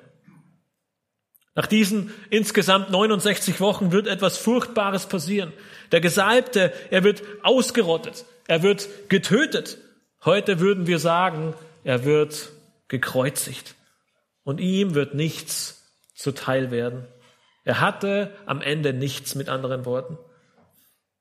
Nach 1.55 1.66
diesen 1.66 2.12
insgesamt 2.30 2.90
69 2.90 3.61
Wochen 3.61 3.92
wird 3.92 4.09
etwas 4.09 4.38
Furchtbares 4.38 5.07
passieren. 5.07 5.52
Der 5.92 6.00
Gesalbte, 6.00 6.72
er 6.90 7.05
wird 7.05 7.22
ausgerottet, 7.42 8.24
er 8.48 8.62
wird 8.62 8.88
getötet. 9.09 9.78
Heute 10.24 10.59
würden 10.59 10.86
wir 10.86 10.98
sagen, 10.98 11.55
er 11.84 12.05
wird 12.05 12.50
gekreuzigt. 12.88 13.74
Und 14.42 14.61
ihm 14.61 14.94
wird 14.94 15.14
nichts 15.14 15.92
zuteil 16.14 16.70
werden. 16.70 17.07
Er 17.64 17.80
hatte 17.80 18.32
am 18.46 18.61
Ende 18.61 18.92
nichts 18.92 19.34
mit 19.34 19.48
anderen 19.48 19.84
Worten. 19.84 20.18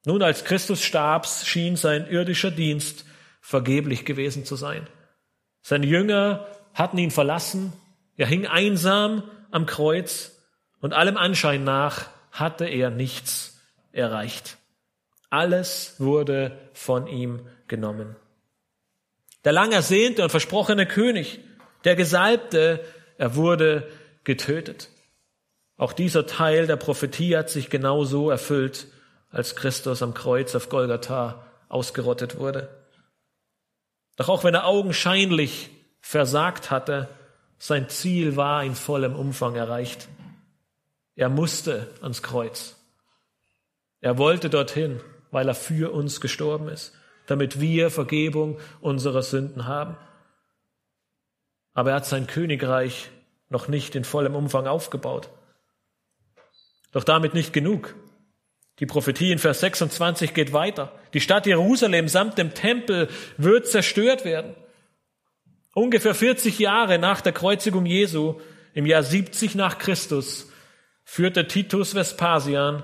Nun, 0.05 0.21
als 0.21 0.43
Christus 0.43 0.83
starb, 0.83 1.27
schien 1.27 1.77
sein 1.77 2.07
irdischer 2.07 2.51
Dienst 2.51 3.05
vergeblich 3.39 4.03
gewesen 4.03 4.45
zu 4.45 4.55
sein. 4.55 4.87
Seine 5.61 5.85
Jünger 5.85 6.47
hatten 6.73 6.97
ihn 6.97 7.11
verlassen. 7.11 7.71
Er 8.17 8.27
hing 8.27 8.45
einsam 8.45 9.23
am 9.53 9.65
Kreuz 9.65 10.31
und 10.81 10.93
allem 10.93 11.17
Anschein 11.17 11.63
nach 11.63 12.09
hatte 12.31 12.65
er 12.65 12.89
nichts 12.89 13.61
erreicht. 13.91 14.57
Alles 15.29 15.95
wurde 15.99 16.57
von 16.73 17.07
ihm 17.07 17.47
genommen. 17.67 18.15
Der 19.43 19.51
lang 19.51 19.71
ersehnte 19.71 20.23
und 20.23 20.29
versprochene 20.29 20.85
König, 20.87 21.39
der 21.83 21.95
Gesalbte, 21.95 22.83
er 23.17 23.35
wurde 23.35 23.89
getötet. 24.23 24.89
Auch 25.77 25.93
dieser 25.93 26.25
Teil 26.25 26.67
der 26.67 26.77
Prophetie 26.77 27.35
hat 27.35 27.49
sich 27.49 27.69
genau 27.69 28.03
so 28.03 28.29
erfüllt, 28.29 28.87
als 29.29 29.55
Christus 29.55 30.01
am 30.01 30.13
Kreuz 30.13 30.55
auf 30.55 30.69
Golgatha 30.69 31.45
ausgerottet 31.67 32.37
wurde. 32.37 32.69
Doch 34.15 34.29
auch 34.29 34.43
wenn 34.43 34.53
er 34.53 34.65
augenscheinlich 34.65 35.69
versagt 35.99 36.69
hatte, 36.69 37.09
sein 37.57 37.89
Ziel 37.89 38.35
war 38.35 38.63
in 38.63 38.75
vollem 38.75 39.15
Umfang 39.15 39.55
erreicht. 39.55 40.07
Er 41.15 41.29
musste 41.29 41.93
ans 42.01 42.21
Kreuz. 42.21 42.75
Er 44.01 44.17
wollte 44.17 44.49
dorthin, 44.49 44.99
weil 45.31 45.47
er 45.47 45.55
für 45.55 45.93
uns 45.93 46.19
gestorben 46.19 46.67
ist. 46.67 46.93
damit 47.27 47.59
wir 47.59 47.89
Vergebung 47.89 48.59
unserer 48.81 49.23
Sünden 49.23 49.65
haben. 49.65 49.95
Aber 51.73 51.91
er 51.91 51.95
hat 51.97 52.05
sein 52.05 52.27
Königreich 52.27 53.09
noch 53.49 53.67
nicht 53.67 53.95
in 53.95 54.03
vollem 54.03 54.35
Umfang 54.35 54.67
aufgebaut. 54.67 55.29
Doch 56.91 57.03
damit 57.03 57.33
nicht 57.33 57.53
genug. 57.53 57.95
Die 58.79 58.85
Prophetie 58.85 59.31
in 59.31 59.39
Vers 59.39 59.59
26 59.61 60.33
geht 60.33 60.53
weiter. 60.53 60.91
Die 61.13 61.21
Stadt 61.21 61.45
Jerusalem 61.45 62.07
samt 62.07 62.37
dem 62.37 62.53
Tempel 62.53 63.09
wird 63.37 63.67
zerstört 63.67 64.25
werden. 64.25 64.55
Ungefähr 65.73 66.13
40 66.13 66.59
Jahre 66.59 66.99
nach 66.99 67.21
der 67.21 67.33
Kreuzigung 67.33 67.85
Jesu, 67.85 68.39
im 68.73 68.85
Jahr 68.85 69.03
70 69.03 69.55
nach 69.55 69.79
Christus, 69.79 70.51
führte 71.03 71.47
Titus 71.47 71.95
Vespasian 71.95 72.83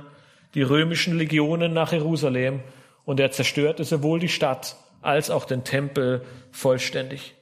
die 0.56 0.64
römischen 0.64 1.18
Legionen 1.18 1.74
nach 1.74 1.92
Jerusalem 1.92 2.62
und 3.06 3.20
er 3.20 3.32
zerstörte 3.32 3.84
sowohl 3.84 4.20
die 4.20 4.30
Stadt 4.30 4.76
als 5.02 5.30
auch 5.30 5.46
den 5.46 5.64
Tempel 5.64 6.26
vollständig. 6.52 7.36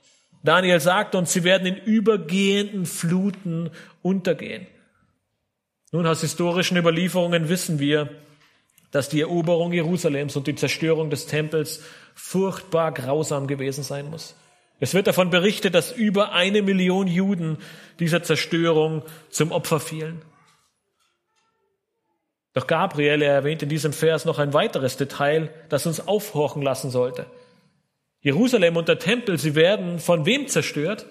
Daniel 0.43 0.79
sagt 0.79 1.15
uns, 1.15 1.33
sie 1.33 1.43
werden 1.43 1.65
in 1.65 1.77
übergehenden 1.77 2.85
Fluten 2.85 3.71
untergehen. 4.01 4.67
Nun, 5.91 6.05
aus 6.05 6.21
historischen 6.21 6.77
Überlieferungen 6.77 7.49
wissen 7.49 7.79
wir, 7.79 8.09
dass 8.91 9.09
die 9.09 9.21
Eroberung 9.21 9.73
Jerusalems 9.73 10.35
und 10.35 10.47
die 10.47 10.55
Zerstörung 10.55 11.09
des 11.09 11.25
Tempels 11.25 11.81
furchtbar 12.15 12.91
grausam 12.91 13.47
gewesen 13.47 13.83
sein 13.83 14.09
muss. 14.09 14.35
Es 14.79 14.93
wird 14.93 15.07
davon 15.07 15.29
berichtet, 15.29 15.73
dass 15.73 15.91
über 15.91 16.33
eine 16.33 16.61
Million 16.61 17.07
Juden 17.07 17.57
dieser 17.99 18.21
Zerstörung 18.21 19.03
zum 19.29 19.51
Opfer 19.51 19.79
fielen. 19.79 20.21
Doch 22.53 22.67
Gabriel 22.67 23.21
erwähnt 23.21 23.63
in 23.63 23.69
diesem 23.69 23.93
Vers 23.93 24.25
noch 24.25 24.39
ein 24.39 24.53
weiteres 24.53 24.97
Detail, 24.97 25.53
das 25.69 25.85
uns 25.85 26.07
aufhorchen 26.07 26.61
lassen 26.61 26.89
sollte. 26.89 27.27
Jerusalem 28.21 28.77
und 28.77 28.87
der 28.87 28.99
Tempel, 28.99 29.37
sie 29.37 29.55
werden 29.55 29.99
von 29.99 30.25
wem 30.25 30.47
zerstört? 30.47 31.05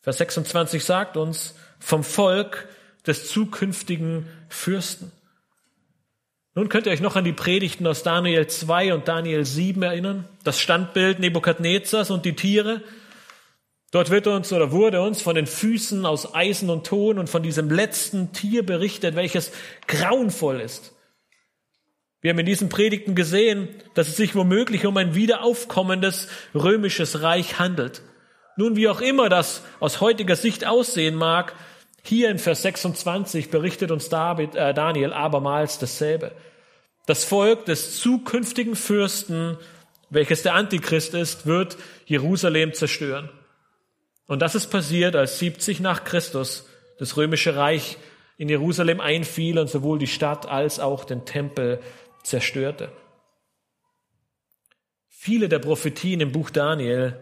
Vers 0.00 0.18
26 0.18 0.84
sagt 0.84 1.16
uns, 1.16 1.54
vom 1.78 2.04
Volk 2.04 2.68
des 3.06 3.28
zukünftigen 3.28 4.28
Fürsten. 4.48 5.12
Nun 6.56 6.70
könnt 6.70 6.86
ihr 6.86 6.92
euch 6.92 7.02
noch 7.02 7.16
an 7.16 7.24
die 7.24 7.34
Predigten 7.34 7.86
aus 7.86 8.02
Daniel 8.02 8.46
2 8.46 8.94
und 8.94 9.08
Daniel 9.08 9.44
7 9.44 9.82
erinnern. 9.82 10.24
Das 10.42 10.58
Standbild 10.58 11.18
Nebukadnezars 11.18 12.10
und 12.10 12.24
die 12.24 12.34
Tiere. 12.34 12.80
Dort 13.90 14.08
wird 14.08 14.26
uns 14.26 14.50
oder 14.54 14.72
wurde 14.72 15.02
uns 15.02 15.20
von 15.20 15.34
den 15.34 15.46
Füßen 15.46 16.06
aus 16.06 16.34
Eisen 16.34 16.70
und 16.70 16.86
Ton 16.86 17.18
und 17.18 17.28
von 17.28 17.42
diesem 17.42 17.68
letzten 17.68 18.32
Tier 18.32 18.64
berichtet, 18.64 19.16
welches 19.16 19.52
grauenvoll 19.86 20.62
ist. 20.62 20.94
Wir 22.22 22.30
haben 22.30 22.38
in 22.38 22.46
diesen 22.46 22.70
Predigten 22.70 23.14
gesehen, 23.14 23.68
dass 23.92 24.08
es 24.08 24.16
sich 24.16 24.34
womöglich 24.34 24.86
um 24.86 24.96
ein 24.96 25.14
wiederaufkommendes 25.14 26.28
römisches 26.54 27.20
Reich 27.20 27.58
handelt. 27.58 28.00
Nun, 28.56 28.76
wie 28.76 28.88
auch 28.88 29.02
immer 29.02 29.28
das 29.28 29.62
aus 29.78 30.00
heutiger 30.00 30.36
Sicht 30.36 30.66
aussehen 30.66 31.16
mag, 31.16 31.54
hier 32.06 32.30
in 32.30 32.38
Vers 32.38 32.62
26 32.62 33.50
berichtet 33.50 33.90
uns 33.90 34.08
David, 34.08 34.54
äh 34.54 34.74
Daniel 34.74 35.12
abermals 35.12 35.78
dasselbe. 35.78 36.32
Das 37.06 37.24
Volk 37.24 37.66
des 37.66 38.00
zukünftigen 38.00 38.74
Fürsten, 38.74 39.56
welches 40.10 40.42
der 40.42 40.54
Antichrist 40.54 41.14
ist, 41.14 41.46
wird 41.46 41.76
Jerusalem 42.04 42.74
zerstören. 42.74 43.30
Und 44.26 44.42
das 44.42 44.54
ist 44.54 44.68
passiert, 44.68 45.14
als 45.14 45.38
70 45.38 45.80
nach 45.80 46.04
Christus 46.04 46.66
das 46.98 47.16
römische 47.16 47.56
Reich 47.56 47.96
in 48.38 48.48
Jerusalem 48.48 49.00
einfiel 49.00 49.58
und 49.58 49.68
sowohl 49.68 49.98
die 49.98 50.06
Stadt 50.06 50.46
als 50.46 50.80
auch 50.80 51.04
den 51.04 51.24
Tempel 51.24 51.80
zerstörte. 52.22 52.90
Viele 55.08 55.48
der 55.48 55.58
Prophetien 55.58 56.20
im 56.20 56.32
Buch 56.32 56.50
Daniel 56.50 57.18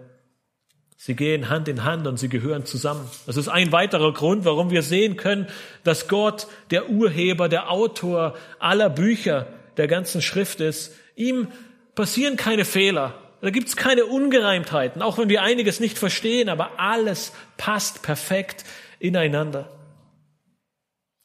Sie 0.97 1.15
gehen 1.15 1.49
Hand 1.49 1.69
in 1.69 1.85
Hand 1.85 2.07
und 2.07 2.19
sie 2.19 2.29
gehören 2.29 2.65
zusammen. 2.65 3.11
Das 3.27 3.37
ist 3.37 3.49
ein 3.49 3.73
weiterer 3.73 4.13
Grund, 4.13 4.45
warum 4.45 4.71
wir 4.71 4.83
sehen 4.83 5.17
können, 5.17 5.49
dass 5.83 6.09
Gott 6.09 6.47
der 6.71 6.89
Urheber, 6.89 7.49
der 7.49 7.71
Autor 7.71 8.35
aller 8.59 8.91
Bücher 8.91 9.47
der 9.77 9.89
ganzen 9.89 10.23
Schrift 10.23 10.61
ist. 10.61 10.95
Ihm 11.17 11.49
passieren 11.95 12.37
keine 12.37 12.65
Fehler. 12.65 13.15
Da 13.41 13.51
gibt's 13.51 13.77
keine 13.77 14.07
Ungereimtheiten, 14.07 15.03
auch 15.03 15.19
wenn 15.19 15.29
wir 15.29 15.43
einiges 15.43 15.79
nicht 15.79 15.99
verstehen, 15.99 16.49
aber 16.49 16.81
alles 16.81 17.33
passt 17.59 18.03
perfekt 18.03 18.65
ineinander. 18.99 19.71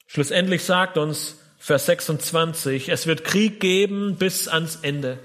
Schlussendlich 0.06 0.66
sagt 0.66 0.98
uns 0.98 1.38
Vers 1.60 1.86
26, 1.86 2.90
es 2.90 3.08
wird 3.08 3.24
Krieg 3.24 3.60
geben 3.62 4.18
bis 4.18 4.48
ans 4.48 4.78
Ende. 4.82 5.20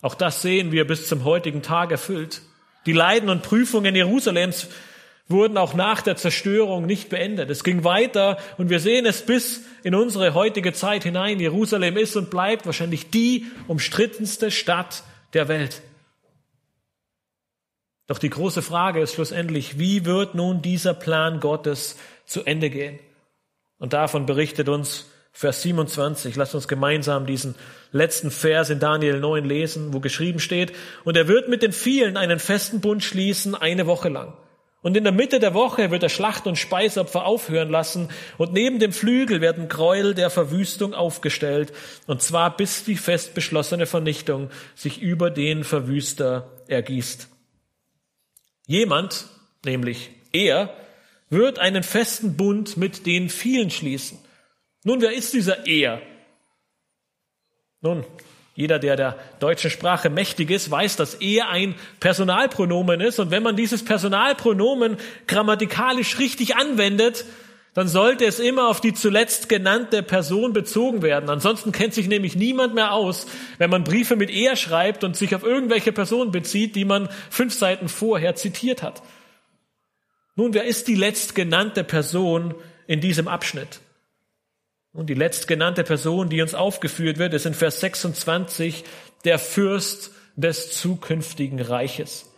Auch 0.00 0.14
das 0.14 0.42
sehen 0.42 0.72
wir 0.72 0.86
bis 0.86 1.08
zum 1.08 1.24
heutigen 1.24 1.60
Tag 1.60 1.90
erfüllt. 1.90 2.40
Die 2.86 2.92
Leiden 2.92 3.28
und 3.28 3.42
Prüfungen 3.42 3.94
Jerusalems 3.94 4.68
wurden 5.28 5.56
auch 5.56 5.74
nach 5.74 6.02
der 6.02 6.16
Zerstörung 6.16 6.84
nicht 6.84 7.08
beendet. 7.08 7.48
Es 7.48 7.64
ging 7.64 7.82
weiter 7.82 8.38
und 8.58 8.68
wir 8.68 8.80
sehen 8.80 9.06
es 9.06 9.22
bis 9.22 9.62
in 9.82 9.94
unsere 9.94 10.34
heutige 10.34 10.72
Zeit 10.74 11.04
hinein. 11.04 11.40
Jerusalem 11.40 11.96
ist 11.96 12.16
und 12.16 12.30
bleibt 12.30 12.66
wahrscheinlich 12.66 13.10
die 13.10 13.46
umstrittenste 13.66 14.50
Stadt 14.50 15.02
der 15.32 15.48
Welt. 15.48 15.80
Doch 18.06 18.18
die 18.18 18.28
große 18.28 18.60
Frage 18.60 19.00
ist 19.00 19.14
schlussendlich, 19.14 19.78
wie 19.78 20.04
wird 20.04 20.34
nun 20.34 20.60
dieser 20.60 20.92
Plan 20.92 21.40
Gottes 21.40 21.96
zu 22.26 22.44
Ende 22.44 22.68
gehen? 22.68 22.98
Und 23.78 23.94
davon 23.94 24.26
berichtet 24.26 24.68
uns 24.68 25.10
Vers 25.32 25.62
27. 25.62 26.36
Lasst 26.36 26.54
uns 26.54 26.68
gemeinsam 26.68 27.26
diesen 27.26 27.54
letzten 27.94 28.30
Vers 28.30 28.70
in 28.70 28.80
Daniel 28.80 29.20
9 29.20 29.44
lesen, 29.44 29.94
wo 29.94 30.00
geschrieben 30.00 30.40
steht, 30.40 30.72
und 31.04 31.16
er 31.16 31.28
wird 31.28 31.48
mit 31.48 31.62
den 31.62 31.72
vielen 31.72 32.16
einen 32.16 32.40
festen 32.40 32.80
Bund 32.80 33.02
schließen, 33.04 33.54
eine 33.54 33.86
Woche 33.86 34.08
lang. 34.08 34.34
Und 34.82 34.96
in 34.96 35.04
der 35.04 35.12
Mitte 35.12 35.38
der 35.38 35.54
Woche 35.54 35.90
wird 35.90 36.02
er 36.02 36.08
Schlacht- 36.08 36.46
und 36.46 36.58
Speisopfer 36.58 37.24
aufhören 37.24 37.70
lassen, 37.70 38.10
und 38.36 38.52
neben 38.52 38.80
dem 38.80 38.92
Flügel 38.92 39.40
werden 39.40 39.68
Gräuel 39.68 40.14
der 40.14 40.28
Verwüstung 40.28 40.92
aufgestellt, 40.92 41.72
und 42.06 42.20
zwar 42.20 42.56
bis 42.56 42.84
die 42.84 42.96
fest 42.96 43.32
beschlossene 43.32 43.86
Vernichtung 43.86 44.50
sich 44.74 45.00
über 45.00 45.30
den 45.30 45.62
Verwüster 45.62 46.50
ergießt. 46.66 47.28
Jemand, 48.66 49.26
nämlich 49.64 50.10
er, 50.32 50.74
wird 51.30 51.60
einen 51.60 51.84
festen 51.84 52.36
Bund 52.36 52.76
mit 52.76 53.06
den 53.06 53.28
vielen 53.28 53.70
schließen. 53.70 54.18
Nun, 54.82 55.00
wer 55.00 55.12
ist 55.12 55.32
dieser 55.32 55.66
Er? 55.66 56.02
Nun, 57.84 58.02
jeder, 58.54 58.78
der 58.78 58.96
der 58.96 59.18
deutschen 59.40 59.70
Sprache 59.70 60.08
mächtig 60.08 60.50
ist, 60.50 60.70
weiß, 60.70 60.96
dass 60.96 61.12
er 61.16 61.50
ein 61.50 61.74
Personalpronomen 62.00 63.02
ist. 63.02 63.18
Und 63.18 63.30
wenn 63.30 63.42
man 63.42 63.56
dieses 63.56 63.84
Personalpronomen 63.84 64.96
grammatikalisch 65.26 66.18
richtig 66.18 66.56
anwendet, 66.56 67.26
dann 67.74 67.86
sollte 67.86 68.24
es 68.24 68.38
immer 68.38 68.68
auf 68.68 68.80
die 68.80 68.94
zuletzt 68.94 69.50
genannte 69.50 70.02
Person 70.02 70.54
bezogen 70.54 71.02
werden. 71.02 71.28
Ansonsten 71.28 71.72
kennt 71.72 71.92
sich 71.92 72.08
nämlich 72.08 72.36
niemand 72.36 72.74
mehr 72.74 72.92
aus, 72.92 73.26
wenn 73.58 73.68
man 73.68 73.84
Briefe 73.84 74.16
mit 74.16 74.30
er 74.30 74.56
schreibt 74.56 75.04
und 75.04 75.14
sich 75.14 75.34
auf 75.34 75.42
irgendwelche 75.42 75.92
Person 75.92 76.30
bezieht, 76.30 76.76
die 76.76 76.86
man 76.86 77.10
fünf 77.28 77.52
Seiten 77.52 77.90
vorher 77.90 78.34
zitiert 78.34 78.82
hat. 78.82 79.02
Nun, 80.36 80.54
wer 80.54 80.64
ist 80.64 80.88
die 80.88 80.94
letztgenannte 80.94 81.84
Person 81.84 82.54
in 82.86 83.02
diesem 83.02 83.28
Abschnitt? 83.28 83.80
Und 84.94 85.10
die 85.10 85.14
letztgenannte 85.14 85.82
Person, 85.82 86.28
die 86.30 86.40
uns 86.40 86.54
aufgeführt 86.54 87.18
wird, 87.18 87.34
ist 87.34 87.46
in 87.46 87.54
Vers 87.54 87.80
26 87.80 88.84
der 89.24 89.40
Fürst 89.40 90.12
des 90.36 90.70
zukünftigen 90.70 91.60
Reiches. 91.60 92.30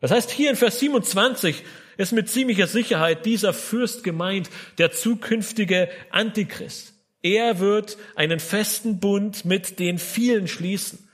Das 0.00 0.10
heißt, 0.10 0.30
hier 0.30 0.48
in 0.48 0.56
Vers 0.56 0.80
27 0.80 1.62
ist 1.98 2.12
mit 2.12 2.30
ziemlicher 2.30 2.66
Sicherheit 2.66 3.26
dieser 3.26 3.52
Fürst 3.52 4.02
gemeint, 4.02 4.48
der 4.78 4.92
zukünftige 4.92 5.90
Antichrist. 6.10 6.94
Er 7.22 7.60
wird 7.60 7.98
einen 8.16 8.40
festen 8.40 8.98
Bund 8.98 9.44
mit 9.44 9.78
den 9.78 9.98
vielen 9.98 10.48
schließen. 10.48 11.06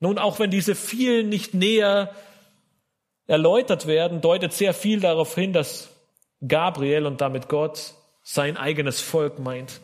Nun, 0.00 0.18
auch 0.18 0.40
wenn 0.40 0.50
diese 0.50 0.74
vielen 0.74 1.28
nicht 1.28 1.54
näher 1.54 2.12
erläutert 3.28 3.86
werden, 3.86 4.20
deutet 4.20 4.52
sehr 4.52 4.74
viel 4.74 4.98
darauf 4.98 5.36
hin, 5.36 5.52
dass 5.52 5.90
Gabriel 6.46 7.06
und 7.06 7.20
damit 7.20 7.48
Gott 7.48 7.94
sein 8.22 8.56
eigenes 8.56 9.00
Volk 9.00 9.38
meint. 9.38 9.80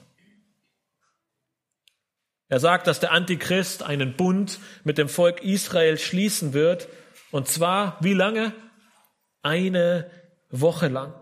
Er 2.49 2.61
sagt, 2.61 2.87
dass 2.87 3.01
der 3.01 3.13
Antichrist 3.13 3.83
einen 3.83 4.17
Bund 4.17 4.59
mit 4.85 4.97
dem 4.97 5.09
Volk 5.09 5.43
Israel 5.43 5.99
schließen 5.99 6.55
wird. 6.55 6.89
Und 7.31 7.47
zwar, 7.47 7.99
wie 8.01 8.15
lange? 8.15 8.55
Eine 9.43 10.11
Woche 10.51 10.89
lang. 10.89 11.13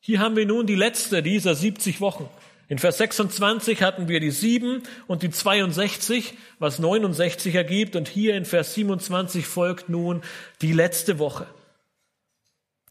Hier 0.00 0.18
haben 0.18 0.34
wir 0.34 0.46
nun 0.46 0.66
die 0.66 0.74
letzte 0.74 1.22
dieser 1.22 1.54
70 1.54 2.00
Wochen. 2.00 2.28
In 2.68 2.78
Vers 2.78 2.98
26 2.98 3.82
hatten 3.82 4.08
wir 4.08 4.18
die 4.18 4.30
sieben 4.32 4.82
und 5.06 5.22
die 5.22 5.30
62, 5.30 6.34
was 6.58 6.80
69 6.80 7.54
ergibt. 7.54 7.94
Und 7.94 8.08
hier 8.08 8.34
in 8.34 8.44
Vers 8.44 8.74
27 8.74 9.46
folgt 9.46 9.88
nun 9.88 10.22
die 10.60 10.72
letzte 10.72 11.20
Woche. 11.20 11.46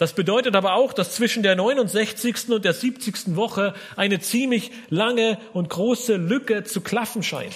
Das 0.01 0.13
bedeutet 0.13 0.55
aber 0.55 0.73
auch, 0.73 0.93
dass 0.93 1.13
zwischen 1.13 1.43
der 1.43 1.55
69. 1.55 2.49
und 2.49 2.65
der 2.65 2.73
70. 2.73 3.35
Woche 3.35 3.75
eine 3.95 4.19
ziemlich 4.19 4.71
lange 4.89 5.37
und 5.53 5.69
große 5.69 6.15
Lücke 6.15 6.63
zu 6.63 6.81
klaffen 6.81 7.21
scheint. 7.21 7.53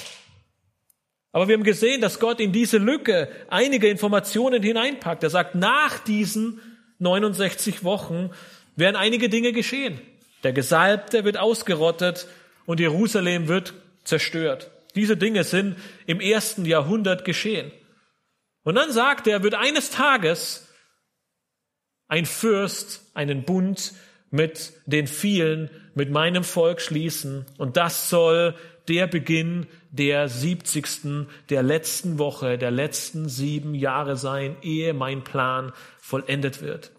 Aber 1.32 1.48
wir 1.48 1.56
haben 1.56 1.64
gesehen, 1.64 2.02
dass 2.02 2.20
Gott 2.20 2.39
in 2.39 2.52
diese 2.52 2.78
Lücke 2.78 3.30
einige 3.48 3.89
Informationen 3.89 4.62
hineinpackt. 4.62 5.24
Er 5.24 5.32
sagt, 5.32 5.56
nach 5.56 5.98
diesen 5.98 6.62
69 7.00 7.84
Wochen 7.84 8.30
werden 8.76 8.96
einige 8.96 9.28
Dinge 9.28 9.52
geschehen. 9.52 10.00
Der 10.43 10.54
Gesalbte 10.54 11.24
wird 11.24 11.38
ausgerottet 11.38 12.28
und 12.68 12.80
Jerusalem 12.80 13.48
wird 13.48 13.74
zerstört. 14.04 14.70
Diese 14.93 15.18
Dinge 15.18 15.46
sind 15.46 15.78
im 16.06 16.20
ersten 16.20 16.66
Jahrhundert 16.66 17.26
geschehen. 17.26 17.72
Und 18.64 18.76
dann 18.76 18.91
sagt 18.91 19.26
er, 19.26 19.41
wird 19.41 19.56
eines 19.56 19.89
Tages 19.89 20.64
ein 22.08 22.26
Fürst 22.26 23.10
einen 23.14 23.43
Bund 23.43 23.93
mit 24.32 24.74
den 24.86 25.08
vielen, 25.08 25.70
mit 25.93 26.12
meinem 26.12 26.43
Volk 26.43 26.82
schließen. 26.82 27.45
Und 27.58 27.78
das 27.78 28.10
soll 28.10 28.56
der 28.88 29.08
Beginn 29.08 29.68
der 29.91 30.28
siebzigsten, 30.28 31.28
der 31.49 31.64
letzten 31.64 32.20
Woche, 32.20 32.58
der 32.58 32.72
letzten 32.72 33.30
sieben 33.30 33.74
Jahre 33.74 34.18
sein, 34.18 34.58
ehe 34.62 34.93
mein 34.93 35.24
Plan 35.24 35.72
vollendet 35.99 36.62
wird. 36.62 36.91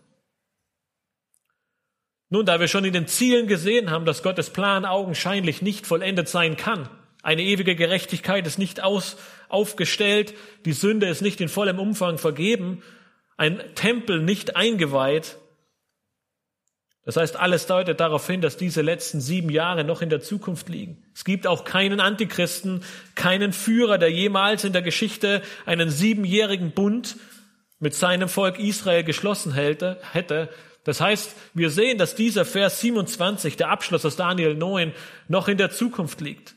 Nun, 2.29 2.45
da 2.45 2.59
wir 2.59 2.67
schon 2.67 2.85
in 2.85 2.93
den 2.93 3.07
Zielen 3.07 3.47
gesehen 3.47 3.91
haben, 3.91 4.05
dass 4.05 4.25
Gottes 4.25 4.51
Plan 4.51 4.85
augenscheinlich 4.85 5.63
nicht 5.63 5.87
vollendet 5.87 6.29
sein 6.29 6.57
kann, 6.57 6.89
eine 7.23 7.43
ewige 7.43 7.75
Gerechtigkeit 7.75 8.47
ist 8.47 8.59
nicht 8.59 8.83
aus, 8.83 9.17
aufgestellt, 9.49 10.35
die 10.65 10.73
Sünde 10.73 11.09
ist 11.09 11.23
nicht 11.23 11.41
in 11.41 11.49
vollem 11.49 11.81
Umfang 11.81 12.19
vergeben, 12.19 12.83
ein 13.37 13.63
Tempel 13.75 14.23
nicht 14.23 14.57
eingeweiht, 14.57 15.39
das 17.07 17.17
heißt, 17.17 17.37
alles 17.37 17.67
deutet 17.67 18.01
darauf 18.01 18.27
hin, 18.27 18.41
dass 18.41 18.57
diese 18.57 18.83
letzten 18.83 19.21
sieben 19.21 19.49
Jahre 19.49 19.85
noch 19.85 20.03
in 20.03 20.11
der 20.11 20.21
Zukunft 20.21 20.69
liegen. 20.69 21.05
Es 21.15 21.25
gibt 21.25 21.47
auch 21.47 21.63
keinen 21.63 22.01
Antichristen, 22.01 22.83
keinen 23.15 23.53
Führer, 23.53 23.97
der 23.97 24.11
jemals 24.11 24.65
in 24.65 24.73
der 24.73 24.83
Geschichte 24.83 25.41
einen 25.67 25.89
siebenjährigen 25.89 26.73
Bund 26.73 27.17
mit 27.79 27.95
seinem 27.95 28.29
Volk 28.29 28.59
Israel 28.59 29.05
geschlossen 29.05 29.53
hätte. 29.53 30.49
Das 30.83 31.01
heißt, 31.01 31.37
wir 31.55 31.71
sehen, 31.71 31.97
dass 31.97 32.17
dieser 32.17 32.45
Vers 32.45 32.81
27, 32.81 33.57
der 33.57 33.71
Abschluss 33.71 34.05
aus 34.05 34.17
Daniel 34.17 34.57
9, 34.57 34.93
noch 35.29 35.47
in 35.47 35.59
der 35.59 35.71
Zukunft 35.71 36.21
liegt. 36.21 36.57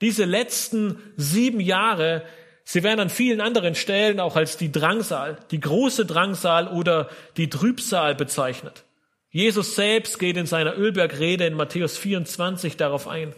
Diese 0.00 0.24
letzten 0.24 1.02
sieben 1.18 1.60
Jahre, 1.60 2.22
sie 2.66 2.82
werden 2.82 3.00
an 3.00 3.08
vielen 3.08 3.40
anderen 3.40 3.74
Stellen 3.74 4.20
auch 4.20 4.36
als 4.36 4.58
die 4.58 4.70
Drangsal, 4.70 5.38
die 5.50 5.60
große 5.60 6.04
Drangsal 6.04 6.68
oder 6.68 7.08
die 7.38 7.48
Trübsal 7.48 8.14
bezeichnet. 8.14 8.84
Jesus 9.30 9.74
selbst 9.74 10.18
geht 10.18 10.36
in 10.36 10.46
seiner 10.46 10.76
Ölbergrede 10.76 11.46
in 11.46 11.54
Matthäus 11.54 11.96
24 11.96 12.76
darauf 12.76 13.08
ein. 13.08 13.34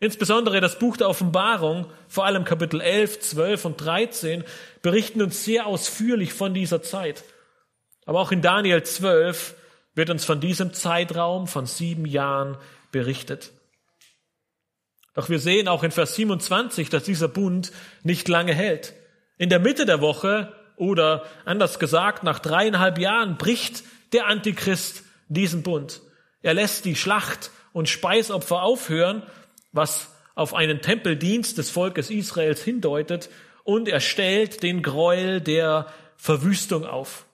Insbesondere 0.00 0.60
das 0.60 0.78
Buch 0.78 0.96
der 0.96 1.08
Offenbarung, 1.08 1.86
vor 2.08 2.26
allem 2.26 2.44
Kapitel 2.44 2.80
11, 2.80 3.20
12 3.20 3.64
und 3.64 3.76
13, 3.78 4.44
berichten 4.82 5.22
uns 5.22 5.44
sehr 5.44 5.66
ausführlich 5.66 6.32
von 6.32 6.52
dieser 6.52 6.82
Zeit. 6.82 7.24
Aber 8.06 8.20
auch 8.20 8.32
in 8.32 8.42
Daniel 8.42 8.82
12 8.82 9.54
wird 9.94 10.10
uns 10.10 10.24
von 10.24 10.40
diesem 10.40 10.72
Zeitraum 10.72 11.46
von 11.46 11.66
sieben 11.66 12.06
Jahren 12.06 12.56
berichtet. 12.92 13.52
Doch 15.14 15.28
wir 15.28 15.38
sehen 15.38 15.68
auch 15.68 15.84
in 15.84 15.92
Vers 15.92 16.16
27, 16.16 16.90
dass 16.90 17.04
dieser 17.04 17.28
Bund 17.28 17.72
nicht 18.02 18.28
lange 18.28 18.52
hält. 18.52 18.94
In 19.38 19.48
der 19.48 19.60
Mitte 19.60 19.86
der 19.86 20.00
Woche 20.00 20.52
oder 20.76 21.24
anders 21.44 21.78
gesagt, 21.78 22.24
nach 22.24 22.40
dreieinhalb 22.40 22.98
Jahren 22.98 23.38
bricht 23.38 23.84
der 24.12 24.26
Antichrist 24.26 25.04
diesen 25.28 25.62
Bund. 25.62 26.02
Er 26.42 26.54
lässt 26.54 26.84
die 26.84 26.96
Schlacht 26.96 27.50
und 27.72 27.88
Speisopfer 27.88 28.62
aufhören, 28.62 29.22
was 29.72 30.10
auf 30.34 30.52
einen 30.52 30.82
Tempeldienst 30.82 31.58
des 31.58 31.70
Volkes 31.70 32.10
Israels 32.10 32.62
hindeutet, 32.62 33.30
und 33.62 33.88
er 33.88 34.00
stellt 34.00 34.62
den 34.62 34.82
Gräuel 34.82 35.40
der 35.40 35.86
Verwüstung 36.16 36.84
auf. 36.84 37.24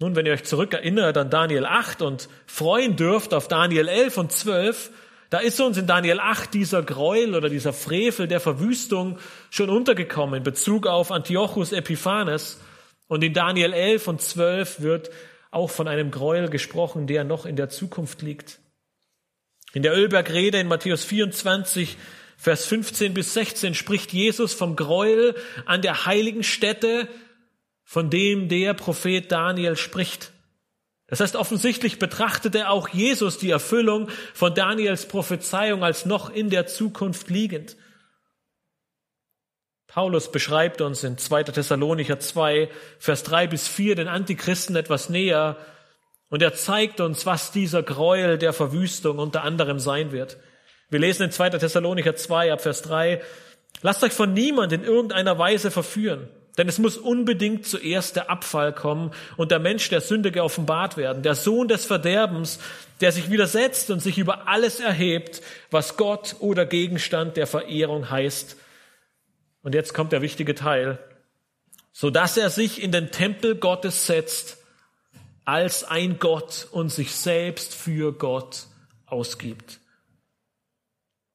Nun, 0.00 0.16
wenn 0.16 0.26
ihr 0.26 0.32
euch 0.32 0.44
zurückerinnert 0.44 1.16
an 1.16 1.30
Daniel 1.30 1.64
8 1.64 2.02
und 2.02 2.28
freuen 2.46 2.96
dürft 2.96 3.32
auf 3.32 3.48
Daniel 3.48 3.88
11 3.88 4.18
und 4.18 4.32
12, 4.32 4.90
da 5.30 5.38
ist 5.38 5.60
uns 5.60 5.76
in 5.78 5.86
Daniel 5.86 6.20
8 6.20 6.52
dieser 6.54 6.82
Gräuel 6.82 7.34
oder 7.34 7.48
dieser 7.48 7.72
Frevel 7.72 8.28
der 8.28 8.40
Verwüstung 8.40 9.18
schon 9.50 9.70
untergekommen 9.70 10.36
in 10.36 10.42
Bezug 10.42 10.86
auf 10.86 11.10
Antiochus 11.10 11.72
Epiphanes. 11.72 12.60
Und 13.06 13.24
in 13.24 13.34
Daniel 13.34 13.72
11 13.72 14.08
und 14.08 14.22
12 14.22 14.80
wird 14.80 15.10
auch 15.50 15.70
von 15.70 15.88
einem 15.88 16.10
Gräuel 16.10 16.48
gesprochen, 16.48 17.06
der 17.06 17.24
noch 17.24 17.46
in 17.46 17.56
der 17.56 17.68
Zukunft 17.68 18.22
liegt. 18.22 18.58
In 19.72 19.82
der 19.82 19.96
Ölbergrede 19.96 20.58
in 20.58 20.68
Matthäus 20.68 21.04
24, 21.04 21.96
Vers 22.36 22.66
15 22.66 23.14
bis 23.14 23.34
16 23.34 23.74
spricht 23.74 24.12
Jesus 24.12 24.52
vom 24.52 24.76
Gräuel 24.76 25.34
an 25.66 25.82
der 25.82 26.06
heiligen 26.06 26.42
Stätte, 26.42 27.08
von 27.84 28.10
dem 28.10 28.48
der 28.48 28.74
Prophet 28.74 29.30
Daniel 29.30 29.76
spricht. 29.76 30.32
Das 31.06 31.20
heißt, 31.20 31.36
offensichtlich 31.36 31.98
betrachtete 31.98 32.68
auch 32.70 32.88
Jesus 32.88 33.38
die 33.38 33.50
Erfüllung 33.50 34.08
von 34.32 34.54
Daniels 34.54 35.06
Prophezeiung 35.06 35.84
als 35.84 36.06
noch 36.06 36.30
in 36.30 36.48
der 36.50 36.66
Zukunft 36.66 37.28
liegend. 37.28 37.76
Paulus 39.86 40.32
beschreibt 40.32 40.80
uns 40.80 41.04
in 41.04 41.18
2. 41.18 41.44
Thessalonicher 41.44 42.18
2, 42.18 42.68
Vers 42.98 43.22
3 43.22 43.46
bis 43.46 43.68
4 43.68 43.94
den 43.94 44.08
Antichristen 44.08 44.74
etwas 44.74 45.08
näher 45.08 45.56
und 46.30 46.42
er 46.42 46.54
zeigt 46.54 47.00
uns, 47.00 47.26
was 47.26 47.52
dieser 47.52 47.84
Gräuel 47.84 48.38
der 48.38 48.52
Verwüstung 48.52 49.18
unter 49.18 49.44
anderem 49.44 49.78
sein 49.78 50.10
wird. 50.10 50.38
Wir 50.90 50.98
lesen 50.98 51.24
in 51.24 51.30
2. 51.30 51.50
Thessalonicher 51.50 52.16
2 52.16 52.52
ab 52.52 52.60
Vers 52.60 52.82
3, 52.82 53.22
lasst 53.82 54.02
euch 54.02 54.12
von 54.12 54.32
niemand 54.32 54.72
in 54.72 54.82
irgendeiner 54.82 55.38
Weise 55.38 55.70
verführen, 55.70 56.28
denn 56.56 56.68
es 56.68 56.78
muss 56.78 56.96
unbedingt 56.96 57.66
zuerst 57.66 58.16
der 58.16 58.30
Abfall 58.30 58.72
kommen 58.72 59.10
und 59.36 59.50
der 59.50 59.58
Mensch 59.58 59.88
der 59.88 60.00
Sünde 60.00 60.30
geoffenbart 60.30 60.96
werden, 60.96 61.22
der 61.22 61.34
Sohn 61.34 61.68
des 61.68 61.84
Verderbens, 61.84 62.60
der 63.00 63.12
sich 63.12 63.30
widersetzt 63.30 63.90
und 63.90 64.00
sich 64.00 64.18
über 64.18 64.48
alles 64.48 64.80
erhebt, 64.80 65.42
was 65.70 65.96
Gott 65.96 66.36
oder 66.38 66.64
Gegenstand 66.66 67.36
der 67.36 67.46
Verehrung 67.46 68.10
heißt 68.10 68.56
und 69.64 69.74
jetzt 69.74 69.94
kommt 69.94 70.12
der 70.12 70.22
wichtige 70.22 70.54
Teil. 70.54 70.98
So 71.92 72.10
dass 72.10 72.36
er 72.36 72.50
sich 72.50 72.82
in 72.82 72.92
den 72.92 73.10
Tempel 73.10 73.56
Gottes 73.56 74.06
setzt 74.06 74.58
als 75.44 75.84
ein 75.84 76.18
Gott 76.18 76.68
und 76.70 76.90
sich 76.90 77.12
selbst 77.12 77.74
für 77.74 78.12
Gott 78.12 78.66
ausgibt. 79.06 79.80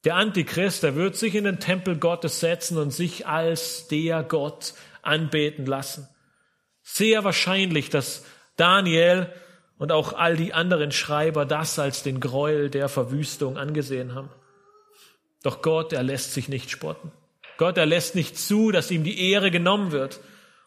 Der 0.06 0.16
Antichrist, 0.16 0.84
der 0.84 0.96
wird 0.96 1.18
sich 1.18 1.36
in 1.36 1.44
den 1.44 1.60
Tempel 1.60 1.98
Gottes 1.98 2.40
setzen 2.40 2.78
und 2.78 2.92
sich 2.92 3.28
als 3.28 3.88
der 3.88 4.24
Gott 4.24 4.74
anbeten 5.02 5.66
lassen. 5.66 6.08
Sehr 6.82 7.24
wahrscheinlich, 7.24 7.90
dass 7.90 8.26
Daniel 8.56 9.32
und 9.78 9.92
auch 9.92 10.14
all 10.14 10.36
die 10.36 10.54
anderen 10.54 10.92
Schreiber 10.92 11.46
das 11.46 11.80
als 11.80 12.04
den 12.04 12.20
Gräuel 12.20 12.70
der 12.70 12.90
Verwüstung 12.90 13.58
angesehen 13.58 14.16
haben. 14.16 14.30
Doch 15.44 15.62
Gott, 15.62 15.94
er 15.94 16.04
lässt 16.04 16.34
sich 16.34 16.50
nicht 16.50 16.70
spotten. 16.70 17.12
Gott, 17.58 17.78
er 17.78 17.86
lässt 17.86 18.16
nicht 18.16 18.38
zu, 18.38 18.72
dass 18.72 18.92
ihm 18.92 19.04
die 19.04 19.32
Ehre 19.32 19.52
genommen 19.52 19.92
wird. 19.92 20.20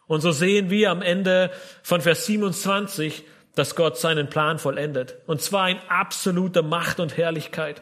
Und 0.07 0.21
so 0.21 0.31
sehen 0.31 0.69
wir 0.69 0.91
am 0.91 1.01
Ende 1.01 1.51
von 1.83 2.01
Vers 2.01 2.25
27, 2.25 3.23
dass 3.55 3.75
Gott 3.75 3.97
seinen 3.97 4.29
Plan 4.29 4.59
vollendet. 4.59 5.17
Und 5.27 5.41
zwar 5.41 5.69
in 5.69 5.77
absoluter 5.89 6.63
Macht 6.63 6.99
und 6.99 7.17
Herrlichkeit. 7.17 7.81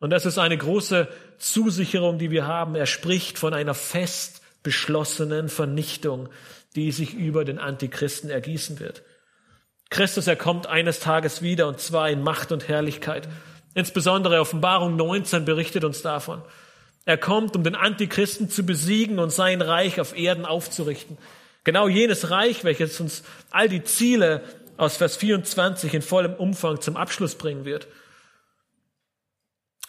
Und 0.00 0.10
das 0.10 0.26
ist 0.26 0.38
eine 0.38 0.56
große 0.56 1.08
Zusicherung, 1.38 2.18
die 2.18 2.30
wir 2.30 2.46
haben. 2.46 2.74
Er 2.76 2.86
spricht 2.86 3.38
von 3.38 3.52
einer 3.52 3.74
fest 3.74 4.37
beschlossenen 4.62 5.48
Vernichtung, 5.48 6.28
die 6.74 6.92
sich 6.92 7.14
über 7.14 7.44
den 7.44 7.58
Antichristen 7.58 8.30
ergießen 8.30 8.80
wird. 8.80 9.02
Christus, 9.90 10.26
er 10.26 10.36
kommt 10.36 10.66
eines 10.66 11.00
Tages 11.00 11.42
wieder 11.42 11.66
und 11.68 11.80
zwar 11.80 12.10
in 12.10 12.22
Macht 12.22 12.52
und 12.52 12.68
Herrlichkeit. 12.68 13.28
Insbesondere 13.74 14.40
Offenbarung 14.40 14.96
19 14.96 15.44
berichtet 15.44 15.84
uns 15.84 16.02
davon. 16.02 16.42
Er 17.04 17.16
kommt, 17.16 17.56
um 17.56 17.64
den 17.64 17.74
Antichristen 17.74 18.50
zu 18.50 18.64
besiegen 18.64 19.18
und 19.18 19.30
sein 19.30 19.62
Reich 19.62 20.00
auf 20.00 20.16
Erden 20.16 20.44
aufzurichten. 20.44 21.16
Genau 21.64 21.88
jenes 21.88 22.30
Reich, 22.30 22.64
welches 22.64 23.00
uns 23.00 23.22
all 23.50 23.68
die 23.68 23.82
Ziele 23.82 24.42
aus 24.76 24.96
Vers 24.96 25.16
24 25.16 25.94
in 25.94 26.02
vollem 26.02 26.34
Umfang 26.34 26.80
zum 26.80 26.96
Abschluss 26.96 27.34
bringen 27.34 27.64
wird. 27.64 27.88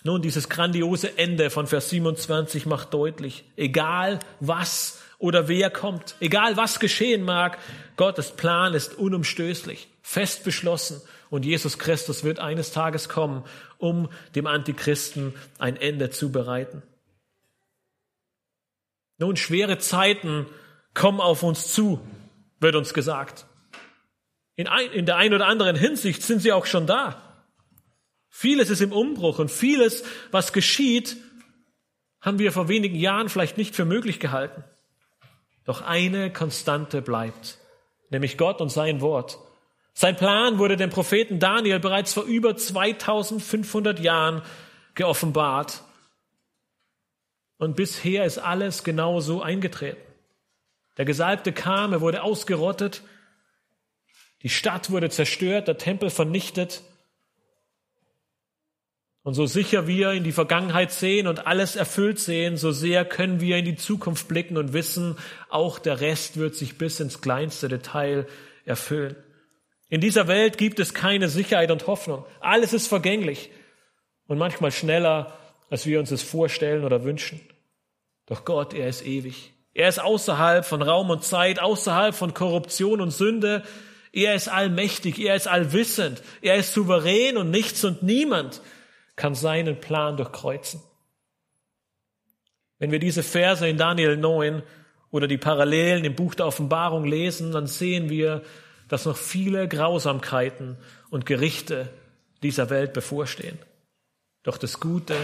Nun, 0.04 0.22
dieses 0.22 0.48
grandiose 0.48 1.18
Ende 1.18 1.50
von 1.50 1.68
Vers 1.68 1.90
27 1.90 2.66
macht 2.66 2.94
deutlich, 2.94 3.44
egal 3.58 4.20
was 4.40 5.02
oder 5.18 5.50
wer 5.50 5.70
kommt, 5.70 6.16
egal 6.22 6.56
was 6.56 6.80
geschehen 6.80 7.24
mag, 7.24 7.58
Gottes 7.98 8.32
Plan 8.32 8.74
ist 8.74 8.98
unumstößlich, 8.98 9.90
fest 10.02 10.46
beschlossen 10.46 11.02
und 11.30 11.44
Jesus 11.46 11.78
Christus 11.78 12.24
wird 12.24 12.40
eines 12.40 12.72
Tages 12.72 13.10
kommen, 13.10 13.44
um 13.78 14.10
dem 14.36 14.48
Antichristen 14.48 15.34
ein 15.58 15.76
Ende 15.76 16.10
zu 16.10 16.32
bereiten. 16.32 16.82
Nun, 19.18 19.36
schwere 19.36 19.80
Zeiten 19.80 20.46
kommen 20.94 21.20
auf 21.20 21.44
uns 21.44 21.74
zu, 21.74 22.00
wird 22.62 22.76
uns 22.76 22.94
gesagt. 22.94 23.46
In, 24.56 24.68
ein, 24.68 24.92
in 24.92 25.06
der 25.06 25.18
einen 25.18 25.34
oder 25.34 25.48
anderen 25.48 25.76
Hinsicht 25.76 26.24
sind 26.24 26.42
sie 26.42 26.54
auch 26.54 26.66
schon 26.66 26.88
da. 26.88 27.29
Vieles 28.30 28.70
ist 28.70 28.82
im 28.82 28.92
Umbruch 28.92 29.40
und 29.40 29.52
vieles, 29.52 30.04
was 30.32 30.54
geschieht, 30.54 31.18
haben 32.22 32.40
wir 32.40 32.52
vor 32.52 32.68
wenigen 32.68 32.96
Jahren 32.96 33.30
vielleicht 33.30 33.58
nicht 33.58 33.76
für 33.76 33.86
möglich 33.86 34.20
gehalten. 34.20 34.64
Doch 35.66 35.82
eine 35.82 36.32
Konstante 36.32 37.02
bleibt, 37.02 37.58
nämlich 38.10 38.38
Gott 38.38 38.62
und 38.62 38.70
sein 38.70 39.02
Wort. 39.02 39.40
Sein 39.94 40.16
Plan 40.16 40.60
wurde 40.60 40.78
dem 40.78 40.90
Propheten 40.90 41.40
Daniel 41.40 41.80
bereits 41.80 42.14
vor 42.14 42.24
über 42.24 42.56
2500 42.56 44.00
Jahren 44.00 44.42
geoffenbart. 44.96 45.84
Und 47.58 47.76
bisher 47.76 48.26
ist 48.26 48.38
alles 48.38 48.84
genau 48.84 49.20
so 49.20 49.42
eingetreten. 49.42 50.02
Der 50.98 51.06
Gesalbte 51.06 51.52
kam, 51.52 51.94
er 51.94 52.02
wurde 52.02 52.24
ausgerottet, 52.24 53.02
die 54.44 54.50
Stadt 54.50 54.90
wurde 54.90 55.10
zerstört, 55.10 55.68
der 55.68 55.78
Tempel 55.78 56.10
vernichtet. 56.10 56.82
Und 59.30 59.36
so 59.36 59.46
sicher 59.46 59.86
wir 59.86 60.14
in 60.14 60.24
die 60.24 60.32
Vergangenheit 60.32 60.92
sehen 60.92 61.28
und 61.28 61.46
alles 61.46 61.76
erfüllt 61.76 62.18
sehen, 62.18 62.58
so 62.58 62.72
sehr 62.72 63.06
können 63.06 63.40
wir 63.40 63.58
in 63.58 63.66
die 63.66 63.76
Zukunft 63.76 64.28
blicken 64.28 64.58
und 64.58 64.74
wissen, 64.74 65.20
auch 65.50 65.78
der 65.78 66.02
Rest 66.02 66.38
wird 66.38 66.56
sich 66.56 66.80
bis 66.80 67.00
ins 67.00 67.22
kleinste 67.22 67.68
Detail 67.68 68.26
erfüllen. 68.66 69.16
In 69.88 70.02
dieser 70.02 70.28
Welt 70.28 70.58
gibt 70.58 70.80
es 70.80 70.96
keine 70.96 71.30
Sicherheit 71.30 71.70
und 71.70 71.86
Hoffnung. 71.86 72.26
Alles 72.40 72.74
ist 72.74 72.88
vergänglich 72.88 73.52
und 74.26 74.40
manchmal 74.40 74.72
schneller, 74.72 75.38
als 75.70 75.86
wir 75.86 76.00
uns 76.00 76.10
es 76.10 76.24
vorstellen 76.24 76.84
oder 76.84 77.04
wünschen. 77.04 77.40
Doch 78.26 78.46
Gott, 78.46 78.74
er 78.74 78.90
ist 78.90 79.06
ewig. 79.06 79.54
Er 79.76 79.90
ist 79.90 80.02
außerhalb 80.02 80.66
von 80.66 80.82
Raum 80.82 81.12
und 81.12 81.24
Zeit, 81.24 81.60
außerhalb 81.60 82.16
von 82.16 82.34
Korruption 82.34 83.00
und 83.00 83.12
Sünde. 83.12 83.62
Er 84.12 84.34
ist 84.34 84.48
allmächtig, 84.48 85.20
er 85.20 85.36
ist 85.36 85.48
allwissend, 85.48 86.24
er 86.42 86.56
ist 86.56 86.74
souverän 86.74 87.38
und 87.38 87.52
nichts 87.52 87.86
und 87.86 88.02
niemand 88.02 88.62
kann 89.20 89.36
seinen 89.36 89.82
Plan 89.82 90.16
durchkreuzen. 90.16 90.82
Wenn 92.78 92.92
wir 92.92 93.00
diese 93.00 93.22
Verse 93.22 93.68
in 93.68 93.78
Daniel 93.78 94.16
9 94.16 94.64
oder 95.12 95.28
die 95.28 95.38
Parallelen 95.38 96.06
im 96.06 96.16
Buch 96.16 96.36
der 96.36 96.48
Offenbarung 96.48 97.04
lesen, 97.04 97.52
dann 97.52 97.68
sehen 97.68 98.10
wir, 98.10 98.44
dass 98.88 99.06
noch 99.06 99.18
viele 99.18 99.68
Grausamkeiten 99.68 100.78
und 101.10 101.26
Gerichte 101.26 101.90
dieser 102.44 102.70
Welt 102.70 102.94
bevorstehen. 102.94 103.60
Doch 104.44 104.58
das 104.58 104.80
Gute, 104.80 105.18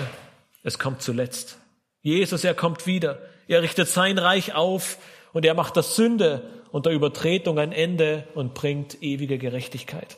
es 0.61 0.77
kommt 0.77 1.01
zuletzt. 1.01 1.57
Jesus, 2.01 2.43
er 2.43 2.53
kommt 2.53 2.85
wieder. 2.85 3.19
Er 3.47 3.61
richtet 3.61 3.87
sein 3.87 4.17
Reich 4.17 4.53
auf 4.53 4.97
und 5.31 5.45
er 5.45 5.53
macht 5.53 5.77
der 5.77 5.83
Sünde 5.83 6.41
und 6.73 6.85
der 6.85 6.91
Übertretung 6.91 7.59
ein 7.59 7.71
Ende 7.71 8.27
und 8.35 8.55
bringt 8.55 9.01
ewige 9.01 9.37
Gerechtigkeit. 9.37 10.17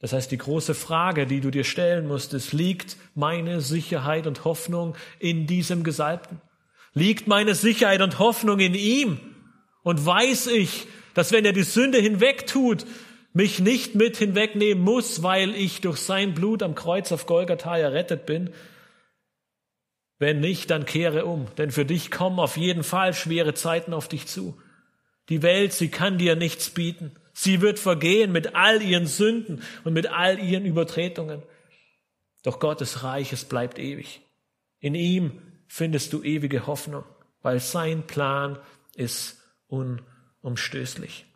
Das 0.00 0.12
heißt, 0.12 0.30
die 0.30 0.38
große 0.38 0.74
Frage, 0.74 1.26
die 1.26 1.40
du 1.40 1.50
dir 1.50 1.64
stellen 1.64 2.06
musst, 2.06 2.32
ist, 2.32 2.52
liegt 2.52 2.96
meine 3.14 3.60
Sicherheit 3.60 4.26
und 4.26 4.44
Hoffnung 4.44 4.94
in 5.18 5.46
diesem 5.46 5.82
Gesalbten? 5.82 6.40
Liegt 6.94 7.26
meine 7.26 7.54
Sicherheit 7.54 8.00
und 8.00 8.18
Hoffnung 8.18 8.60
in 8.60 8.74
ihm? 8.74 9.20
Und 9.82 10.04
weiß 10.04 10.48
ich, 10.48 10.86
dass 11.14 11.32
wenn 11.32 11.44
er 11.44 11.52
die 11.52 11.64
Sünde 11.64 11.98
hinwegtut, 11.98 12.86
mich 13.32 13.58
nicht 13.58 13.94
mit 13.94 14.16
hinwegnehmen 14.16 14.82
muss, 14.82 15.22
weil 15.22 15.54
ich 15.54 15.80
durch 15.80 15.98
sein 15.98 16.34
Blut 16.34 16.62
am 16.62 16.74
Kreuz 16.74 17.10
auf 17.10 17.26
Golgatha 17.26 17.76
errettet 17.76 18.24
bin? 18.24 18.50
Wenn 20.18 20.40
nicht, 20.40 20.70
dann 20.70 20.84
kehre 20.84 21.24
um, 21.24 21.46
denn 21.56 21.70
für 21.70 21.84
dich 21.84 22.10
kommen 22.10 22.38
auf 22.40 22.56
jeden 22.56 22.82
Fall 22.82 23.14
schwere 23.14 23.54
Zeiten 23.54 23.92
auf 23.92 24.08
dich 24.08 24.26
zu. 24.26 24.60
Die 25.28 25.42
Welt, 25.42 25.72
sie 25.72 25.88
kann 25.88 26.18
dir 26.18 26.34
nichts 26.36 26.70
bieten. 26.70 27.12
Sie 27.40 27.60
wird 27.60 27.78
vergehen 27.78 28.32
mit 28.32 28.56
all 28.56 28.82
ihren 28.82 29.06
Sünden 29.06 29.62
und 29.84 29.92
mit 29.92 30.08
all 30.08 30.40
ihren 30.40 30.64
Übertretungen. 30.64 31.44
Doch 32.42 32.58
Gottes 32.58 33.04
Reich, 33.04 33.32
es 33.32 33.44
bleibt 33.44 33.78
ewig. 33.78 34.22
In 34.80 34.96
ihm 34.96 35.40
findest 35.68 36.12
du 36.12 36.24
ewige 36.24 36.66
Hoffnung, 36.66 37.04
weil 37.42 37.60
sein 37.60 38.08
Plan 38.08 38.58
ist 38.96 39.40
unumstößlich. 39.68 41.26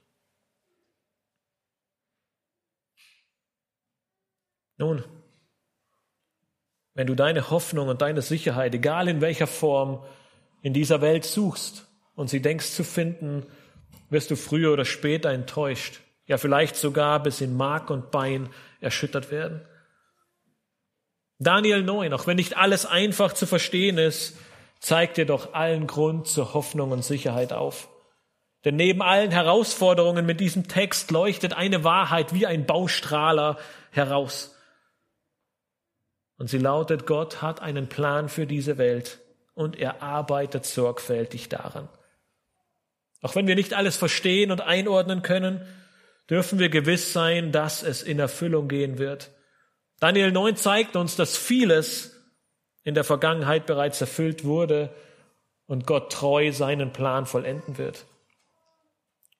Nun, 4.78 5.04
wenn 6.94 7.06
du 7.06 7.14
deine 7.14 7.48
Hoffnung 7.48 7.86
und 7.86 8.02
deine 8.02 8.22
Sicherheit, 8.22 8.74
egal 8.74 9.06
in 9.06 9.20
welcher 9.20 9.46
Form, 9.46 10.04
in 10.62 10.74
dieser 10.74 11.00
Welt 11.00 11.24
suchst 11.24 11.86
und 12.16 12.28
sie 12.28 12.42
denkst 12.42 12.72
zu 12.72 12.82
finden, 12.82 13.46
wirst 14.12 14.30
du 14.30 14.36
früher 14.36 14.72
oder 14.72 14.84
später 14.84 15.30
enttäuscht, 15.30 16.00
ja 16.26 16.38
vielleicht 16.38 16.76
sogar 16.76 17.22
bis 17.22 17.40
in 17.40 17.56
Mark 17.56 17.90
und 17.90 18.10
Bein 18.10 18.48
erschüttert 18.80 19.30
werden. 19.30 19.62
Daniel 21.38 21.82
9, 21.82 22.12
auch 22.12 22.26
wenn 22.26 22.36
nicht 22.36 22.56
alles 22.56 22.86
einfach 22.86 23.32
zu 23.32 23.46
verstehen 23.46 23.98
ist, 23.98 24.36
zeigt 24.78 25.16
dir 25.16 25.26
doch 25.26 25.54
allen 25.54 25.86
Grund 25.86 26.28
zur 26.28 26.54
Hoffnung 26.54 26.92
und 26.92 27.04
Sicherheit 27.04 27.52
auf. 27.52 27.88
Denn 28.64 28.76
neben 28.76 29.02
allen 29.02 29.32
Herausforderungen 29.32 30.24
mit 30.24 30.38
diesem 30.38 30.68
Text 30.68 31.10
leuchtet 31.10 31.52
eine 31.52 31.82
Wahrheit 31.82 32.32
wie 32.32 32.46
ein 32.46 32.64
Baustrahler 32.64 33.58
heraus. 33.90 34.56
Und 36.38 36.48
sie 36.48 36.58
lautet, 36.58 37.06
Gott 37.06 37.42
hat 37.42 37.60
einen 37.60 37.88
Plan 37.88 38.28
für 38.28 38.46
diese 38.46 38.78
Welt 38.78 39.18
und 39.54 39.76
er 39.78 40.02
arbeitet 40.02 40.64
sorgfältig 40.64 41.48
daran. 41.48 41.88
Auch 43.22 43.36
wenn 43.36 43.46
wir 43.46 43.54
nicht 43.54 43.72
alles 43.72 43.96
verstehen 43.96 44.50
und 44.50 44.60
einordnen 44.60 45.22
können, 45.22 45.62
dürfen 46.28 46.58
wir 46.58 46.68
gewiss 46.68 47.12
sein, 47.12 47.52
dass 47.52 47.82
es 47.82 48.02
in 48.02 48.18
Erfüllung 48.18 48.68
gehen 48.68 48.98
wird. 48.98 49.30
Daniel 50.00 50.32
9 50.32 50.56
zeigt 50.56 50.96
uns, 50.96 51.16
dass 51.16 51.36
vieles 51.36 52.20
in 52.82 52.94
der 52.94 53.04
Vergangenheit 53.04 53.66
bereits 53.66 54.00
erfüllt 54.00 54.44
wurde 54.44 54.90
und 55.66 55.86
Gott 55.86 56.10
treu 56.12 56.50
seinen 56.52 56.92
Plan 56.92 57.24
vollenden 57.24 57.78
wird. 57.78 58.06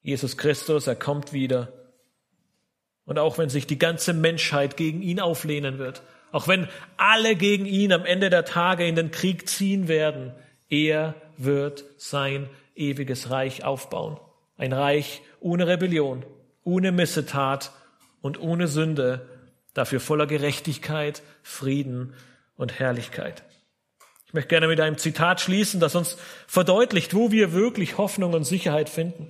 Jesus 0.01 0.37
Christus, 0.37 0.87
er 0.87 0.97
kommt 0.97 1.33
wieder. 1.33 1.72
Und 3.05 3.18
auch 3.18 3.39
wenn 3.39 3.49
sich 3.49 3.66
die 3.66 3.78
ganze 3.78 4.12
Menschheit 4.12 4.76
gegen 4.76 5.03
ihn 5.03 5.18
auflehnen 5.18 5.78
wird, 5.78 6.03
auch 6.30 6.47
wenn 6.47 6.68
alle 6.97 7.35
gegen 7.35 7.66
ihn 7.66 7.93
am 7.93 8.05
Ende 8.05 8.30
der 8.30 8.45
Tage 8.45 8.87
in 8.87 8.95
den 8.95 9.11
Krieg 9.11 9.49
ziehen 9.49 9.89
werden, 9.89 10.33
er 10.68 11.14
wird 11.37 11.85
sein 11.99 12.49
ewiges 12.74 13.30
Reich 13.30 13.64
aufbauen. 13.64 14.18
Ein 14.56 14.72
Reich 14.72 15.22
ohne 15.40 15.66
Rebellion, 15.66 16.24
ohne 16.64 16.92
Missetat 16.92 17.72
und 18.20 18.40
ohne 18.40 18.68
Sünde, 18.68 19.28
dafür 19.74 20.00
voller 20.00 20.26
Gerechtigkeit, 20.26 21.22
Frieden 21.42 22.14
und 22.56 22.78
Herrlichkeit. 22.78 23.42
Ich 24.26 24.34
möchte 24.34 24.48
gerne 24.48 24.68
mit 24.68 24.80
einem 24.80 24.98
Zitat 24.98 25.40
schließen, 25.40 25.80
das 25.80 25.94
uns 25.94 26.16
verdeutlicht, 26.46 27.14
wo 27.14 27.30
wir 27.30 27.52
wirklich 27.52 27.98
Hoffnung 27.98 28.32
und 28.32 28.44
Sicherheit 28.44 28.88
finden. 28.88 29.28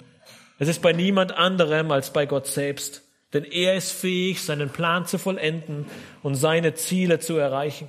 Es 0.59 0.69
ist 0.69 0.83
bei 0.83 0.93
niemand 0.93 1.33
anderem 1.33 1.91
als 1.91 2.13
bei 2.13 2.27
Gott 2.27 2.47
selbst. 2.47 3.03
Denn 3.33 3.45
er 3.45 3.75
ist 3.75 3.93
fähig, 3.93 4.43
seinen 4.43 4.71
Plan 4.71 5.07
zu 5.07 5.19
vollenden 5.19 5.87
und 6.23 6.35
seine 6.35 6.75
Ziele 6.75 7.19
zu 7.19 7.37
erreichen. 7.37 7.89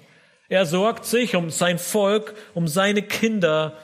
Er 0.49 0.65
sorgt 0.65 1.05
sich 1.05 1.35
um 1.35 1.49
sein 1.49 1.79
Volk, 1.79 2.33
um 2.53 2.67
seine 2.67 3.01
Kinder, 3.01 3.77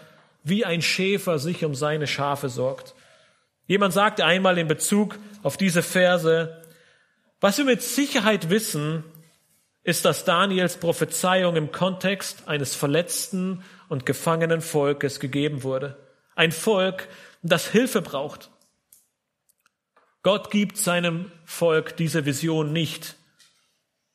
wie 0.43 0.65
ein 0.65 0.81
Schäfer 0.81 1.39
sich 1.39 1.65
um 1.65 1.75
seine 1.75 2.07
Schafe 2.07 2.49
sorgt. 2.49 2.95
Jemand 3.67 3.93
sagte 3.93 4.25
einmal 4.25 4.57
in 4.57 4.67
Bezug 4.67 5.19
auf 5.43 5.57
diese 5.57 5.83
Verse, 5.83 6.61
was 7.39 7.57
wir 7.57 7.65
mit 7.65 7.81
Sicherheit 7.81 8.49
wissen, 8.49 9.03
ist, 9.83 10.05
dass 10.05 10.25
Daniels 10.25 10.77
Prophezeiung 10.77 11.55
im 11.55 11.71
Kontext 11.71 12.47
eines 12.47 12.75
verletzten 12.75 13.63
und 13.87 14.05
gefangenen 14.05 14.61
Volkes 14.61 15.19
gegeben 15.19 15.63
wurde. 15.63 15.97
Ein 16.35 16.51
Volk, 16.51 17.07
das 17.41 17.67
Hilfe 17.67 18.01
braucht. 18.01 18.49
Gott 20.21 20.51
gibt 20.51 20.77
seinem 20.77 21.31
Volk 21.45 21.95
diese 21.95 22.25
Vision 22.25 22.73
nicht, 22.73 23.15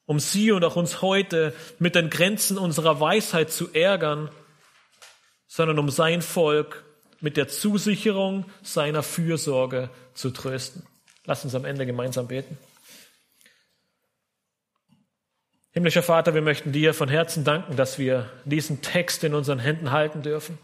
um 0.07 0.21
sie 0.21 0.53
und 0.53 0.63
auch 0.65 0.77
uns 0.77 1.01
heute 1.01 1.55
mit 1.79 1.95
den 1.95 2.11
Grenzen 2.11 2.59
unserer 2.59 3.01
Weisheit 3.01 3.51
zu 3.51 3.73
ärgern, 3.73 4.31
sondern 5.55 5.79
um 5.79 5.89
sein 5.89 6.21
Volk 6.21 6.83
mit 7.21 7.37
der 7.37 7.47
Zusicherung 7.47 8.45
seiner 8.65 9.05
Fürsorge 9.05 9.89
zu 10.13 10.31
trösten. 10.31 10.83
Lass 11.27 11.45
uns 11.45 11.55
am 11.55 11.65
Ende 11.65 11.87
gemeinsam 11.87 12.27
beten. 12.27 12.59
Himmlischer 15.71 16.03
Vater, 16.03 16.35
wir 16.35 16.43
möchten 16.43 16.73
dir 16.73 16.93
von 16.93 17.09
Herzen 17.09 17.45
danken, 17.45 17.77
dass 17.77 18.01
wir 18.01 18.29
diesen 18.45 18.83
Text 18.83 19.23
in 19.23 19.33
unseren 19.33 19.61
Händen 19.61 19.93
halten 19.93 20.23
dürfen. 20.23 20.59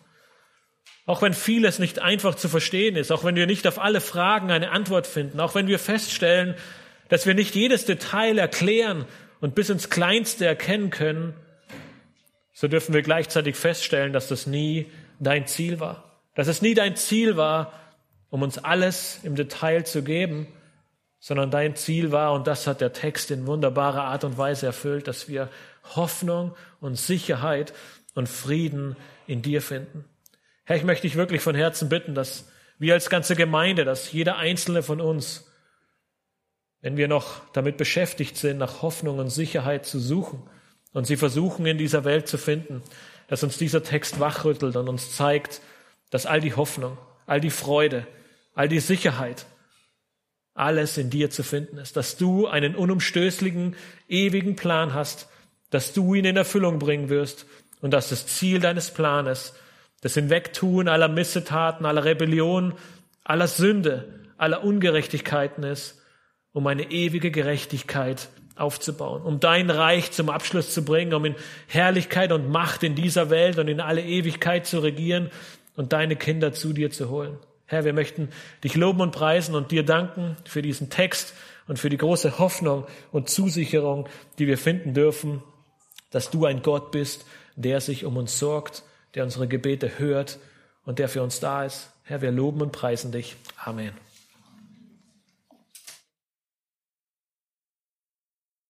Auch 1.06 1.22
wenn 1.22 1.34
vieles 1.34 1.78
nicht 1.78 2.00
einfach 2.00 2.34
zu 2.34 2.48
verstehen 2.48 2.96
ist, 2.96 3.12
auch 3.12 3.22
wenn 3.22 3.36
wir 3.36 3.46
nicht 3.46 3.68
auf 3.68 3.78
alle 3.78 4.00
Fragen 4.00 4.50
eine 4.50 4.72
Antwort 4.72 5.06
finden, 5.06 5.38
auch 5.38 5.54
wenn 5.54 5.68
wir 5.68 5.78
feststellen, 5.78 6.56
dass 7.08 7.26
wir 7.26 7.34
nicht 7.34 7.54
jedes 7.54 7.84
Detail 7.84 8.38
erklären 8.38 9.04
und 9.40 9.54
bis 9.54 9.70
ins 9.70 9.88
Kleinste 9.88 10.46
erkennen 10.46 10.90
können, 10.90 11.34
so 12.60 12.68
dürfen 12.68 12.92
wir 12.92 13.00
gleichzeitig 13.00 13.56
feststellen, 13.56 14.12
dass 14.12 14.28
das 14.28 14.46
nie 14.46 14.84
dein 15.18 15.46
Ziel 15.46 15.80
war. 15.80 16.20
Dass 16.34 16.46
es 16.46 16.60
nie 16.60 16.74
dein 16.74 16.94
Ziel 16.94 17.38
war, 17.38 17.72
um 18.28 18.42
uns 18.42 18.58
alles 18.58 19.20
im 19.22 19.34
Detail 19.34 19.86
zu 19.86 20.02
geben, 20.02 20.46
sondern 21.20 21.50
dein 21.50 21.74
Ziel 21.74 22.12
war, 22.12 22.34
und 22.34 22.46
das 22.46 22.66
hat 22.66 22.82
der 22.82 22.92
Text 22.92 23.30
in 23.30 23.46
wunderbarer 23.46 24.04
Art 24.04 24.24
und 24.24 24.36
Weise 24.36 24.66
erfüllt, 24.66 25.08
dass 25.08 25.26
wir 25.26 25.48
Hoffnung 25.96 26.54
und 26.82 26.96
Sicherheit 26.96 27.72
und 28.14 28.28
Frieden 28.28 28.94
in 29.26 29.40
dir 29.40 29.62
finden. 29.62 30.04
Herr, 30.64 30.76
ich 30.76 30.84
möchte 30.84 31.06
dich 31.06 31.16
wirklich 31.16 31.40
von 31.40 31.54
Herzen 31.54 31.88
bitten, 31.88 32.14
dass 32.14 32.46
wir 32.78 32.92
als 32.92 33.08
ganze 33.08 33.36
Gemeinde, 33.36 33.86
dass 33.86 34.12
jeder 34.12 34.36
einzelne 34.36 34.82
von 34.82 35.00
uns, 35.00 35.50
wenn 36.82 36.98
wir 36.98 37.08
noch 37.08 37.40
damit 37.54 37.78
beschäftigt 37.78 38.36
sind, 38.36 38.58
nach 38.58 38.82
Hoffnung 38.82 39.18
und 39.18 39.30
Sicherheit 39.30 39.86
zu 39.86 39.98
suchen 39.98 40.42
und 40.92 41.06
sie 41.06 41.16
versuchen 41.16 41.66
in 41.66 41.78
dieser 41.78 42.04
Welt 42.04 42.28
zu 42.28 42.38
finden, 42.38 42.82
dass 43.28 43.42
uns 43.42 43.58
dieser 43.58 43.82
Text 43.82 44.20
wachrüttelt 44.20 44.76
und 44.76 44.88
uns 44.88 45.14
zeigt, 45.14 45.60
dass 46.10 46.26
all 46.26 46.40
die 46.40 46.54
Hoffnung, 46.54 46.98
all 47.26 47.40
die 47.40 47.50
Freude, 47.50 48.06
all 48.54 48.68
die 48.68 48.80
Sicherheit, 48.80 49.46
alles 50.54 50.98
in 50.98 51.10
dir 51.10 51.30
zu 51.30 51.42
finden 51.42 51.78
ist, 51.78 51.96
dass 51.96 52.16
du 52.16 52.48
einen 52.48 52.74
unumstößlichen, 52.74 53.76
ewigen 54.08 54.56
Plan 54.56 54.94
hast, 54.94 55.28
dass 55.70 55.92
du 55.92 56.14
ihn 56.14 56.24
in 56.24 56.36
Erfüllung 56.36 56.78
bringen 56.78 57.08
wirst 57.08 57.46
und 57.80 57.92
dass 57.92 58.08
das 58.08 58.26
Ziel 58.26 58.60
deines 58.60 58.90
Planes 58.90 59.54
das 60.00 60.14
Hinwegtun 60.14 60.88
aller 60.88 61.08
Missetaten, 61.08 61.86
aller 61.86 62.04
Rebellion, 62.04 62.74
aller 63.22 63.46
Sünde, 63.46 64.20
aller 64.38 64.64
Ungerechtigkeiten 64.64 65.62
ist, 65.62 66.02
um 66.52 66.66
eine 66.66 66.90
ewige 66.90 67.30
Gerechtigkeit 67.30 68.28
aufzubauen, 68.60 69.22
um 69.22 69.40
dein 69.40 69.70
Reich 69.70 70.12
zum 70.12 70.28
Abschluss 70.28 70.72
zu 70.72 70.84
bringen, 70.84 71.14
um 71.14 71.24
in 71.24 71.34
Herrlichkeit 71.66 72.32
und 72.32 72.50
Macht 72.50 72.82
in 72.82 72.94
dieser 72.94 73.30
Welt 73.30 73.58
und 73.58 73.68
in 73.68 73.80
alle 73.80 74.02
Ewigkeit 74.02 74.66
zu 74.66 74.80
regieren 74.80 75.30
und 75.76 75.92
deine 75.92 76.16
Kinder 76.16 76.52
zu 76.52 76.72
dir 76.72 76.90
zu 76.90 77.08
holen. 77.08 77.38
Herr, 77.66 77.84
wir 77.84 77.92
möchten 77.92 78.28
dich 78.64 78.74
loben 78.74 79.00
und 79.00 79.12
preisen 79.12 79.54
und 79.54 79.70
dir 79.70 79.84
danken 79.84 80.36
für 80.44 80.60
diesen 80.60 80.90
Text 80.90 81.34
und 81.68 81.78
für 81.78 81.88
die 81.88 81.96
große 81.96 82.38
Hoffnung 82.38 82.86
und 83.12 83.28
Zusicherung, 83.28 84.08
die 84.38 84.46
wir 84.48 84.58
finden 84.58 84.92
dürfen, 84.92 85.42
dass 86.10 86.30
du 86.30 86.46
ein 86.46 86.62
Gott 86.62 86.90
bist, 86.90 87.24
der 87.54 87.80
sich 87.80 88.04
um 88.04 88.16
uns 88.16 88.38
sorgt, 88.38 88.82
der 89.14 89.24
unsere 89.24 89.46
Gebete 89.46 89.98
hört 89.98 90.38
und 90.84 90.98
der 90.98 91.08
für 91.08 91.22
uns 91.22 91.40
da 91.40 91.64
ist. 91.64 91.90
Herr, 92.02 92.22
wir 92.22 92.32
loben 92.32 92.60
und 92.60 92.72
preisen 92.72 93.12
dich. 93.12 93.36
Amen. 93.64 94.09